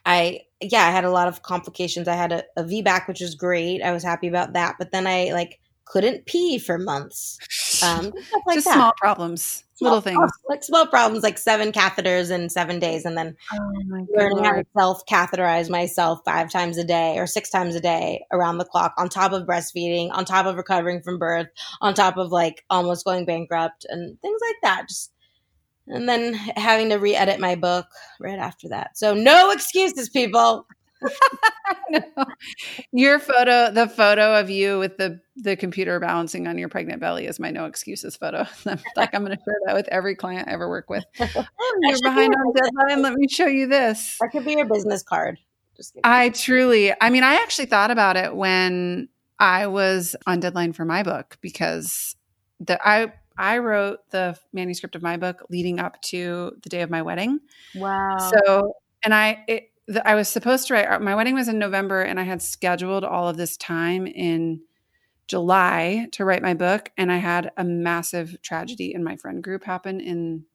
I, 0.06 0.41
yeah, 0.62 0.88
I 0.88 0.91
had 0.91 1.04
a 1.06 1.12
lot 1.12 1.28
of 1.28 1.41
complications. 1.41 2.08
I 2.08 2.15
had 2.15 2.32
a, 2.32 2.43
a 2.56 2.63
VBAC, 2.63 3.08
which 3.08 3.21
was 3.21 3.36
great. 3.36 3.82
I 3.82 3.91
was 3.91 4.04
happy 4.04 4.28
about 4.28 4.54
that. 4.54 4.76
But 4.80 4.91
then 4.91 5.08
I 5.08 5.32
like 5.34 5.60
couldn't 5.86 6.26
pee 6.26 6.60
for 6.60 6.78
months. 6.78 7.38
Um, 7.84 8.12
like 8.46 8.56
Just 8.56 8.66
that. 8.66 8.76
small 8.76 8.94
problems, 8.98 9.63
small 9.76 9.92
little 9.96 10.02
things, 10.02 10.32
like 10.50 10.63
small 10.63 10.88
problems, 10.88 11.24
like 11.24 11.38
seven 11.38 11.72
catheters 11.72 12.32
in 12.32 12.50
seven 12.50 12.80
days, 12.80 13.06
and 13.06 13.18
then 13.18 13.36
oh 13.54 14.08
learning 14.16 14.44
how 14.44 14.54
to 14.54 14.66
self 14.78 15.06
catheterize 15.06 15.70
myself 15.70 16.22
five 16.26 16.52
times 16.52 16.78
a 16.78 16.84
day 16.84 17.18
or 17.18 17.28
six 17.28 17.50
times 17.50 17.76
a 17.76 17.80
day 17.80 18.26
around 18.32 18.58
the 18.58 18.66
clock, 18.66 18.94
on 18.98 19.10
top 19.10 19.32
of 19.32 19.48
breastfeeding, 19.48 20.10
on 20.12 20.26
top 20.26 20.46
of 20.46 20.56
recovering 20.56 21.02
from 21.02 21.20
birth, 21.20 21.48
on 21.82 21.94
top 21.94 22.18
of 22.18 22.32
like 22.32 22.63
almost 22.70 23.06
going 23.06 23.26
bankrupt 23.26 23.86
and 23.90 24.20
things 24.22 24.42
like 24.42 24.58
that. 24.63 24.88
Just 24.88 25.12
and 25.88 26.08
then 26.08 26.34
having 26.34 26.90
to 26.90 26.98
re-edit 26.98 27.40
my 27.40 27.56
book 27.56 27.86
right 28.20 28.40
after 28.40 28.70
that. 28.70 28.98
So 28.98 29.13
no 29.13 29.52
excuses, 29.52 30.10
people. 30.10 30.68
No. 31.90 32.02
Your 32.92 33.20
photo, 33.20 33.72
the 33.72 33.88
photo 33.88 34.40
of 34.40 34.50
you 34.50 34.80
with 34.80 34.98
the 34.98 35.20
the 35.36 35.56
computer 35.56 36.00
balancing 36.00 36.48
on 36.48 36.58
your 36.58 36.68
pregnant 36.68 37.00
belly 37.00 37.28
is 37.28 37.40
my 37.40 37.52
no 37.52 37.66
excuses 37.66 38.16
photo. 38.16 38.46
like 38.96 39.14
I'm 39.14 39.24
going 39.24 39.38
to 39.38 39.44
share 39.44 39.60
that 39.66 39.76
with 39.76 39.88
every 39.90 40.16
client 40.16 40.48
I 40.48 40.54
ever 40.54 40.68
work 40.68 40.90
with. 40.90 41.06
Oh, 41.60 41.80
you're 41.82 42.02
behind 42.02 42.34
on 42.34 42.54
deadline. 42.54 43.02
Let 43.04 43.14
me 43.14 43.28
show 43.28 43.46
you 43.46 43.68
this. 43.68 44.18
That 44.20 44.32
could 44.32 44.46
be 44.46 44.54
your 44.54 44.66
business 44.66 45.04
card. 45.04 45.38
I 46.04 46.30
truly, 46.30 46.94
I 47.00 47.10
mean, 47.10 47.24
I 47.24 47.36
actually 47.36 47.68
thought 47.68 47.92
about 47.92 48.18
it 48.18 48.36
when 48.36 49.10
I 49.38 49.68
was 49.68 50.16
on 50.26 50.40
deadline 50.40 50.74
for 50.74 50.86
my 50.86 51.04
book 51.04 51.38
because 51.42 52.16
the 52.60 52.80
I 52.88 53.12
I 53.38 53.60
wrote 53.60 54.00
the 54.10 54.38
manuscript 54.54 54.96
of 54.96 55.04
my 55.04 55.18
book 55.18 55.46
leading 55.50 55.80
up 55.80 56.02
to 56.04 56.54
the 56.64 56.70
day 56.70 56.82
of 56.82 56.90
my 56.90 57.04
wedding. 57.04 57.40
Wow. 57.76 58.18
So, 58.18 58.74
and 59.04 59.14
I 59.14 59.44
it, 59.48 59.72
the, 59.88 60.08
I 60.08 60.15
was 60.15 60.28
supposed 60.28 60.67
to 60.67 60.73
write. 60.73 60.86
Uh, 60.86 61.00
my 61.00 61.15
wedding 61.15 61.36
was 61.36 61.47
in 61.47 61.60
November, 61.60 62.02
and 62.02 62.19
I 62.19 62.23
had 62.23 62.41
scheduled 62.41 63.04
all 63.04 63.28
of 63.28 63.38
this 63.38 63.58
time 63.58 64.06
in 64.06 64.62
July 65.28 66.08
to 66.13 66.26
write 66.26 66.41
my 66.41 66.54
book, 66.54 66.91
and 66.97 67.12
I 67.12 67.17
had 67.17 67.52
a 67.58 67.63
massive 67.63 68.41
tragedy 68.41 68.93
in 68.93 69.04
my 69.04 69.15
friend 69.15 69.43
group 69.43 69.63
happen 69.63 70.00
in 70.00 70.45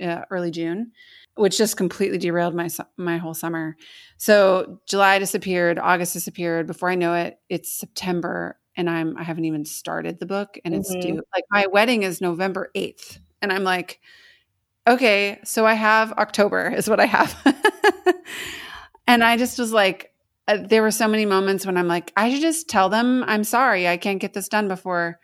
uh, 0.00 0.22
early 0.30 0.50
June, 0.50 0.92
which 1.34 1.58
just 1.58 1.76
completely 1.76 2.18
derailed 2.18 2.54
my 2.54 2.68
my 2.96 3.18
whole 3.18 3.34
summer. 3.34 3.76
So 4.18 4.80
July 4.86 5.18
disappeared, 5.18 5.78
August 5.78 6.12
disappeared. 6.12 6.66
Before 6.66 6.90
I 6.90 6.94
know 6.94 7.14
it, 7.14 7.38
it's 7.48 7.72
September, 7.72 8.58
and 8.76 8.88
I'm 8.88 9.16
I 9.16 9.22
haven't 9.22 9.46
even 9.46 9.64
started 9.64 10.20
the 10.20 10.26
book, 10.26 10.58
and 10.64 10.74
mm-hmm. 10.74 10.80
it's 10.80 11.04
due. 11.04 11.22
Like 11.34 11.44
my 11.50 11.66
wedding 11.66 12.02
is 12.02 12.20
November 12.20 12.70
eighth, 12.74 13.18
and 13.42 13.52
I'm 13.52 13.64
like, 13.64 14.00
okay, 14.86 15.40
so 15.44 15.66
I 15.66 15.74
have 15.74 16.12
October 16.12 16.68
is 16.68 16.88
what 16.88 17.00
I 17.00 17.06
have. 17.06 17.36
And 19.06 19.22
I 19.22 19.36
just 19.36 19.58
was 19.58 19.72
like, 19.72 20.12
uh, 20.48 20.58
there 20.58 20.82
were 20.82 20.90
so 20.90 21.08
many 21.08 21.26
moments 21.26 21.66
when 21.66 21.76
I'm 21.76 21.88
like, 21.88 22.12
I 22.16 22.30
should 22.30 22.40
just 22.40 22.68
tell 22.68 22.88
them 22.88 23.24
I'm 23.26 23.44
sorry. 23.44 23.88
I 23.88 23.96
can't 23.96 24.20
get 24.20 24.32
this 24.32 24.48
done 24.48 24.68
before 24.68 25.18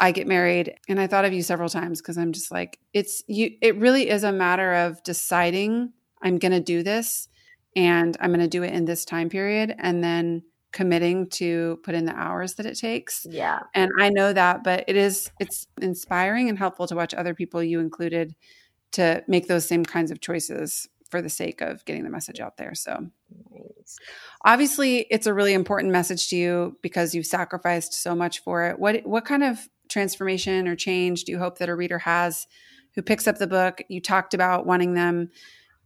I 0.00 0.10
get 0.10 0.26
married. 0.26 0.74
And 0.88 1.00
I 1.00 1.06
thought 1.06 1.24
of 1.24 1.32
you 1.32 1.42
several 1.42 1.68
times 1.68 2.00
because 2.00 2.18
I'm 2.18 2.32
just 2.32 2.50
like, 2.50 2.80
it's 2.92 3.22
you, 3.26 3.56
it 3.60 3.76
really 3.76 4.08
is 4.08 4.24
a 4.24 4.32
matter 4.32 4.74
of 4.74 5.02
deciding 5.04 5.92
I'm 6.22 6.38
going 6.38 6.52
to 6.52 6.60
do 6.60 6.82
this 6.82 7.28
and 7.76 8.16
I'm 8.20 8.30
going 8.30 8.40
to 8.40 8.48
do 8.48 8.62
it 8.62 8.72
in 8.72 8.84
this 8.84 9.04
time 9.04 9.28
period 9.28 9.74
and 9.78 10.02
then 10.02 10.42
committing 10.72 11.28
to 11.28 11.78
put 11.84 11.94
in 11.94 12.04
the 12.04 12.18
hours 12.18 12.54
that 12.54 12.66
it 12.66 12.76
takes. 12.76 13.26
Yeah. 13.30 13.60
And 13.74 13.92
I 14.00 14.10
know 14.10 14.32
that, 14.32 14.64
but 14.64 14.84
it 14.88 14.96
is, 14.96 15.30
it's 15.38 15.68
inspiring 15.80 16.48
and 16.48 16.58
helpful 16.58 16.88
to 16.88 16.96
watch 16.96 17.14
other 17.14 17.34
people 17.34 17.62
you 17.62 17.78
included 17.78 18.34
to 18.92 19.22
make 19.28 19.46
those 19.46 19.66
same 19.66 19.84
kinds 19.84 20.10
of 20.10 20.20
choices 20.20 20.88
for 21.14 21.22
the 21.22 21.30
sake 21.30 21.60
of 21.60 21.84
getting 21.84 22.02
the 22.02 22.10
message 22.10 22.40
out 22.40 22.56
there. 22.56 22.74
So, 22.74 23.06
nice. 23.52 23.96
obviously, 24.44 25.06
it's 25.12 25.28
a 25.28 25.32
really 25.32 25.54
important 25.54 25.92
message 25.92 26.28
to 26.30 26.36
you 26.36 26.76
because 26.82 27.14
you've 27.14 27.24
sacrificed 27.24 27.94
so 27.94 28.16
much 28.16 28.40
for 28.40 28.64
it. 28.64 28.80
What 28.80 29.06
what 29.06 29.24
kind 29.24 29.44
of 29.44 29.68
transformation 29.88 30.66
or 30.66 30.74
change 30.74 31.22
do 31.22 31.30
you 31.30 31.38
hope 31.38 31.58
that 31.58 31.68
a 31.68 31.76
reader 31.76 32.00
has 32.00 32.48
who 32.96 33.02
picks 33.02 33.28
up 33.28 33.38
the 33.38 33.46
book? 33.46 33.80
You 33.88 34.00
talked 34.00 34.34
about 34.34 34.66
wanting 34.66 34.94
them 34.94 35.30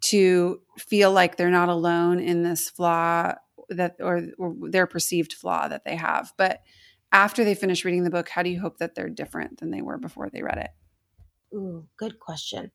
to 0.00 0.62
feel 0.78 1.12
like 1.12 1.36
they're 1.36 1.50
not 1.50 1.68
alone 1.68 2.20
in 2.20 2.42
this 2.42 2.70
flaw 2.70 3.34
that 3.68 3.96
or, 4.00 4.22
or 4.38 4.54
their 4.70 4.86
perceived 4.86 5.34
flaw 5.34 5.68
that 5.68 5.84
they 5.84 5.96
have, 5.96 6.32
but 6.38 6.62
after 7.12 7.44
they 7.44 7.54
finish 7.54 7.84
reading 7.84 8.04
the 8.04 8.10
book, 8.10 8.30
how 8.30 8.42
do 8.42 8.48
you 8.48 8.60
hope 8.60 8.78
that 8.78 8.94
they're 8.94 9.10
different 9.10 9.60
than 9.60 9.72
they 9.72 9.82
were 9.82 9.98
before 9.98 10.30
they 10.30 10.42
read 10.42 10.56
it? 10.56 10.70
Ooh, 11.54 11.86
good 11.98 12.18
question. 12.18 12.70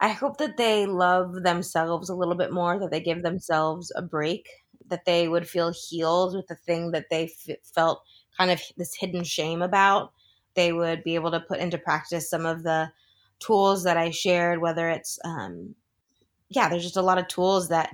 I 0.00 0.08
hope 0.08 0.38
that 0.38 0.56
they 0.56 0.86
love 0.86 1.42
themselves 1.42 2.08
a 2.08 2.14
little 2.14 2.34
bit 2.34 2.52
more, 2.52 2.78
that 2.78 2.90
they 2.90 3.00
give 3.00 3.22
themselves 3.22 3.92
a 3.94 4.02
break, 4.02 4.48
that 4.88 5.04
they 5.04 5.28
would 5.28 5.48
feel 5.48 5.72
healed 5.72 6.34
with 6.34 6.46
the 6.48 6.54
thing 6.56 6.90
that 6.92 7.06
they 7.10 7.24
f- 7.24 7.56
felt 7.74 8.02
kind 8.36 8.50
of 8.50 8.60
this 8.76 8.94
hidden 8.94 9.24
shame 9.24 9.62
about. 9.62 10.12
They 10.54 10.72
would 10.72 11.04
be 11.04 11.14
able 11.14 11.30
to 11.32 11.40
put 11.40 11.60
into 11.60 11.78
practice 11.78 12.28
some 12.30 12.46
of 12.46 12.62
the 12.62 12.90
tools 13.38 13.84
that 13.84 13.96
I 13.96 14.10
shared, 14.10 14.60
whether 14.60 14.88
it's, 14.88 15.18
um, 15.24 15.74
yeah, 16.48 16.68
there's 16.68 16.82
just 16.82 16.96
a 16.96 17.02
lot 17.02 17.18
of 17.18 17.28
tools 17.28 17.68
that 17.68 17.90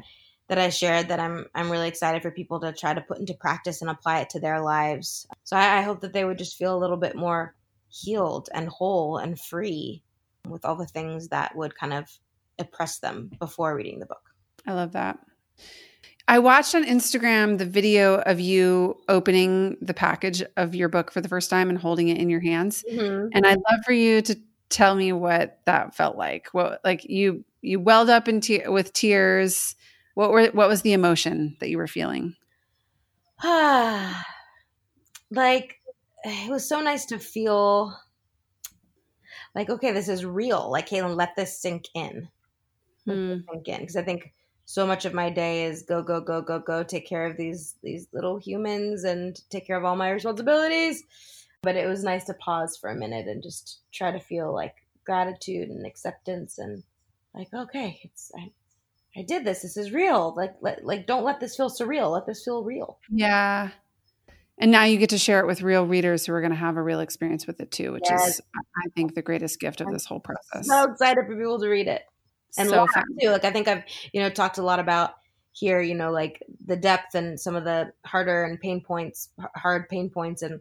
that 0.48 0.58
I 0.58 0.70
shared 0.70 1.08
that 1.08 1.20
I'm 1.20 1.46
I'm 1.54 1.70
really 1.70 1.88
excited 1.88 2.22
for 2.22 2.30
people 2.30 2.60
to 2.60 2.72
try 2.72 2.94
to 2.94 3.00
put 3.00 3.18
into 3.18 3.34
practice 3.34 3.80
and 3.82 3.90
apply 3.90 4.20
it 4.20 4.30
to 4.30 4.40
their 4.40 4.60
lives. 4.60 5.26
So 5.44 5.56
I, 5.56 5.78
I 5.78 5.82
hope 5.82 6.00
that 6.02 6.12
they 6.12 6.24
would 6.24 6.38
just 6.38 6.56
feel 6.56 6.76
a 6.76 6.78
little 6.78 6.96
bit 6.96 7.16
more 7.16 7.54
healed 7.88 8.48
and 8.54 8.68
whole 8.68 9.18
and 9.18 9.38
free 9.40 10.02
with 10.50 10.64
all 10.64 10.76
the 10.76 10.86
things 10.86 11.28
that 11.28 11.54
would 11.56 11.76
kind 11.76 11.92
of 11.92 12.10
oppress 12.58 12.98
them 12.98 13.30
before 13.38 13.74
reading 13.74 13.98
the 13.98 14.06
book. 14.06 14.30
I 14.66 14.72
love 14.72 14.92
that. 14.92 15.18
I 16.28 16.40
watched 16.40 16.74
on 16.74 16.84
Instagram 16.84 17.58
the 17.58 17.66
video 17.66 18.16
of 18.22 18.40
you 18.40 19.00
opening 19.08 19.76
the 19.80 19.94
package 19.94 20.42
of 20.56 20.74
your 20.74 20.88
book 20.88 21.12
for 21.12 21.20
the 21.20 21.28
first 21.28 21.50
time 21.50 21.70
and 21.70 21.78
holding 21.78 22.08
it 22.08 22.18
in 22.18 22.28
your 22.28 22.40
hands. 22.40 22.84
Mm-hmm. 22.90 23.28
And 23.32 23.46
I'd 23.46 23.58
love 23.70 23.84
for 23.84 23.92
you 23.92 24.22
to 24.22 24.36
tell 24.68 24.96
me 24.96 25.12
what 25.12 25.60
that 25.66 25.94
felt 25.94 26.16
like. 26.16 26.48
What 26.52 26.80
like 26.84 27.04
you 27.04 27.44
you 27.62 27.78
welled 27.78 28.10
up 28.10 28.26
in 28.26 28.40
te- 28.40 28.66
with 28.66 28.92
tears. 28.92 29.76
What 30.14 30.30
were 30.30 30.46
what 30.46 30.68
was 30.68 30.82
the 30.82 30.94
emotion 30.94 31.56
that 31.60 31.68
you 31.70 31.78
were 31.78 31.86
feeling? 31.86 32.34
Like 35.28 35.80
it 36.22 36.48
was 36.48 36.68
so 36.68 36.80
nice 36.80 37.06
to 37.06 37.18
feel 37.18 37.98
like, 39.56 39.70
okay, 39.70 39.90
this 39.90 40.08
is 40.08 40.24
real. 40.24 40.70
Like, 40.70 40.90
Caitlin, 40.90 41.16
let 41.16 41.34
this 41.34 41.58
sink 41.58 41.86
in. 41.94 42.28
Mm. 43.08 43.42
Sink 43.50 43.68
in. 43.68 43.80
Because 43.80 43.96
I 43.96 44.02
think 44.02 44.34
so 44.66 44.86
much 44.86 45.06
of 45.06 45.14
my 45.14 45.30
day 45.30 45.64
is 45.64 45.82
go, 45.82 46.02
go, 46.02 46.20
go, 46.20 46.42
go, 46.42 46.58
go, 46.58 46.82
take 46.82 47.08
care 47.08 47.24
of 47.24 47.38
these 47.38 47.74
these 47.82 48.06
little 48.12 48.36
humans 48.36 49.04
and 49.04 49.40
take 49.48 49.66
care 49.66 49.78
of 49.78 49.84
all 49.84 49.96
my 49.96 50.10
responsibilities. 50.10 51.02
But 51.62 51.76
it 51.76 51.88
was 51.88 52.04
nice 52.04 52.24
to 52.24 52.34
pause 52.34 52.76
for 52.76 52.90
a 52.90 52.94
minute 52.94 53.26
and 53.26 53.42
just 53.42 53.80
try 53.92 54.12
to 54.12 54.20
feel 54.20 54.52
like 54.52 54.74
gratitude 55.06 55.70
and 55.70 55.86
acceptance 55.86 56.58
and 56.58 56.82
like, 57.34 57.48
okay, 57.54 57.98
it's 58.02 58.30
I, 58.36 58.50
I 59.16 59.22
did 59.22 59.44
this. 59.44 59.62
This 59.62 59.78
is 59.78 59.90
real. 59.90 60.34
Like, 60.36 60.54
let, 60.60 60.84
like, 60.84 61.06
don't 61.06 61.24
let 61.24 61.40
this 61.40 61.56
feel 61.56 61.70
surreal. 61.70 62.12
Let 62.12 62.26
this 62.26 62.44
feel 62.44 62.62
real. 62.62 62.98
Yeah. 63.10 63.70
And 64.58 64.70
now 64.70 64.84
you 64.84 64.96
get 64.96 65.10
to 65.10 65.18
share 65.18 65.40
it 65.40 65.46
with 65.46 65.60
real 65.60 65.86
readers 65.86 66.24
who 66.24 66.32
are 66.32 66.40
going 66.40 66.52
to 66.52 66.56
have 66.56 66.76
a 66.76 66.82
real 66.82 67.00
experience 67.00 67.46
with 67.46 67.60
it 67.60 67.70
too, 67.70 67.92
which 67.92 68.04
yes. 68.08 68.28
is, 68.28 68.40
I 68.54 68.88
think, 68.94 69.14
the 69.14 69.22
greatest 69.22 69.60
gift 69.60 69.82
of 69.82 69.90
this 69.90 70.06
whole 70.06 70.20
process. 70.20 70.66
So 70.66 70.84
excited 70.84 71.26
for 71.26 71.36
people 71.36 71.60
to 71.60 71.68
read 71.68 71.88
it 71.88 72.02
and 72.56 72.68
so 72.68 72.86
fun. 72.86 73.04
too. 73.20 73.30
Like 73.30 73.44
I 73.44 73.50
think 73.50 73.68
I've 73.68 73.84
you 74.12 74.20
know 74.20 74.30
talked 74.30 74.58
a 74.58 74.62
lot 74.62 74.80
about 74.80 75.14
here, 75.52 75.80
you 75.80 75.94
know, 75.94 76.10
like 76.10 76.42
the 76.64 76.76
depth 76.76 77.14
and 77.14 77.38
some 77.40 77.56
of 77.56 77.64
the 77.64 77.92
harder 78.04 78.44
and 78.44 78.60
pain 78.60 78.82
points, 78.82 79.30
hard 79.54 79.88
pain 79.88 80.10
points, 80.10 80.42
and 80.42 80.60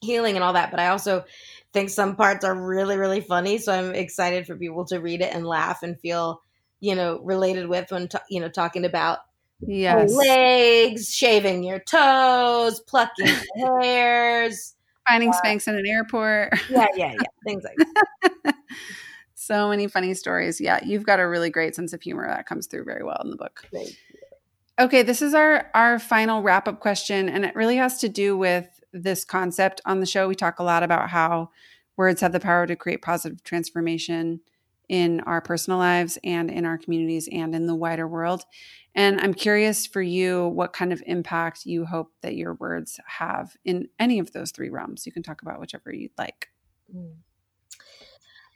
healing 0.00 0.36
and 0.36 0.44
all 0.44 0.54
that. 0.54 0.70
But 0.70 0.80
I 0.80 0.88
also 0.88 1.24
think 1.72 1.90
some 1.90 2.16
parts 2.16 2.44
are 2.44 2.54
really 2.54 2.96
really 2.96 3.20
funny, 3.20 3.58
so 3.58 3.72
I'm 3.72 3.94
excited 3.94 4.46
for 4.46 4.56
people 4.56 4.84
to 4.86 4.98
read 4.98 5.20
it 5.20 5.34
and 5.34 5.46
laugh 5.46 5.82
and 5.82 5.98
feel 5.98 6.42
you 6.80 6.94
know 6.94 7.20
related 7.22 7.68
with 7.68 7.90
when 7.90 8.08
you 8.28 8.40
know 8.40 8.48
talking 8.48 8.84
about 8.84 9.20
yes. 9.66 10.12
legs, 10.12 11.14
shaving 11.14 11.62
your 11.62 11.78
toes, 11.78 12.80
plucking 12.80 13.34
hairs, 13.80 14.74
finding 15.08 15.30
uh, 15.30 15.40
Spanx 15.42 15.68
in 15.68 15.76
an 15.76 15.86
airport. 15.86 16.52
yeah, 16.70 16.86
yeah, 16.94 17.12
yeah, 17.12 17.26
things 17.44 17.64
like 17.64 17.76
that. 18.44 18.54
so 19.34 19.68
many 19.68 19.86
funny 19.86 20.14
stories. 20.14 20.60
Yeah, 20.60 20.80
you've 20.84 21.04
got 21.04 21.20
a 21.20 21.28
really 21.28 21.50
great 21.50 21.74
sense 21.74 21.92
of 21.92 22.02
humor 22.02 22.26
that 22.26 22.46
comes 22.46 22.66
through 22.66 22.84
very 22.84 23.04
well 23.04 23.20
in 23.24 23.30
the 23.30 23.36
book. 23.36 23.66
Okay, 24.78 25.02
this 25.02 25.22
is 25.22 25.34
our 25.34 25.70
our 25.74 25.98
final 25.98 26.42
wrap 26.42 26.66
up 26.68 26.80
question, 26.80 27.28
and 27.28 27.44
it 27.44 27.54
really 27.54 27.76
has 27.76 27.98
to 28.00 28.08
do 28.08 28.36
with 28.36 28.80
this 28.92 29.24
concept 29.24 29.80
on 29.84 30.00
the 30.00 30.06
show. 30.06 30.28
We 30.28 30.34
talk 30.34 30.58
a 30.58 30.64
lot 30.64 30.82
about 30.82 31.10
how 31.10 31.50
words 31.96 32.20
have 32.20 32.32
the 32.32 32.40
power 32.40 32.66
to 32.66 32.76
create 32.76 33.02
positive 33.02 33.42
transformation 33.44 34.40
in 34.92 35.20
our 35.20 35.40
personal 35.40 35.78
lives 35.78 36.18
and 36.22 36.50
in 36.50 36.66
our 36.66 36.76
communities 36.76 37.26
and 37.32 37.54
in 37.54 37.66
the 37.66 37.74
wider 37.74 38.06
world. 38.06 38.44
And 38.94 39.18
I'm 39.22 39.32
curious 39.32 39.86
for 39.86 40.02
you 40.02 40.48
what 40.48 40.74
kind 40.74 40.92
of 40.92 41.02
impact 41.06 41.64
you 41.64 41.86
hope 41.86 42.12
that 42.20 42.36
your 42.36 42.52
words 42.52 43.00
have 43.06 43.56
in 43.64 43.88
any 43.98 44.18
of 44.18 44.32
those 44.32 44.50
three 44.50 44.68
realms. 44.68 45.06
You 45.06 45.12
can 45.12 45.22
talk 45.22 45.40
about 45.40 45.58
whichever 45.58 45.94
you'd 45.94 46.10
like. 46.18 46.50
Mm. 46.94 47.14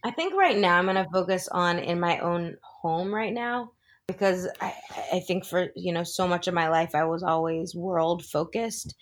I 0.05 0.11
think 0.11 0.35
right 0.35 0.59
now 0.59 0.77
I'm 0.77 0.85
going 0.85 0.97
to 0.97 1.11
focus 1.11 1.49
on 1.49 1.79
in 1.79 1.99
my 1.99 2.19
own 2.19 2.59
home 2.61 3.15
right 3.15 3.33
now 3.33 3.73
because 4.07 4.47
I, 4.61 4.75
I 5.15 5.21
think 5.21 5.47
for 5.47 5.69
you 5.75 5.93
know 5.93 6.05
so 6.05 6.29
much 6.29 6.47
of 6.47 6.55
my 6.55 6.69
life 6.69 6.95
I 6.95 7.05
was 7.05 7.23
always 7.23 7.75
world 7.75 8.25
focused 8.25 8.95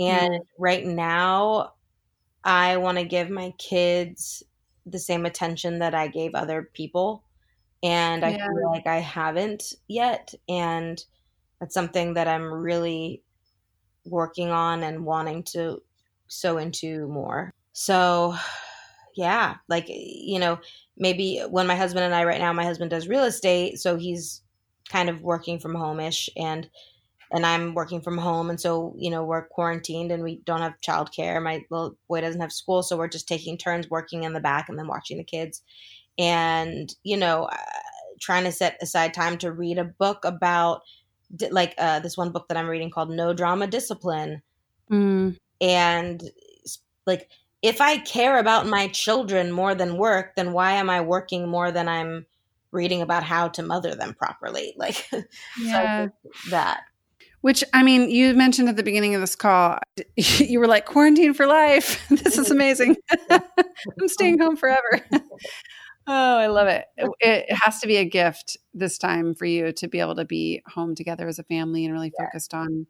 and 0.00 0.32
mm-hmm. 0.32 0.62
right 0.62 0.84
now 0.84 1.74
I 2.42 2.78
want 2.78 2.98
to 2.98 3.04
give 3.04 3.30
my 3.30 3.52
kids 3.58 4.42
the 4.86 4.98
same 4.98 5.26
attention 5.26 5.78
that 5.78 5.94
I 5.94 6.08
gave 6.08 6.34
other 6.34 6.68
people 6.72 7.22
and 7.82 8.24
I 8.24 8.36
feel 8.36 8.70
like 8.70 8.86
I 8.86 8.98
haven't 8.98 9.74
yet 9.88 10.34
and 10.48 11.04
that's 11.60 11.74
something 11.74 12.14
that 12.14 12.28
I'm 12.28 12.52
really 12.52 13.22
working 14.04 14.50
on 14.50 14.82
and 14.82 15.04
wanting 15.04 15.42
to 15.44 15.82
sow 16.28 16.58
into 16.58 17.06
more. 17.08 17.52
So 17.72 18.36
yeah, 19.14 19.56
like 19.68 19.86
you 19.88 20.38
know, 20.38 20.58
maybe 20.96 21.40
when 21.50 21.66
my 21.66 21.76
husband 21.76 22.04
and 22.04 22.14
I 22.14 22.24
right 22.24 22.40
now, 22.40 22.52
my 22.52 22.64
husband 22.64 22.90
does 22.90 23.08
real 23.08 23.24
estate, 23.24 23.78
so 23.78 23.96
he's 23.96 24.42
kind 24.88 25.08
of 25.08 25.22
working 25.22 25.58
from 25.58 25.74
home-ish 25.74 26.28
and 26.36 26.68
and 27.32 27.46
I'm 27.46 27.74
working 27.74 28.00
from 28.00 28.18
home 28.18 28.50
and 28.50 28.60
so 28.60 28.94
you 28.96 29.10
know 29.10 29.24
we're 29.24 29.46
quarantined 29.46 30.12
and 30.12 30.22
we 30.22 30.40
don't 30.44 30.60
have 30.60 30.80
childcare 30.80 31.42
my 31.42 31.64
little 31.70 31.96
boy 32.08 32.20
doesn't 32.20 32.40
have 32.40 32.52
school 32.52 32.82
so 32.82 32.96
we're 32.96 33.08
just 33.08 33.28
taking 33.28 33.56
turns 33.56 33.90
working 33.90 34.24
in 34.24 34.32
the 34.32 34.40
back 34.40 34.68
and 34.68 34.78
then 34.78 34.88
watching 34.88 35.18
the 35.18 35.24
kids 35.24 35.62
and 36.18 36.94
you 37.02 37.16
know 37.16 37.44
uh, 37.44 37.56
trying 38.20 38.44
to 38.44 38.52
set 38.52 38.78
aside 38.82 39.14
time 39.14 39.38
to 39.38 39.52
read 39.52 39.78
a 39.78 39.84
book 39.84 40.24
about 40.24 40.82
like 41.50 41.74
uh, 41.78 41.98
this 42.00 42.16
one 42.16 42.30
book 42.30 42.48
that 42.48 42.58
I'm 42.58 42.68
reading 42.68 42.90
called 42.90 43.10
No 43.10 43.32
Drama 43.32 43.66
Discipline 43.66 44.42
mm. 44.90 45.36
and 45.60 46.22
like 47.06 47.28
if 47.62 47.80
I 47.80 47.98
care 47.98 48.38
about 48.38 48.66
my 48.66 48.88
children 48.88 49.52
more 49.52 49.74
than 49.74 49.96
work, 49.96 50.34
then 50.34 50.52
why 50.52 50.72
am 50.72 50.90
I 50.90 51.00
working 51.00 51.48
more 51.48 51.70
than 51.70 51.88
I'm 51.88 52.26
reading 52.72 53.02
about 53.02 53.22
how 53.22 53.48
to 53.48 53.62
mother 53.62 53.94
them 53.94 54.14
properly? 54.14 54.74
Like 54.76 55.06
yeah. 55.60 56.08
so 56.08 56.50
that. 56.50 56.82
Which 57.42 57.64
I 57.72 57.82
mean, 57.82 58.08
you 58.08 58.34
mentioned 58.34 58.68
at 58.68 58.76
the 58.76 58.84
beginning 58.84 59.14
of 59.14 59.20
this 59.20 59.36
call, 59.36 59.78
you 60.16 60.58
were 60.58 60.68
like 60.68 60.86
quarantine 60.86 61.34
for 61.34 61.46
life. 61.46 62.04
this 62.10 62.38
is 62.38 62.50
amazing. 62.50 62.96
I'm 63.30 64.08
staying 64.08 64.38
home 64.38 64.56
forever. 64.56 65.00
oh, 66.06 66.36
I 66.38 66.46
love 66.46 66.68
it. 66.68 66.86
it. 66.96 67.46
has 67.62 67.80
to 67.80 67.88
be 67.88 67.96
a 67.96 68.04
gift 68.04 68.56
this 68.72 68.96
time 68.96 69.34
for 69.34 69.44
you 69.44 69.72
to 69.72 69.88
be 69.88 69.98
able 69.98 70.14
to 70.16 70.24
be 70.24 70.62
home 70.68 70.94
together 70.94 71.26
as 71.26 71.40
a 71.40 71.44
family 71.44 71.84
and 71.84 71.92
really 71.92 72.12
yeah. 72.16 72.26
focused 72.26 72.54
on 72.54 72.86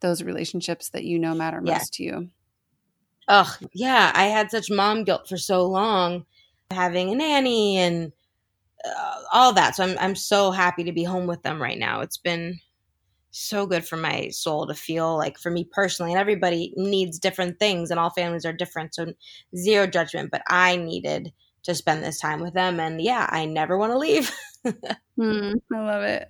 those 0.00 0.22
relationships 0.22 0.90
that 0.90 1.04
you 1.04 1.18
know 1.18 1.34
matter 1.34 1.62
yeah. 1.64 1.74
most 1.74 1.94
to 1.94 2.02
you. 2.02 2.30
Oh, 3.28 3.56
yeah. 3.72 4.10
I 4.14 4.24
had 4.24 4.50
such 4.50 4.70
mom 4.70 5.04
guilt 5.04 5.28
for 5.28 5.38
so 5.38 5.66
long, 5.66 6.26
having 6.70 7.10
a 7.10 7.14
nanny 7.14 7.78
and 7.78 8.12
uh, 8.84 9.20
all 9.32 9.52
that. 9.54 9.76
So 9.76 9.84
I'm, 9.84 9.96
I'm 9.98 10.16
so 10.16 10.50
happy 10.50 10.84
to 10.84 10.92
be 10.92 11.04
home 11.04 11.26
with 11.26 11.42
them 11.42 11.62
right 11.62 11.78
now. 11.78 12.00
It's 12.00 12.18
been 12.18 12.58
so 13.34 13.66
good 13.66 13.84
for 13.84 13.96
my 13.96 14.28
soul 14.28 14.66
to 14.66 14.74
feel 14.74 15.16
like 15.16 15.38
for 15.38 15.50
me 15.50 15.68
personally 15.72 16.12
and 16.12 16.20
everybody 16.20 16.72
needs 16.76 17.18
different 17.18 17.58
things 17.58 17.90
and 17.90 17.98
all 17.98 18.10
families 18.10 18.44
are 18.44 18.52
different 18.52 18.94
so 18.94 19.12
zero 19.56 19.86
judgment 19.86 20.30
but 20.30 20.42
i 20.48 20.76
needed 20.76 21.32
to 21.64 21.74
spend 21.74 22.02
this 22.02 22.20
time 22.20 22.40
with 22.40 22.54
them 22.54 22.78
and 22.78 23.00
yeah 23.00 23.26
i 23.30 23.44
never 23.44 23.76
want 23.76 23.92
to 23.92 23.98
leave 23.98 24.30
mm, 25.18 25.54
i 25.72 25.80
love 25.80 26.02
it 26.02 26.28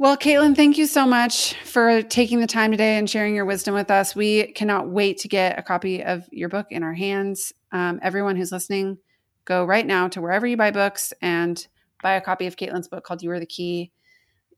well, 0.00 0.16
Caitlin, 0.16 0.54
thank 0.54 0.78
you 0.78 0.86
so 0.86 1.04
much 1.04 1.54
for 1.64 2.02
taking 2.02 2.38
the 2.38 2.46
time 2.46 2.70
today 2.70 2.98
and 2.98 3.10
sharing 3.10 3.34
your 3.34 3.44
wisdom 3.44 3.74
with 3.74 3.90
us. 3.90 4.14
We 4.14 4.52
cannot 4.52 4.88
wait 4.88 5.18
to 5.18 5.28
get 5.28 5.58
a 5.58 5.62
copy 5.62 6.04
of 6.04 6.22
your 6.30 6.48
book 6.48 6.66
in 6.70 6.84
our 6.84 6.94
hands. 6.94 7.52
Um, 7.72 7.98
everyone 8.00 8.36
who's 8.36 8.52
listening, 8.52 8.98
go 9.44 9.64
right 9.64 9.84
now 9.84 10.06
to 10.06 10.20
wherever 10.20 10.46
you 10.46 10.56
buy 10.56 10.70
books 10.70 11.12
and 11.20 11.66
buy 12.00 12.14
a 12.14 12.20
copy 12.20 12.46
of 12.46 12.54
Caitlin's 12.54 12.86
book 12.86 13.02
called 13.02 13.24
You 13.24 13.32
Are 13.32 13.40
the 13.40 13.46
Key. 13.46 13.90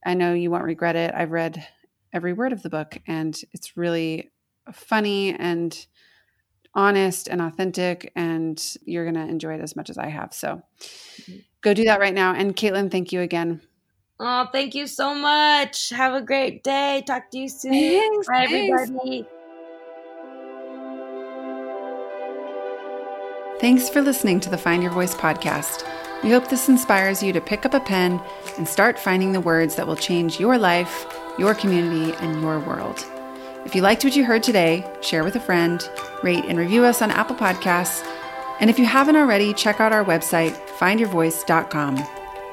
I 0.05 0.15
know 0.15 0.35
you 0.35 0.51
won't 0.51 0.65
regret 0.65 0.97
it. 0.97 1.13
I've 1.15 1.31
read 1.31 1.67
every 2.13 2.33
word 2.33 2.53
of 2.53 2.63
the 2.63 2.71
book, 2.71 2.99
and 3.07 3.39
it's 3.53 3.77
really 3.77 4.31
funny 4.73 5.35
and 5.35 5.87
honest 6.75 7.29
and 7.29 7.41
authentic, 7.43 8.13
and 8.17 8.63
you're 8.85 9.05
going 9.05 9.15
to 9.27 9.31
enjoy 9.31 9.55
it 9.55 9.61
as 9.61 9.77
much 9.77 9.91
as 9.91 9.99
I 9.99 10.09
have. 10.09 10.33
So 10.33 10.63
mm-hmm. 10.81 11.39
go 11.63 11.75
do 11.75 11.85
that 11.85 12.01
right 12.01 12.15
now. 12.15 12.35
And 12.35 12.55
Caitlin, 12.55 12.91
thank 12.91 13.13
you 13.13 13.21
again 13.21 13.61
Oh, 14.23 14.47
thank 14.53 14.75
you 14.75 14.87
so 14.87 15.15
much. 15.15 15.89
Have 15.89 16.13
a 16.13 16.21
great 16.21 16.63
day. 16.63 17.03
Talk 17.07 17.31
to 17.31 17.39
you 17.39 17.49
soon. 17.49 17.73
Thanks, 17.73 18.29
Bye, 18.29 18.45
everybody. 18.45 19.27
Thanks 23.61 23.89
for 23.89 24.03
listening 24.03 24.41
to 24.41 24.51
the 24.51 24.59
Find 24.59 24.83
Your 24.83 24.93
Voice 24.93 25.15
podcast. 25.15 25.87
We 26.23 26.31
hope 26.31 26.49
this 26.49 26.69
inspires 26.69 27.23
you 27.23 27.33
to 27.33 27.41
pick 27.41 27.65
up 27.65 27.75
a 27.75 27.81
pen 27.81 28.21
and 28.59 28.69
start 28.69 28.99
finding 28.99 29.33
the 29.33 29.41
words 29.41 29.77
that 29.77 29.87
will 29.87 29.97
change 29.97 30.39
your 30.39 30.59
life, 30.59 31.07
your 31.39 31.55
community, 31.55 32.15
and 32.21 32.41
your 32.43 32.61
world. 32.61 33.05
If 33.65 33.75
you 33.75 33.83
liked 33.83 34.05
what 34.05 34.17
you 34.17 34.25
heard 34.25 34.43
today, 34.43 34.87
share 35.01 35.25
with 35.25 35.37
a 35.37 35.41
friend, 35.41 35.89
rate 36.23 36.45
and 36.47 36.59
review 36.59 36.85
us 36.85 37.01
on 37.03 37.11
Apple 37.11 37.37
Podcasts. 37.37 38.07
And 38.61 38.69
if 38.69 38.79
you 38.79 38.85
haven't 38.85 39.17
already, 39.17 39.55
check 39.55 39.81
out 39.81 39.93
our 39.93 40.05
website, 40.05 40.55
findyourvoice.com. 40.79 42.05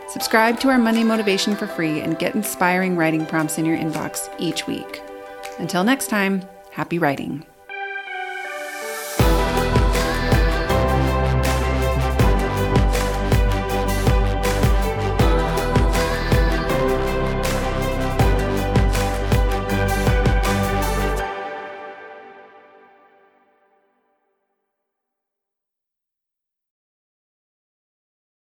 Subscribe 0.07 0.59
to 0.61 0.70
our 0.70 0.78
Monday 0.78 1.03
Motivation 1.03 1.55
for 1.55 1.68
free 1.68 1.99
and 1.99 2.18
get 2.18 2.36
inspiring 2.36 2.95
writing 2.95 3.26
prompts 3.26 3.57
in 3.57 3.65
your 3.65 3.78
inbox 3.78 4.34
each 4.39 4.65
week. 4.65 5.01
Until 5.59 5.84
next 5.84 6.07
time, 6.07 6.43
happy 6.72 6.99
writing. 6.99 7.45